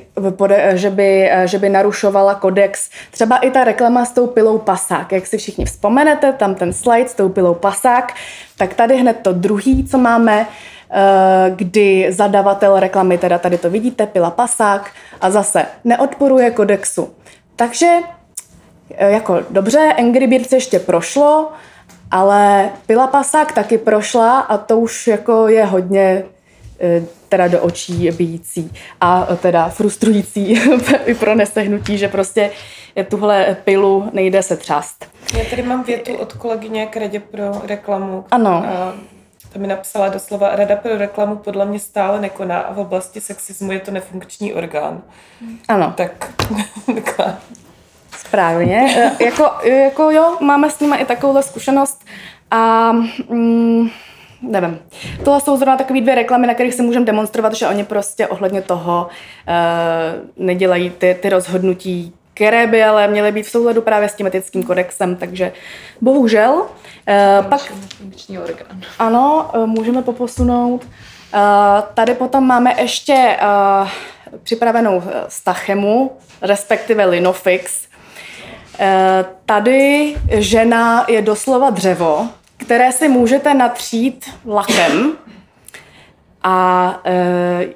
že 0.74 0.90
by, 0.90 1.30
že 1.44 1.58
by 1.58 1.68
narušovala 1.68 2.34
kodex. 2.34 2.90
Třeba 3.10 3.36
i 3.36 3.50
ta 3.50 3.64
reklama 3.64 4.04
s 4.04 4.12
tou 4.12 4.26
pilou 4.26 4.58
pasák. 4.58 5.12
Jak 5.12 5.26
si 5.26 5.38
všichni 5.38 5.64
vzpomenete, 5.64 6.32
tam 6.32 6.54
ten 6.54 6.72
slide 6.72 7.08
s 7.08 7.14
tou 7.14 7.28
pilou 7.28 7.54
pasák, 7.54 8.14
tak 8.56 8.74
tady 8.74 8.96
hned 8.96 9.16
to 9.22 9.32
druhý, 9.32 9.84
co 9.84 9.98
máme, 9.98 10.46
eh, 10.90 11.52
kdy 11.56 12.06
zadavatel 12.10 12.80
reklamy, 12.80 13.18
teda 13.18 13.38
tady 13.38 13.58
to 13.58 13.70
vidíte, 13.70 14.06
pila 14.06 14.30
pasák 14.30 14.90
a 15.20 15.30
zase 15.30 15.66
neodporuje 15.84 16.50
kodexu. 16.50 17.10
Takže 17.56 17.86
Eh, 17.86 18.17
jako 18.90 19.40
dobře, 19.50 19.92
Angry 19.98 20.26
Birds 20.26 20.52
ještě 20.52 20.78
prošlo, 20.78 21.52
ale 22.10 22.70
Pila 22.86 23.06
Pasák 23.06 23.52
taky 23.52 23.78
prošla 23.78 24.40
a 24.40 24.58
to 24.58 24.78
už 24.78 25.06
jako 25.06 25.48
je 25.48 25.64
hodně 25.64 26.24
eh, 26.80 27.02
teda 27.28 27.48
do 27.48 27.62
očí 27.62 28.10
bíjící 28.10 28.72
a 29.00 29.26
teda 29.42 29.68
frustrující 29.68 30.60
i 31.06 31.14
pro 31.14 31.34
nesehnutí, 31.34 31.98
že 31.98 32.08
prostě 32.08 32.50
tuhle 33.08 33.56
pilu 33.64 34.10
nejde 34.12 34.42
se 34.42 34.56
třást. 34.56 35.06
Já 35.38 35.44
tady 35.50 35.62
mám 35.62 35.82
větu 35.82 36.16
od 36.16 36.32
kolegyně 36.32 36.86
k 36.86 36.96
Radě 36.96 37.20
pro 37.20 37.52
reklamu. 37.66 38.24
Ano. 38.30 38.50
A 38.50 38.94
to 39.52 39.58
mi 39.58 39.66
napsala 39.66 40.08
doslova, 40.08 40.56
Rada 40.56 40.76
pro 40.76 40.98
reklamu 40.98 41.36
podle 41.36 41.66
mě 41.66 41.78
stále 41.78 42.20
nekoná 42.20 42.58
a 42.60 42.72
v 42.72 42.78
oblasti 42.78 43.20
sexismu 43.20 43.72
je 43.72 43.80
to 43.80 43.90
nefunkční 43.90 44.54
orgán. 44.54 45.02
Ano. 45.68 45.94
Tak 45.96 46.32
Správně. 48.28 49.10
E, 49.20 49.24
jako, 49.24 49.50
jako 49.64 50.10
jo, 50.10 50.36
máme 50.40 50.70
s 50.70 50.80
nimi 50.80 50.96
i 50.96 51.04
takovouhle 51.04 51.42
zkušenost 51.42 52.04
a 52.50 52.92
mm, 53.28 53.90
nevím. 54.42 54.78
Tohle 55.24 55.40
jsou 55.40 55.56
zrovna 55.56 55.76
takové 55.76 56.00
dvě 56.00 56.14
reklamy, 56.14 56.46
na 56.46 56.54
kterých 56.54 56.74
se 56.74 56.82
můžeme 56.82 57.04
demonstrovat, 57.04 57.54
že 57.54 57.68
oni 57.68 57.84
prostě 57.84 58.26
ohledně 58.26 58.62
toho 58.62 59.08
uh, 59.08 60.46
nedělají 60.46 60.90
ty, 60.90 61.16
ty 61.22 61.28
rozhodnutí, 61.28 62.14
které 62.34 62.66
by 62.66 62.84
ale 62.84 63.08
měly 63.08 63.32
být 63.32 63.46
v 63.46 63.50
souladu 63.50 63.82
právě 63.82 64.08
s 64.08 64.14
tím 64.14 64.26
etickým 64.26 64.62
kodexem, 64.62 65.16
takže 65.16 65.52
bohužel. 66.00 66.66
Eh, 67.08 67.44
pak 67.48 67.72
orgán. 68.42 68.80
ano, 68.98 69.50
eh, 69.54 69.66
můžeme 69.66 70.02
poposunout. 70.02 70.86
Eh, 71.34 71.82
Tady 71.94 72.14
potom 72.14 72.46
máme 72.46 72.74
ještě 72.80 73.36
eh, 73.40 73.88
připravenou 74.42 75.02
eh, 75.06 75.24
stachemu, 75.28 76.12
respektive 76.42 77.04
linofix. 77.04 77.87
Eh, 78.78 79.24
Tady 79.46 80.14
žena 80.30 81.04
je 81.08 81.22
doslova 81.22 81.70
dřevo, 81.70 82.28
které 82.56 82.92
si 82.92 83.08
můžete 83.08 83.54
natřít 83.54 84.30
lakem 84.46 85.12
a 86.42 87.00
eh, 87.04 87.66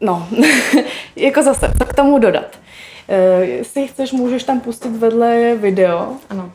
no, 0.00 0.28
jako 1.16 1.42
zase, 1.42 1.72
co 1.78 1.84
k 1.86 1.94
tomu 1.94 2.18
dodat? 2.18 2.58
Eh, 3.08 3.44
Jestli 3.44 3.88
chceš, 3.88 4.12
můžeš 4.12 4.44
tam 4.44 4.60
pustit 4.60 4.96
vedle 4.96 5.54
video. 5.54 6.12
Ano. 6.30 6.52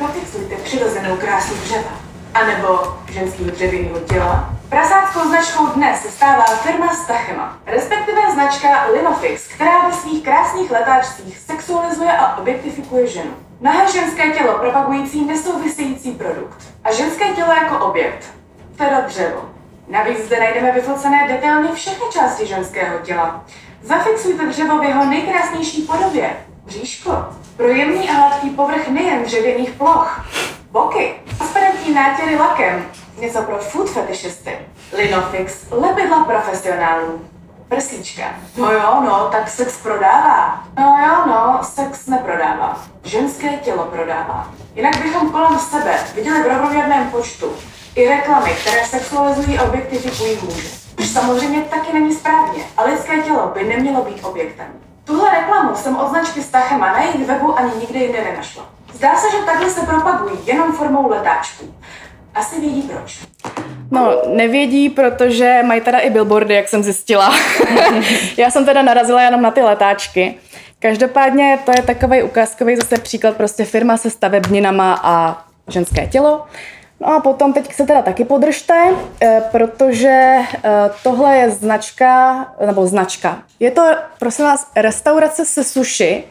Nafixujte 0.00 0.54
přirozenou 0.64 1.16
krásu 1.16 1.54
dřeva, 1.64 2.00
anebo 2.36 2.96
ženského 3.10 3.50
dřevěného 3.50 4.00
těla. 4.00 4.50
Prasáckou 4.68 5.28
značkou 5.28 5.66
dnes 5.66 6.02
se 6.02 6.10
stává 6.10 6.44
firma 6.44 6.94
Stachema, 6.94 7.58
respektive 7.66 8.20
značka 8.34 8.86
Linofix, 8.92 9.48
která 9.48 9.88
ve 9.88 9.92
svých 9.92 10.24
krásných 10.24 10.70
letáčcích 10.70 11.38
sexualizuje 11.38 12.12
a 12.12 12.36
objektifikuje 12.36 13.06
ženu. 13.06 13.30
Nahé 13.60 13.92
ženské 13.92 14.30
tělo 14.30 14.58
propagující 14.58 15.24
nesouvisející 15.24 16.12
produkt 16.12 16.58
a 16.84 16.92
ženské 16.92 17.28
tělo 17.28 17.52
jako 17.52 17.86
objekt, 17.86 18.24
teda 18.76 19.00
dřevo. 19.00 19.44
Navíc 19.88 20.18
zde 20.18 20.40
najdeme 20.40 20.72
vyfocené 20.72 21.28
detailně 21.28 21.72
všechny 21.72 22.04
části 22.12 22.46
ženského 22.46 22.98
těla. 22.98 23.44
Zafixujte 23.82 24.46
dřevo 24.46 24.78
v 24.78 24.84
jeho 24.84 25.04
nejkrásnější 25.04 25.82
podobě. 25.82 26.36
Bříško. 26.64 27.26
Pro 27.56 27.68
jemný 27.68 28.10
a 28.10 28.12
hladký 28.12 28.50
povrch 28.50 28.88
nejen 28.88 29.22
dřevěných 29.22 29.70
ploch. 29.70 30.26
Boky. 30.76 31.14
Transparentní 31.38 31.94
nátěry 31.94 32.36
lakem. 32.36 32.86
Něco 33.18 33.42
pro 33.42 33.58
food 33.58 33.90
fetišisty. 33.90 34.58
Linofix. 34.92 35.64
Lepidla 35.70 36.24
profesionálů. 36.24 37.20
Prsíčka. 37.68 38.22
No 38.56 38.72
jo, 38.72 39.00
no, 39.04 39.28
tak 39.32 39.48
sex 39.48 39.82
prodává. 39.82 40.64
No 40.78 40.98
jo, 41.06 41.26
no, 41.26 41.58
sex 41.62 42.06
neprodává. 42.06 42.80
Ženské 43.04 43.48
tělo 43.48 43.84
prodává. 43.84 44.50
Jinak 44.74 45.02
bychom 45.02 45.30
kolem 45.30 45.58
sebe 45.58 45.98
viděli 46.14 46.42
v 46.42 46.46
rovnoměrném 46.46 47.10
počtu 47.10 47.52
i 47.94 48.08
reklamy, 48.08 48.50
které 48.50 48.86
sexualizují 48.86 49.58
a 49.58 49.64
objektifikují 49.64 50.38
muže. 50.42 50.68
Což 50.96 51.08
samozřejmě 51.08 51.60
taky 51.62 51.92
není 51.92 52.14
správně 52.14 52.64
a 52.76 52.84
lidské 52.84 53.22
tělo 53.22 53.50
by 53.54 53.64
nemělo 53.64 54.04
být 54.04 54.24
objektem. 54.24 54.66
Tuhle 55.04 55.30
reklamu 55.30 55.76
jsem 55.76 55.96
od 55.96 56.08
značky 56.08 56.42
Stachema 56.42 56.92
na 56.92 57.02
jejich 57.02 57.26
webu 57.26 57.58
ani 57.58 57.70
nikde 57.80 57.98
jinde 57.98 58.24
nenašla. 58.24 58.75
Zdá 58.94 59.16
se, 59.16 59.26
že 59.30 59.44
takhle 59.44 59.70
se 59.70 59.80
propagují 59.86 60.38
jenom 60.44 60.72
formou 60.72 61.08
letáčků. 61.08 61.74
Asi 62.34 62.60
vědí 62.60 62.82
proč. 62.82 63.26
No, 63.90 64.22
nevědí, 64.26 64.88
protože 64.88 65.62
mají 65.66 65.80
teda 65.80 65.98
i 65.98 66.10
billboardy, 66.10 66.54
jak 66.54 66.68
jsem 66.68 66.82
zjistila. 66.82 67.34
Já 68.36 68.50
jsem 68.50 68.64
teda 68.64 68.82
narazila 68.82 69.22
jenom 69.22 69.42
na 69.42 69.50
ty 69.50 69.62
letáčky. 69.62 70.34
Každopádně 70.78 71.58
to 71.64 71.72
je 71.76 71.82
takový 71.82 72.22
ukázkový 72.22 72.76
zase 72.76 72.98
příklad 72.98 73.36
prostě 73.36 73.64
firma 73.64 73.96
se 73.96 74.10
stavebninama 74.10 75.00
a 75.02 75.44
ženské 75.68 76.06
tělo. 76.06 76.46
No 77.00 77.14
a 77.14 77.20
potom 77.20 77.52
teď 77.52 77.74
se 77.74 77.86
teda 77.86 78.02
taky 78.02 78.24
podržte, 78.24 78.94
eh, 79.22 79.42
protože 79.52 80.36
eh, 80.64 80.90
tohle 81.02 81.36
je 81.36 81.50
značka, 81.50 82.36
nebo 82.66 82.86
značka. 82.86 83.42
Je 83.60 83.70
to, 83.70 83.82
prosím 84.18 84.44
vás, 84.44 84.70
restaurace 84.76 85.44
se 85.44 85.64
sushi, 85.64 86.24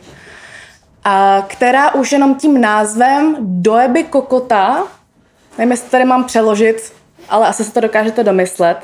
a 1.05 1.43
která 1.47 1.93
už 1.93 2.11
jenom 2.11 2.35
tím 2.35 2.61
názvem 2.61 3.37
Doeby 3.39 4.03
Kokota, 4.03 4.83
nevím, 5.57 5.71
jestli 5.71 5.89
tady 5.89 6.05
mám 6.05 6.23
přeložit, 6.23 6.93
ale 7.29 7.47
asi 7.47 7.63
se 7.63 7.73
to 7.73 7.79
dokážete 7.79 8.23
domyslet. 8.23 8.77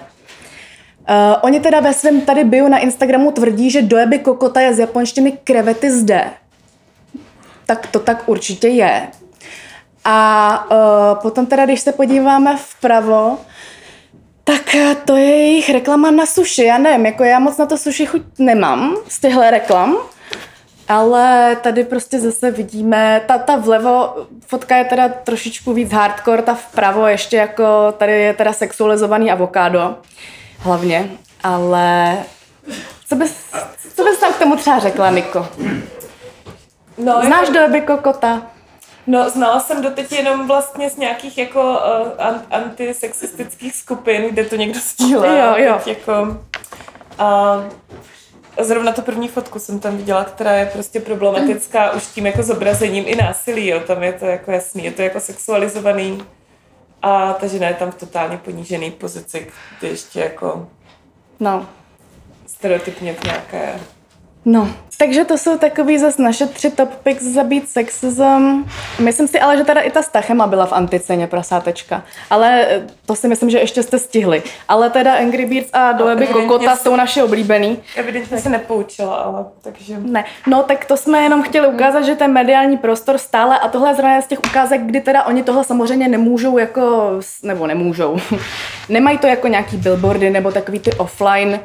Uh, 1.10 1.16
oni 1.42 1.60
teda 1.60 1.80
ve 1.80 1.94
svém 1.94 2.22
tady 2.22 2.44
bio 2.44 2.70
na 2.70 2.78
Instagramu 2.78 3.32
tvrdí, 3.32 3.72
že 3.72 3.82
Doeby 3.82 4.20
Kokota 4.20 4.62
je 4.62 4.74
z 4.74 4.80
japonštiny 4.80 5.32
krevety 5.44 5.92
zde. 5.92 6.26
Tak 7.66 7.88
to 7.88 8.00
tak 8.00 8.30
určitě 8.30 8.68
je. 8.68 9.08
A 10.06 10.68
uh, 10.72 11.22
potom 11.22 11.46
teda, 11.46 11.66
když 11.66 11.82
se 11.82 11.92
podíváme 11.92 12.58
vpravo, 12.58 13.38
tak 14.44 14.76
eh, 14.76 14.96
to 15.06 15.16
je 15.16 15.26
jejich 15.26 15.70
reklama 15.70 16.12
na 16.12 16.26
suši. 16.26 16.64
Já 16.64 16.78
nevím, 16.78 17.06
jako 17.06 17.24
já 17.24 17.40
moc 17.40 17.58
na 17.58 17.66
to 17.66 17.78
suši 17.78 18.06
chuť 18.06 18.22
nemám 18.40 18.96
z 19.08 19.20
těchto 19.20 19.50
reklam, 19.50 19.98
ale 20.92 21.56
tady 21.62 21.84
prostě 21.84 22.20
zase 22.20 22.52
vidíme, 22.52 23.22
ta, 23.28 23.38
ta 23.38 23.56
vlevo 23.56 24.16
fotka 24.48 24.78
je 24.78 24.86
teda 24.86 25.10
trošičku 25.10 25.74
víc 25.74 25.92
hardcore, 25.92 26.42
ta 26.42 26.54
vpravo 26.54 27.08
ještě 27.08 27.38
jako, 27.38 27.94
tady 27.98 28.12
je 28.12 28.34
teda 28.34 28.54
sexualizovaný 28.54 29.32
avokádo 29.32 29.96
hlavně, 30.60 31.10
ale 31.44 32.18
co 33.08 33.16
bys, 33.16 33.36
co 33.96 34.04
bys 34.04 34.20
tam 34.20 34.34
k 34.34 34.40
tomu 34.40 34.56
třeba 34.56 34.80
řekla, 34.80 35.10
Niko? 35.10 35.48
No, 36.98 37.22
Znáš 37.26 37.48
jako, 37.48 37.60
doby 37.60 37.82
kokota? 37.82 38.42
No, 39.08 39.30
znala 39.30 39.60
jsem 39.60 39.82
doteď 39.82 40.12
jenom 40.12 40.48
vlastně 40.48 40.90
z 40.90 40.98
nějakých 40.98 41.38
jako 41.38 41.62
uh, 41.62 42.26
an, 42.26 42.42
antisexistických 42.52 43.76
skupin, 43.76 44.30
kde 44.30 44.46
to 44.46 44.56
někdo 44.56 44.80
sdílel. 44.80 45.36
Jo, 45.36 45.66
jo. 45.66 45.82
Teď 45.84 45.88
jako, 45.88 46.38
a 47.20 47.58
zrovna 48.60 48.92
tu 48.92 49.02
první 49.02 49.28
fotku 49.28 49.60
jsem 49.60 49.80
tam 49.80 49.98
viděla, 49.98 50.24
která 50.24 50.54
je 50.54 50.66
prostě 50.66 51.00
problematická 51.00 51.92
už 51.96 52.06
tím 52.08 52.26
jako 52.26 52.44
zobrazením 52.44 53.04
i 53.08 53.16
násilí, 53.16 53.68
jo. 53.68 53.80
Tam 53.80 54.04
je 54.04 54.14
to 54.14 54.26
jako 54.26 54.52
jasný, 54.52 54.84
je 54.84 54.92
to 54.92 55.02
jako 55.02 55.20
sexualizovaný. 55.20 56.24
A 57.02 57.34
ta 57.34 57.48
žena 57.48 57.68
je 57.68 57.74
tam 57.74 57.92
v 57.92 57.96
totálně 57.96 58.38
ponížený 58.38 58.92
pozici, 58.92 59.48
kde 59.80 59.88
ještě 59.88 60.20
jako 60.20 60.68
No, 61.40 61.68
stereotypně 62.48 63.14
v 63.14 63.24
nějaké 63.24 63.80
No, 64.46 64.74
takže 65.02 65.26
to 65.26 65.38
jsou 65.38 65.58
takový 65.58 65.98
zase 65.98 66.22
naše 66.22 66.46
tři 66.46 66.72
top 66.72 66.90
picks 67.04 67.24
zabít 67.24 67.70
sexism. 67.70 68.66
Myslím 69.00 69.28
si 69.28 69.40
ale, 69.40 69.58
že 69.58 69.64
teda 69.64 69.82
i 69.82 69.92
ta 69.92 70.02
Stachema 70.02 70.48
byla 70.48 70.66
v 70.66 70.74
anticeně 70.74 71.28
prasátečka. 71.28 72.04
Ale 72.30 72.66
eh, 72.70 72.88
to 73.06 73.16
si 73.16 73.28
myslím, 73.28 73.50
že 73.50 73.60
ještě 73.60 73.84
jste 73.84 74.00
stihli. 74.00 74.44
Ale 74.68 74.90
teda 74.90 75.14
Angry 75.14 75.46
Birds 75.46 75.70
a 75.74 75.92
Doleby 75.92 76.26
evidentně 76.26 76.48
Kokota 76.48 76.76
jsou 76.76 76.96
naše 76.96 77.24
oblíbený. 77.24 77.80
Evidentně 77.96 78.38
se 78.38 78.50
nepoučila, 78.50 79.16
ale 79.16 79.46
takže... 79.62 79.96
Ne, 80.00 80.26
no 80.48 80.64
tak 80.64 80.86
to 80.86 80.98
jsme 80.98 81.24
jenom 81.24 81.44
chtěli 81.44 81.68
ukázat, 81.68 82.02
že 82.02 82.16
ten 82.16 82.34
mediální 82.34 82.78
prostor 82.78 83.18
stále, 83.18 83.60
a 83.60 83.68
tohle 83.68 83.90
je 83.90 83.96
zrovna 83.96 84.22
z 84.22 84.28
těch 84.28 84.40
ukázek, 84.40 84.82
kdy 84.82 85.02
teda 85.02 85.24
oni 85.24 85.44
tohle 85.44 85.64
samozřejmě 85.64 86.08
nemůžou 86.08 86.58
jako, 86.58 87.12
nebo 87.44 87.68
nemůžou, 87.68 88.18
nemají 88.90 89.18
to 89.18 89.28
jako 89.28 89.48
nějaký 89.48 89.78
billboardy 89.78 90.30
nebo 90.30 90.52
takový 90.52 90.80
ty 90.80 90.94
offline, 90.94 91.60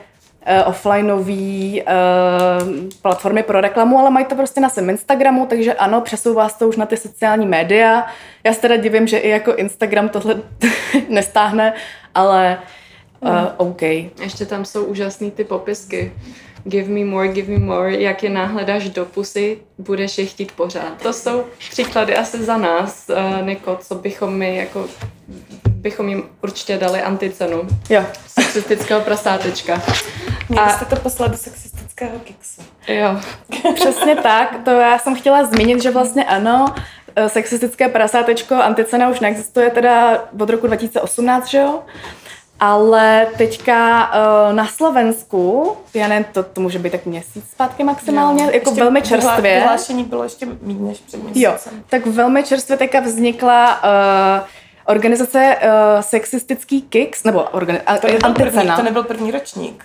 uh, 0.47 0.69
offlineový 0.69 1.83
uh, 1.83 1.89
platformy 3.03 3.43
pro 3.43 3.61
reklamu, 3.61 3.99
ale 3.99 4.11
mají 4.11 4.27
to 4.27 4.35
prostě 4.35 4.61
na 4.61 4.69
svém 4.69 4.91
Instagramu, 4.91 5.47
takže 5.47 5.75
ano, 5.75 6.01
přesouvá 6.01 6.49
se 6.49 6.59
to 6.59 6.69
už 6.69 6.77
na 6.77 6.87
ty 6.87 6.97
sociální 6.97 7.47
média. 7.47 8.07
Já 8.45 8.53
se 8.53 8.61
teda 8.61 8.77
divím, 8.77 9.07
že 9.07 9.19
i 9.19 9.29
jako 9.29 9.55
Instagram 9.55 10.09
tohle 10.09 10.43
nestáhne, 11.09 11.73
ale 12.15 12.59
uh, 13.21 13.31
OK. 13.57 13.83
Ještě 13.83 14.47
tam 14.47 14.65
jsou 14.65 14.85
úžasný 14.85 15.31
ty 15.31 15.45
popisky. 15.45 16.13
Give 16.69 16.89
me 16.89 17.05
more, 17.05 17.29
give 17.29 17.53
me 17.53 17.59
more, 17.59 17.97
jak 17.97 18.23
je 18.23 18.31
náhle 18.31 18.65
dáš 18.65 18.89
do 18.89 19.05
pusy, 19.05 19.59
budeš 19.79 20.19
je 20.19 20.27
chtít 20.27 20.53
pořád. 20.53 21.03
To 21.03 21.13
jsou 21.13 21.45
příklady 21.59 22.17
asi 22.17 22.45
za 22.45 22.57
nás, 22.57 23.07
uh, 23.09 23.47
Niko, 23.47 23.79
co 23.83 23.95
bychom 23.95 24.35
my 24.35 24.57
jako 24.57 24.85
bychom 25.67 26.09
jim 26.09 26.25
určitě 26.43 26.77
dali 26.79 27.03
anticenu. 27.03 27.63
Jo, 27.91 28.05
Sexistického 28.27 29.01
prasátečka. 29.01 29.83
Měli 30.49 30.67
A- 30.67 30.71
jste 30.71 30.85
to 30.85 30.97
poslat 30.97 31.31
do 31.31 31.37
sexistického 31.37 32.19
kiksu. 32.25 32.63
Jo. 32.89 33.21
Přesně 33.75 34.17
tak, 34.17 34.57
to 34.65 34.71
já 34.71 34.99
jsem 34.99 35.15
chtěla 35.15 35.45
zmínit, 35.45 35.83
že 35.83 35.91
vlastně 35.91 36.25
ano, 36.25 36.75
eh, 37.17 37.29
sexistické 37.29 37.89
prasátečko 37.89 38.55
Anticena 38.55 39.09
už 39.09 39.21
neexistuje 39.21 39.71
teda 39.71 40.25
od 40.41 40.51
roku 40.51 40.67
2018, 40.67 41.47
že 41.47 41.59
jo? 41.59 41.83
Ale 42.61 43.27
teďka 43.39 44.11
uh, 44.49 44.53
na 44.57 44.67
Slovensku, 44.67 45.77
já 45.95 46.09
nevím, 46.09 46.25
to, 46.33 46.43
to 46.43 46.61
může 46.61 46.79
být 46.79 46.91
tak 46.91 47.07
měsíc 47.07 47.45
zpátky 47.51 47.85
maximálně, 47.85 48.45
Jo. 48.45 48.51
jako 48.53 48.71
velmi 48.71 49.03
čerstvě. 49.03 49.55
Vyhlášení 49.55 50.05
bylo 50.05 50.23
ještě 50.23 50.47
méně 50.63 50.81
než 50.81 50.99
před 50.99 51.21
Jo, 51.35 51.51
měsícem. 51.51 51.85
tak 51.89 52.07
velmi 52.07 52.43
čerstvě 52.45 52.77
teďka 52.77 53.01
vznikla 53.01 53.83
uh, 53.83 54.47
organizace 54.87 55.57
uh, 55.63 56.01
sexistický 56.01 56.83
Kicks, 56.83 57.25
nebo 57.25 57.41
organi- 57.53 57.99
To 58.01 58.07
nebyl, 58.09 58.35
první, 58.35 58.71
to 58.77 58.83
nebyl 58.83 59.03
první 59.05 59.31
ročník. 59.31 59.85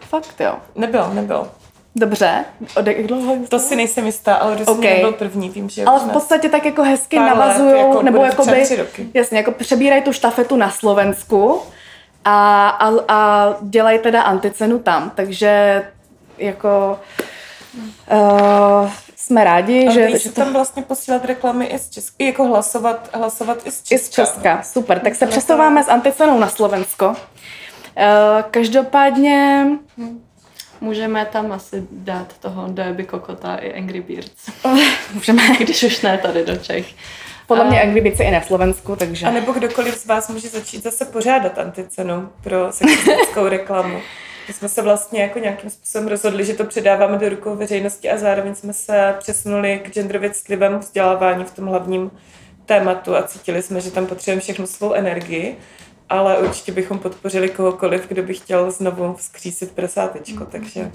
Fakt 0.00 0.40
jo. 0.40 0.54
Nebyl, 0.74 1.10
nebyl. 1.12 1.48
Dobře. 1.96 2.44
Od 2.76 2.86
jak 2.86 3.06
dlouho? 3.06 3.36
To 3.48 3.58
si 3.58 3.76
nejsem 3.76 4.06
jistá, 4.06 4.34
ale 4.34 4.56
rozhodně 4.56 4.88
Ok. 4.90 4.94
nebyl 4.96 5.12
první. 5.12 5.48
Vím, 5.50 5.68
že 5.68 5.84
Ale 5.84 6.00
v 6.00 6.08
podstatě 6.12 6.48
tak 6.48 6.64
jako 6.64 6.82
hezky 6.82 7.18
navazují, 7.18 7.78
jako 7.80 8.02
nebo 8.02 8.24
jako 8.24 8.44
by, 8.44 8.66
jasně, 9.14 9.38
jako 9.38 9.52
přebírají 9.52 10.02
tu 10.02 10.12
štafetu 10.12 10.56
na 10.56 10.70
Slovensku 10.70 11.60
a, 12.26 12.68
a, 12.68 12.92
a 13.08 13.54
dělají 13.62 13.98
teda 13.98 14.22
anticenu 14.22 14.78
tam, 14.78 15.10
takže 15.14 15.82
jako 16.38 16.98
Uh, 18.12 18.90
jsme 19.16 19.44
rádi, 19.44 19.86
A 19.88 19.92
že... 19.92 20.10
že 20.10 20.18
že 20.18 20.32
tam 20.32 20.52
vlastně 20.52 20.82
posílat 20.82 21.24
reklamy 21.24 21.66
i 21.66 21.78
z 21.78 21.90
Česka, 21.90 22.24
jako 22.24 22.44
hlasovat, 22.44 23.10
hlasovat 23.14 23.66
i 23.66 23.70
z 23.70 23.82
Česka. 23.82 23.94
I 23.94 23.98
z 23.98 24.10
Česka, 24.10 24.62
super. 24.62 25.00
Tak 25.00 25.14
se 25.14 25.26
přesouváme 25.26 25.84
s 25.84 25.88
anticenou 25.88 26.38
na 26.38 26.48
Slovensko. 26.48 27.08
Uh, 27.08 27.14
každopádně 28.50 29.66
Můžeme 30.80 31.26
tam 31.26 31.52
asi 31.52 31.86
dát 31.90 32.38
toho 32.38 32.68
Derby 32.68 33.04
Kokota 33.04 33.56
i 33.56 33.72
Angry 33.72 34.00
Birds. 34.00 34.50
můžeme, 35.14 35.42
Když 35.58 35.82
už 35.82 36.00
ne 36.00 36.18
tady 36.18 36.44
do 36.44 36.56
Čech. 36.56 36.86
Podle 37.46 37.64
mě 37.64 37.80
A- 37.80 37.82
Angry 37.82 38.00
Birds 38.00 38.20
je 38.20 38.26
i 38.26 38.30
na 38.30 38.40
Slovensku, 38.42 38.96
takže... 38.96 39.26
A 39.26 39.30
nebo 39.30 39.52
kdokoliv 39.52 39.94
z 39.98 40.06
vás 40.06 40.28
může 40.28 40.48
začít 40.48 40.82
zase 40.82 41.04
pořádat 41.04 41.58
anticenu 41.58 42.28
pro 42.42 42.72
sexistickou 42.72 43.48
reklamu. 43.48 43.98
My 44.48 44.54
jsme 44.54 44.68
se 44.68 44.82
vlastně 44.82 45.22
jako 45.22 45.38
nějakým 45.38 45.70
způsobem 45.70 46.08
rozhodli, 46.08 46.44
že 46.44 46.54
to 46.54 46.64
předáváme 46.64 47.18
do 47.18 47.28
rukou 47.28 47.56
veřejnosti 47.56 48.10
a 48.10 48.16
zároveň 48.18 48.54
jsme 48.54 48.72
se 48.72 49.14
přesunuli 49.18 49.80
k 49.84 49.90
genderově 49.92 50.30
citlivému 50.30 50.78
vzdělávání 50.78 51.44
v 51.44 51.50
tom 51.50 51.66
hlavním 51.66 52.10
tématu 52.66 53.16
a 53.16 53.22
cítili 53.22 53.62
jsme, 53.62 53.80
že 53.80 53.90
tam 53.90 54.06
potřebujeme 54.06 54.40
všechnu 54.40 54.66
svou 54.66 54.92
energii, 54.92 55.56
ale 56.08 56.38
určitě 56.38 56.72
bychom 56.72 56.98
podpořili 56.98 57.48
kohokoliv, 57.48 58.08
kdo 58.08 58.22
by 58.22 58.34
chtěl 58.34 58.70
znovu 58.70 59.14
vzkřísit 59.14 59.72
prasátečko, 59.72 60.44
takže 60.44 60.90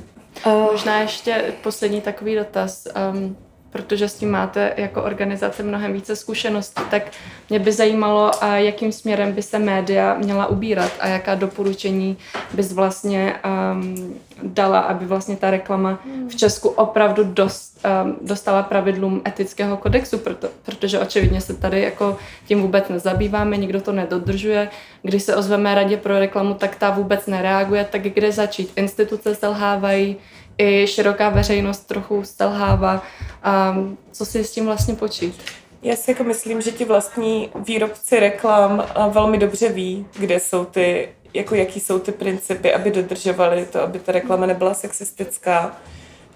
Uh, 0.46 0.72
Možná 0.72 1.00
ještě 1.02 1.54
poslední 1.64 2.02
takový 2.02 2.36
dotaz, 2.36 2.88
um, 3.14 3.38
protože 3.72 4.08
s 4.08 4.14
tím 4.14 4.32
máte 4.32 4.74
jako 4.78 5.04
organizace 5.04 5.64
mnohem 5.64 5.94
více 5.94 6.16
zkušeností, 6.16 6.82
tak 6.92 7.04
mě 7.50 7.60
by 7.60 7.72
zajímalo, 7.72 8.44
a 8.44 8.58
jakým 8.58 8.92
směrem 8.92 9.32
by 9.32 9.42
se 9.42 9.60
média 9.60 10.18
měla 10.18 10.48
ubírat 10.48 10.92
a 11.00 11.08
jaká 11.08 11.36
doporučení 11.36 12.18
bys 12.54 12.74
vlastně 12.74 13.36
um, 13.74 14.16
dala, 14.44 14.80
aby 14.80 15.06
vlastně 15.06 15.36
ta 15.36 15.52
reklama 15.52 16.00
v 16.30 16.36
Česku 16.36 16.70
opravdu 16.70 17.24
dost, 17.24 17.86
um, 18.04 18.16
dostala 18.22 18.64
pravidlům 18.64 19.22
etického 19.28 19.78
kodexu, 19.78 20.18
proto, 20.18 20.48
protože 20.64 21.00
očividně 21.00 21.42
se 21.42 21.54
tady 21.54 21.82
jako 21.82 22.18
tím 22.48 22.62
vůbec 22.62 22.90
nezabýváme, 22.90 23.58
nikdo 23.58 23.82
to 23.82 23.92
nedodržuje. 23.92 24.70
Když 25.04 25.24
se 25.24 25.36
ozveme 25.36 25.76
radě 25.76 25.98
pro 25.98 26.20
reklamu, 26.20 26.54
tak 26.54 26.76
ta 26.76 26.90
vůbec 26.90 27.28
nereaguje, 27.28 27.88
tak 27.92 28.02
kde 28.02 28.32
začít? 28.32 28.72
Instituce 28.76 29.36
selhávají, 29.36 30.16
i 30.58 30.88
široká 30.88 31.30
veřejnost 31.30 31.80
trochu 31.80 32.24
selhává. 32.24 33.04
A 33.44 33.78
co 34.12 34.26
si 34.26 34.44
s 34.44 34.52
tím 34.52 34.66
vlastně 34.66 34.96
počít? 34.96 35.42
Já 35.84 35.96
si 35.96 36.12
jako 36.12 36.24
myslím, 36.24 36.62
že 36.62 36.72
ti 36.72 36.86
vlastní 36.86 37.50
výrobci 37.56 38.20
reklam 38.20 38.84
a, 38.96 39.08
velmi 39.08 39.38
dobře 39.38 39.70
ví, 39.70 40.06
kde 40.20 40.40
jsou 40.40 40.66
ty, 40.66 41.10
jako 41.34 41.56
jaký 41.56 41.80
jsou 41.80 42.00
ty 42.00 42.12
principy, 42.12 42.74
aby 42.74 42.92
dodržovali 42.92 43.66
to, 43.66 43.82
aby 43.82 44.00
ta 44.00 44.12
reklama 44.12 44.46
nebyla 44.46 44.74
sexistická. 44.74 45.78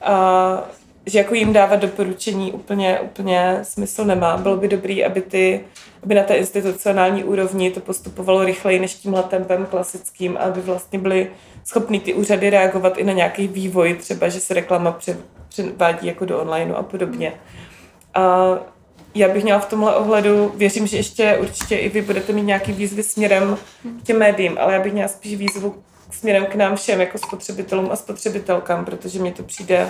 A 0.01 0.63
že 1.06 1.20
jako 1.20 1.36
jim 1.36 1.53
dávat 1.53 1.76
doporučení 1.76 2.51
úplně, 2.51 2.99
úplně 2.99 3.60
smysl 3.64 4.06
nemá. 4.06 4.38
Bylo 4.38 4.58
by 4.58 4.68
dobrý, 4.68 5.06
aby, 5.06 5.22
ty, 5.22 5.62
aby 6.03 6.16
na 6.16 6.24
té 6.24 6.36
institucionální 6.36 7.24
úrovni 7.24 7.72
to 7.72 7.80
postupovalo 7.80 8.45
rychleji 8.45 8.80
než 8.80 8.95
tímhle 8.95 9.24
tempem 9.24 9.66
klasickým, 9.66 10.38
aby 10.38 10.62
vlastně 10.62 10.99
byly 10.99 11.28
schopný 11.66 11.99
ty 11.99 12.14
úřady 12.14 12.49
reagovat 12.49 12.97
i 12.97 13.03
na 13.03 13.14
nějaký 13.14 13.47
vývoj, 13.47 13.93
třeba, 13.93 14.30
že 14.30 14.39
se 14.39 14.53
reklama 14.53 14.91
pře- 14.91 15.18
převádí 15.49 16.08
jako 16.08 16.26
do 16.26 16.41
online 16.41 16.74
a 16.74 16.84
podobně. 16.84 17.34
A 18.14 18.56
já 19.16 19.30
bych 19.30 19.43
měla 19.43 19.60
v 19.60 19.66
tomhle 19.66 19.95
ohledu, 19.95 20.53
věřím, 20.56 20.88
že 20.88 20.97
ještě 20.97 21.38
určitě 21.41 21.76
i 21.76 21.89
vy 21.89 22.01
budete 22.01 22.34
mít 22.34 22.43
nějaký 22.43 22.72
výzvy 22.72 23.03
směrem 23.03 23.58
k 24.01 24.03
těm 24.03 24.20
médiím, 24.20 24.58
ale 24.60 24.74
já 24.74 24.80
bych 24.80 24.93
měla 24.93 25.08
spíš 25.08 25.36
výzvu 25.36 25.76
směrem 26.12 26.45
k 26.45 26.56
nám 26.56 26.76
všem, 26.76 27.01
jako 27.01 27.18
spotřebitelům 27.18 27.89
a 27.91 27.95
spotřebitelkám, 27.95 28.86
protože 28.86 29.20
mně 29.20 29.32
to 29.32 29.43
přijde 29.43 29.89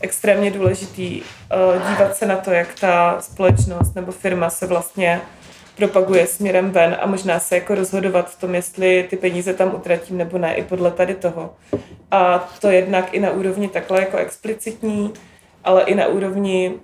extrémně 0.00 0.50
důležitý 0.50 1.22
uh, 1.22 1.90
dívat 1.90 2.16
se 2.16 2.26
na 2.26 2.36
to, 2.36 2.50
jak 2.50 2.74
ta 2.80 3.16
společnost 3.20 3.94
nebo 3.94 4.12
firma 4.12 4.50
se 4.50 4.66
vlastně 4.66 5.20
propaguje 5.76 6.26
směrem 6.26 6.70
ven 6.70 6.96
a 7.00 7.06
možná 7.06 7.40
se 7.40 7.54
jako 7.54 7.74
rozhodovat 7.74 8.30
v 8.30 8.40
tom, 8.40 8.54
jestli 8.54 9.06
ty 9.10 9.16
peníze 9.16 9.54
tam 9.54 9.74
utratím 9.74 10.18
nebo 10.18 10.38
ne, 10.38 10.54
i 10.54 10.62
podle 10.62 10.90
tady 10.90 11.14
toho. 11.14 11.54
A 12.10 12.48
to 12.60 12.70
jednak 12.70 13.14
i 13.14 13.20
na 13.20 13.30
úrovni 13.30 13.68
takhle 13.68 14.00
jako 14.00 14.16
explicitní, 14.16 15.12
ale 15.64 15.82
i 15.82 15.94
na 15.94 16.06
úrovni 16.06 16.74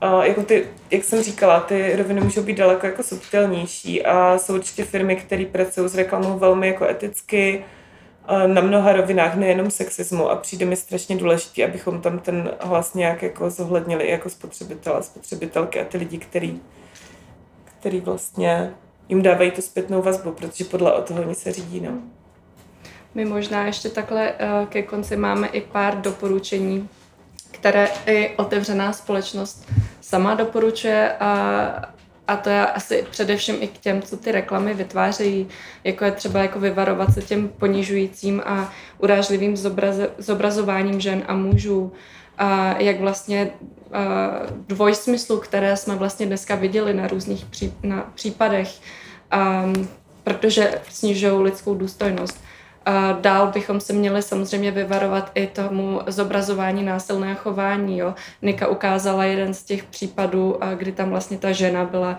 a 0.00 0.24
jako 0.24 0.42
ty, 0.42 0.66
jak 0.90 1.04
jsem 1.04 1.22
říkala, 1.22 1.60
ty 1.60 1.96
roviny 1.96 2.20
můžou 2.20 2.42
být 2.42 2.58
daleko 2.58 2.86
jako 2.86 3.02
subtilnější 3.02 4.04
a 4.04 4.38
jsou 4.38 4.54
určitě 4.54 4.84
firmy, 4.84 5.16
které 5.16 5.44
pracují 5.44 5.88
s 5.88 5.94
reklamou 5.94 6.38
velmi 6.38 6.68
jako 6.68 6.88
eticky 6.88 7.64
na 8.46 8.60
mnoha 8.60 8.92
rovinách, 8.92 9.36
nejenom 9.36 9.70
sexismu 9.70 10.30
a 10.30 10.36
přijde 10.36 10.66
mi 10.66 10.76
strašně 10.76 11.16
důležité, 11.16 11.64
abychom 11.64 12.00
tam 12.00 12.18
ten 12.18 12.50
hlas 12.60 12.94
nějak 12.94 13.22
jako 13.22 13.50
zohlednili 13.50 14.04
i 14.04 14.10
jako 14.10 14.30
spotřebitel 14.30 14.96
a 14.96 15.02
spotřebitelky 15.02 15.80
a 15.80 15.84
ty 15.84 15.98
lidi, 15.98 16.18
který, 16.18 16.60
který 17.64 18.00
vlastně 18.00 18.74
jim 19.08 19.22
dávají 19.22 19.50
tu 19.50 19.62
zpětnou 19.62 20.02
vazbu, 20.02 20.32
protože 20.32 20.64
podle 20.64 21.02
toho 21.02 21.22
oni 21.22 21.34
se 21.34 21.52
řídí. 21.52 21.80
No. 21.80 21.90
My 23.14 23.24
možná 23.24 23.66
ještě 23.66 23.88
takhle 23.88 24.34
eh, 24.38 24.66
ke 24.68 24.82
konci 24.82 25.16
máme 25.16 25.48
i 25.48 25.60
pár 25.60 26.00
doporučení, 26.00 26.88
které 27.50 27.88
i 28.06 28.36
otevřená 28.36 28.92
společnost 28.92 29.68
sama 30.00 30.34
doporučuje 30.34 31.12
a, 31.20 31.97
a 32.28 32.36
to 32.36 32.50
je 32.50 32.66
asi 32.66 33.06
především 33.10 33.56
i 33.60 33.68
k 33.68 33.78
těm, 33.78 34.02
co 34.02 34.16
ty 34.16 34.32
reklamy 34.32 34.74
vytvářejí, 34.74 35.48
jako 35.84 36.04
je 36.04 36.12
třeba 36.12 36.40
jako 36.40 36.60
vyvarovat 36.60 37.14
se 37.14 37.22
těm 37.22 37.48
ponižujícím 37.48 38.42
a 38.46 38.72
urážlivým 38.98 39.56
zobraze, 39.56 40.10
zobrazováním 40.18 41.00
žen 41.00 41.22
a 41.26 41.34
mužů, 41.34 41.92
a 42.38 42.78
jak 42.78 43.00
vlastně 43.00 43.50
dvojsmyslu, 44.66 45.40
které 45.40 45.76
jsme 45.76 45.94
vlastně 45.94 46.26
dneska 46.26 46.54
viděli 46.54 46.94
na 46.94 47.06
různých 47.06 47.44
pří, 47.44 47.72
na 47.82 48.10
případech, 48.14 48.68
a, 49.30 49.64
protože 50.24 50.80
snižují 50.88 51.42
lidskou 51.42 51.74
důstojnost. 51.74 52.47
A 52.88 53.12
dál 53.12 53.46
bychom 53.46 53.80
se 53.80 53.92
měli 53.92 54.22
samozřejmě 54.22 54.70
vyvarovat 54.70 55.30
i 55.34 55.46
tomu 55.46 56.00
zobrazování 56.06 56.82
násilného 56.82 57.36
chování. 57.36 57.98
Jo. 57.98 58.14
Nika 58.42 58.68
ukázala 58.68 59.24
jeden 59.24 59.54
z 59.54 59.62
těch 59.62 59.84
případů, 59.84 60.58
kdy 60.74 60.92
tam 60.92 61.10
vlastně 61.10 61.38
ta 61.38 61.52
žena 61.52 61.84
byla 61.84 62.18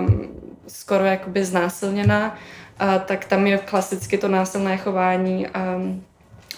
um, 0.00 0.28
skoro 0.68 1.04
jakoby 1.04 1.44
znásilněná, 1.44 2.36
a 2.78 2.98
tak 2.98 3.24
tam 3.24 3.46
je 3.46 3.58
klasicky 3.58 4.18
to 4.18 4.28
násilné 4.28 4.76
chování 4.76 5.46
um, 5.76 6.04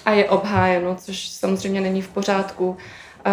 a 0.04 0.10
je 0.10 0.28
obhájeno, 0.28 0.94
což 0.94 1.28
samozřejmě 1.28 1.80
není 1.80 2.02
v 2.02 2.08
pořádku. 2.08 2.76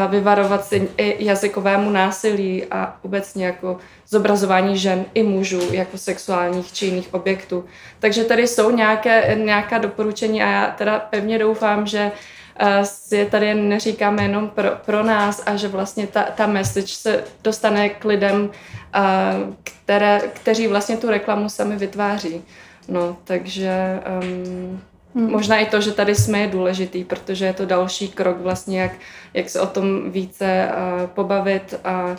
Vyvarovat 0.09 0.65
se 0.65 0.75
i 0.97 1.25
jazykovému 1.25 1.89
násilí 1.89 2.65
a 2.71 2.97
obecně 3.01 3.45
jako 3.45 3.77
zobrazování 4.07 4.77
žen 4.77 5.05
i 5.13 5.23
mužů 5.23 5.73
jako 5.73 5.97
sexuálních 5.97 6.73
či 6.73 6.85
jiných 6.85 7.13
objektů. 7.13 7.65
Takže 7.99 8.23
tady 8.23 8.47
jsou 8.47 8.71
nějaké, 8.71 9.35
nějaká 9.43 9.77
doporučení 9.77 10.43
a 10.43 10.49
já 10.49 10.71
teda 10.77 10.99
pevně 10.99 11.39
doufám, 11.39 11.87
že 11.87 12.11
eh, 12.59 12.85
si 12.85 13.15
je 13.15 13.25
tady 13.25 13.53
neříkáme 13.53 14.23
jenom 14.23 14.49
pro, 14.49 14.69
pro 14.85 15.03
nás 15.03 15.43
a 15.45 15.55
že 15.55 15.67
vlastně 15.67 16.07
ta, 16.07 16.23
ta 16.23 16.47
message 16.47 16.93
se 16.93 17.23
dostane 17.43 17.89
k 17.89 18.05
lidem, 18.05 18.51
eh, 18.95 18.99
které, 19.63 20.21
kteří 20.33 20.67
vlastně 20.67 20.97
tu 20.97 21.09
reklamu 21.09 21.49
sami 21.49 21.75
vytváří. 21.75 22.43
No, 22.87 23.17
takže 23.23 23.99
um, 24.21 24.81
Hmm. 25.15 25.31
Možná 25.31 25.57
i 25.59 25.65
to, 25.65 25.81
že 25.81 25.91
tady 25.91 26.15
jsme 26.15 26.39
je 26.39 26.47
důležitý, 26.47 27.03
protože 27.03 27.45
je 27.45 27.53
to 27.53 27.65
další 27.65 28.07
krok 28.07 28.37
vlastně, 28.37 28.81
jak, 28.81 28.91
jak 29.33 29.49
se 29.49 29.61
o 29.61 29.67
tom 29.67 30.11
více 30.11 30.69
uh, 30.71 31.07
pobavit 31.07 31.79
a 31.83 32.05
uh, 32.05 32.15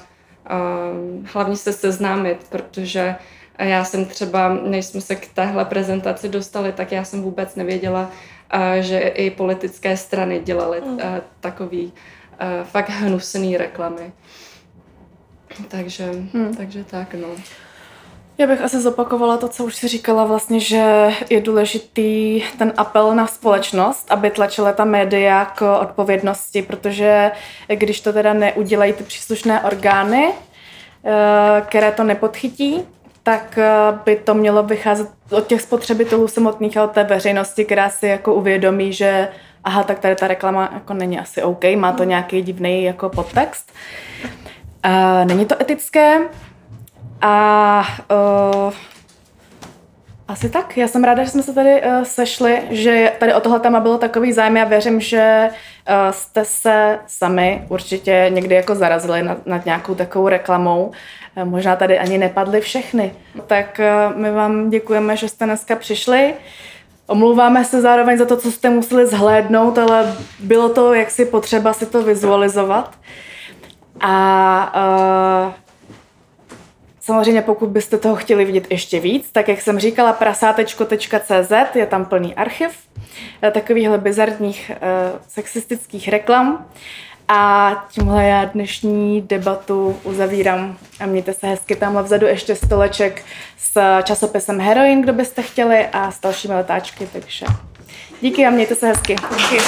hlavně 1.32 1.56
se 1.56 1.72
seznámit, 1.72 2.46
protože 2.48 3.14
já 3.58 3.84
jsem 3.84 4.04
třeba, 4.04 4.54
než 4.54 4.86
jsme 4.86 5.00
se 5.00 5.16
k 5.16 5.32
téhle 5.32 5.64
prezentaci 5.64 6.28
dostali, 6.28 6.72
tak 6.72 6.92
já 6.92 7.04
jsem 7.04 7.22
vůbec 7.22 7.56
nevěděla, 7.56 8.10
uh, 8.54 8.60
že 8.80 8.98
i 8.98 9.30
politické 9.30 9.96
strany 9.96 10.40
dělaly 10.40 10.80
uh, 10.80 11.02
takový 11.40 11.84
uh, 11.84 11.92
fakt 12.64 12.90
hnusný 12.90 13.56
reklamy. 13.56 14.12
Takže, 15.68 16.10
hmm. 16.32 16.54
takže 16.56 16.84
tak, 16.84 17.14
no. 17.14 17.28
Já 18.40 18.46
bych 18.46 18.60
asi 18.60 18.80
zopakovala 18.80 19.36
to, 19.36 19.48
co 19.48 19.64
už 19.64 19.76
si 19.76 19.88
říkala 19.88 20.24
vlastně, 20.24 20.60
že 20.60 21.08
je 21.30 21.40
důležitý 21.40 22.42
ten 22.58 22.72
apel 22.76 23.14
na 23.14 23.26
společnost, 23.26 24.06
aby 24.10 24.30
tlačila 24.30 24.72
ta 24.72 24.84
média 24.84 25.44
k 25.44 25.80
odpovědnosti, 25.80 26.62
protože 26.62 27.30
když 27.68 28.00
to 28.00 28.12
teda 28.12 28.32
neudělají 28.32 28.92
ty 28.92 29.04
příslušné 29.04 29.60
orgány, 29.60 30.32
eh, 30.32 31.62
které 31.66 31.92
to 31.92 32.04
nepodchytí, 32.04 32.82
tak 33.22 33.58
eh, 33.58 33.68
by 34.04 34.16
to 34.16 34.34
mělo 34.34 34.62
vycházet 34.62 35.08
od 35.30 35.46
těch 35.46 35.62
spotřebitelů 35.62 36.28
samotných 36.28 36.76
a 36.76 36.84
od 36.84 36.90
té 36.90 37.04
veřejnosti, 37.04 37.64
která 37.64 37.90
si 37.90 38.06
jako 38.06 38.34
uvědomí, 38.34 38.92
že 38.92 39.28
aha, 39.64 39.82
tak 39.82 39.98
tady 39.98 40.16
ta 40.16 40.28
reklama 40.28 40.70
jako 40.74 40.94
není 40.94 41.18
asi 41.18 41.42
OK, 41.42 41.64
má 41.76 41.92
to 41.92 42.04
nějaký 42.04 42.42
divný 42.42 42.84
jako 42.84 43.08
podtext. 43.08 43.72
Uh, 44.86 45.24
není 45.24 45.46
to 45.46 45.62
etické, 45.62 46.18
a, 47.20 47.82
uh, 48.66 48.72
Asi 50.30 50.48
tak. 50.48 50.76
Já 50.76 50.88
jsem 50.88 51.04
ráda, 51.04 51.24
že 51.24 51.30
jsme 51.30 51.42
se 51.42 51.54
tady 51.54 51.82
uh, 51.82 52.02
sešli, 52.02 52.62
že 52.70 53.12
tady 53.18 53.34
o 53.34 53.40
tohle 53.40 53.60
téma 53.60 53.80
bylo 53.80 53.98
takový 53.98 54.32
zájem. 54.32 54.56
Já 54.56 54.64
věřím, 54.64 55.00
že 55.00 55.48
uh, 55.50 56.12
jste 56.12 56.44
se 56.44 56.98
sami 57.06 57.64
určitě 57.68 58.26
někdy 58.28 58.54
jako 58.54 58.74
zarazili 58.74 59.22
nad, 59.22 59.46
nad 59.46 59.64
nějakou 59.64 59.94
takovou 59.94 60.28
reklamou. 60.28 60.92
Uh, 61.36 61.44
možná 61.44 61.76
tady 61.76 61.98
ani 61.98 62.18
nepadly 62.18 62.60
všechny. 62.60 63.14
Tak 63.46 63.80
uh, 64.10 64.16
my 64.18 64.30
vám 64.30 64.70
děkujeme, 64.70 65.16
že 65.16 65.28
jste 65.28 65.44
dneska 65.44 65.76
přišli. 65.76 66.34
Omlouváme 67.06 67.64
se 67.64 67.80
zároveň 67.80 68.18
za 68.18 68.24
to, 68.24 68.36
co 68.36 68.52
jste 68.52 68.70
museli 68.70 69.06
zhlédnout, 69.06 69.78
ale 69.78 70.14
bylo 70.40 70.68
to 70.68 70.94
jaksi 70.94 71.24
potřeba 71.24 71.72
si 71.72 71.86
to 71.86 72.02
vizualizovat. 72.02 72.94
A 74.00 74.72
uh, 75.46 75.52
Samozřejmě 77.10 77.42
pokud 77.42 77.68
byste 77.68 77.98
toho 77.98 78.16
chtěli 78.16 78.44
vidět 78.44 78.66
ještě 78.70 79.00
víc, 79.00 79.28
tak 79.32 79.48
jak 79.48 79.60
jsem 79.60 79.78
říkala, 79.78 80.12
prasátečko.cz 80.12 81.74
je 81.74 81.86
tam 81.86 82.04
plný 82.04 82.34
archiv 82.34 82.70
eh, 83.42 83.50
takovýchhle 83.50 83.98
bizarních 83.98 84.70
uh, 84.70 85.18
sexistických 85.28 86.08
reklam. 86.08 86.66
A 87.28 87.72
tímhle 87.92 88.24
já 88.24 88.44
dnešní 88.44 89.22
debatu 89.22 89.96
uzavírám. 90.04 90.78
A 91.00 91.06
mějte 91.06 91.32
se 91.32 91.46
hezky 91.46 91.76
tamhle 91.76 92.02
vzadu 92.02 92.26
ještě 92.26 92.56
stoleček 92.56 93.22
s 93.58 94.02
časopisem 94.02 94.60
Heroin, 94.60 95.02
kdo 95.02 95.12
byste 95.12 95.42
chtěli, 95.42 95.86
a 95.92 96.10
s 96.10 96.20
dalšími 96.20 96.54
letáčky. 96.54 97.08
Takže 97.12 97.46
díky 98.20 98.46
a 98.46 98.50
mějte 98.50 98.74
se 98.74 98.86
hezky. 98.86 99.16
Díky. 99.36 99.58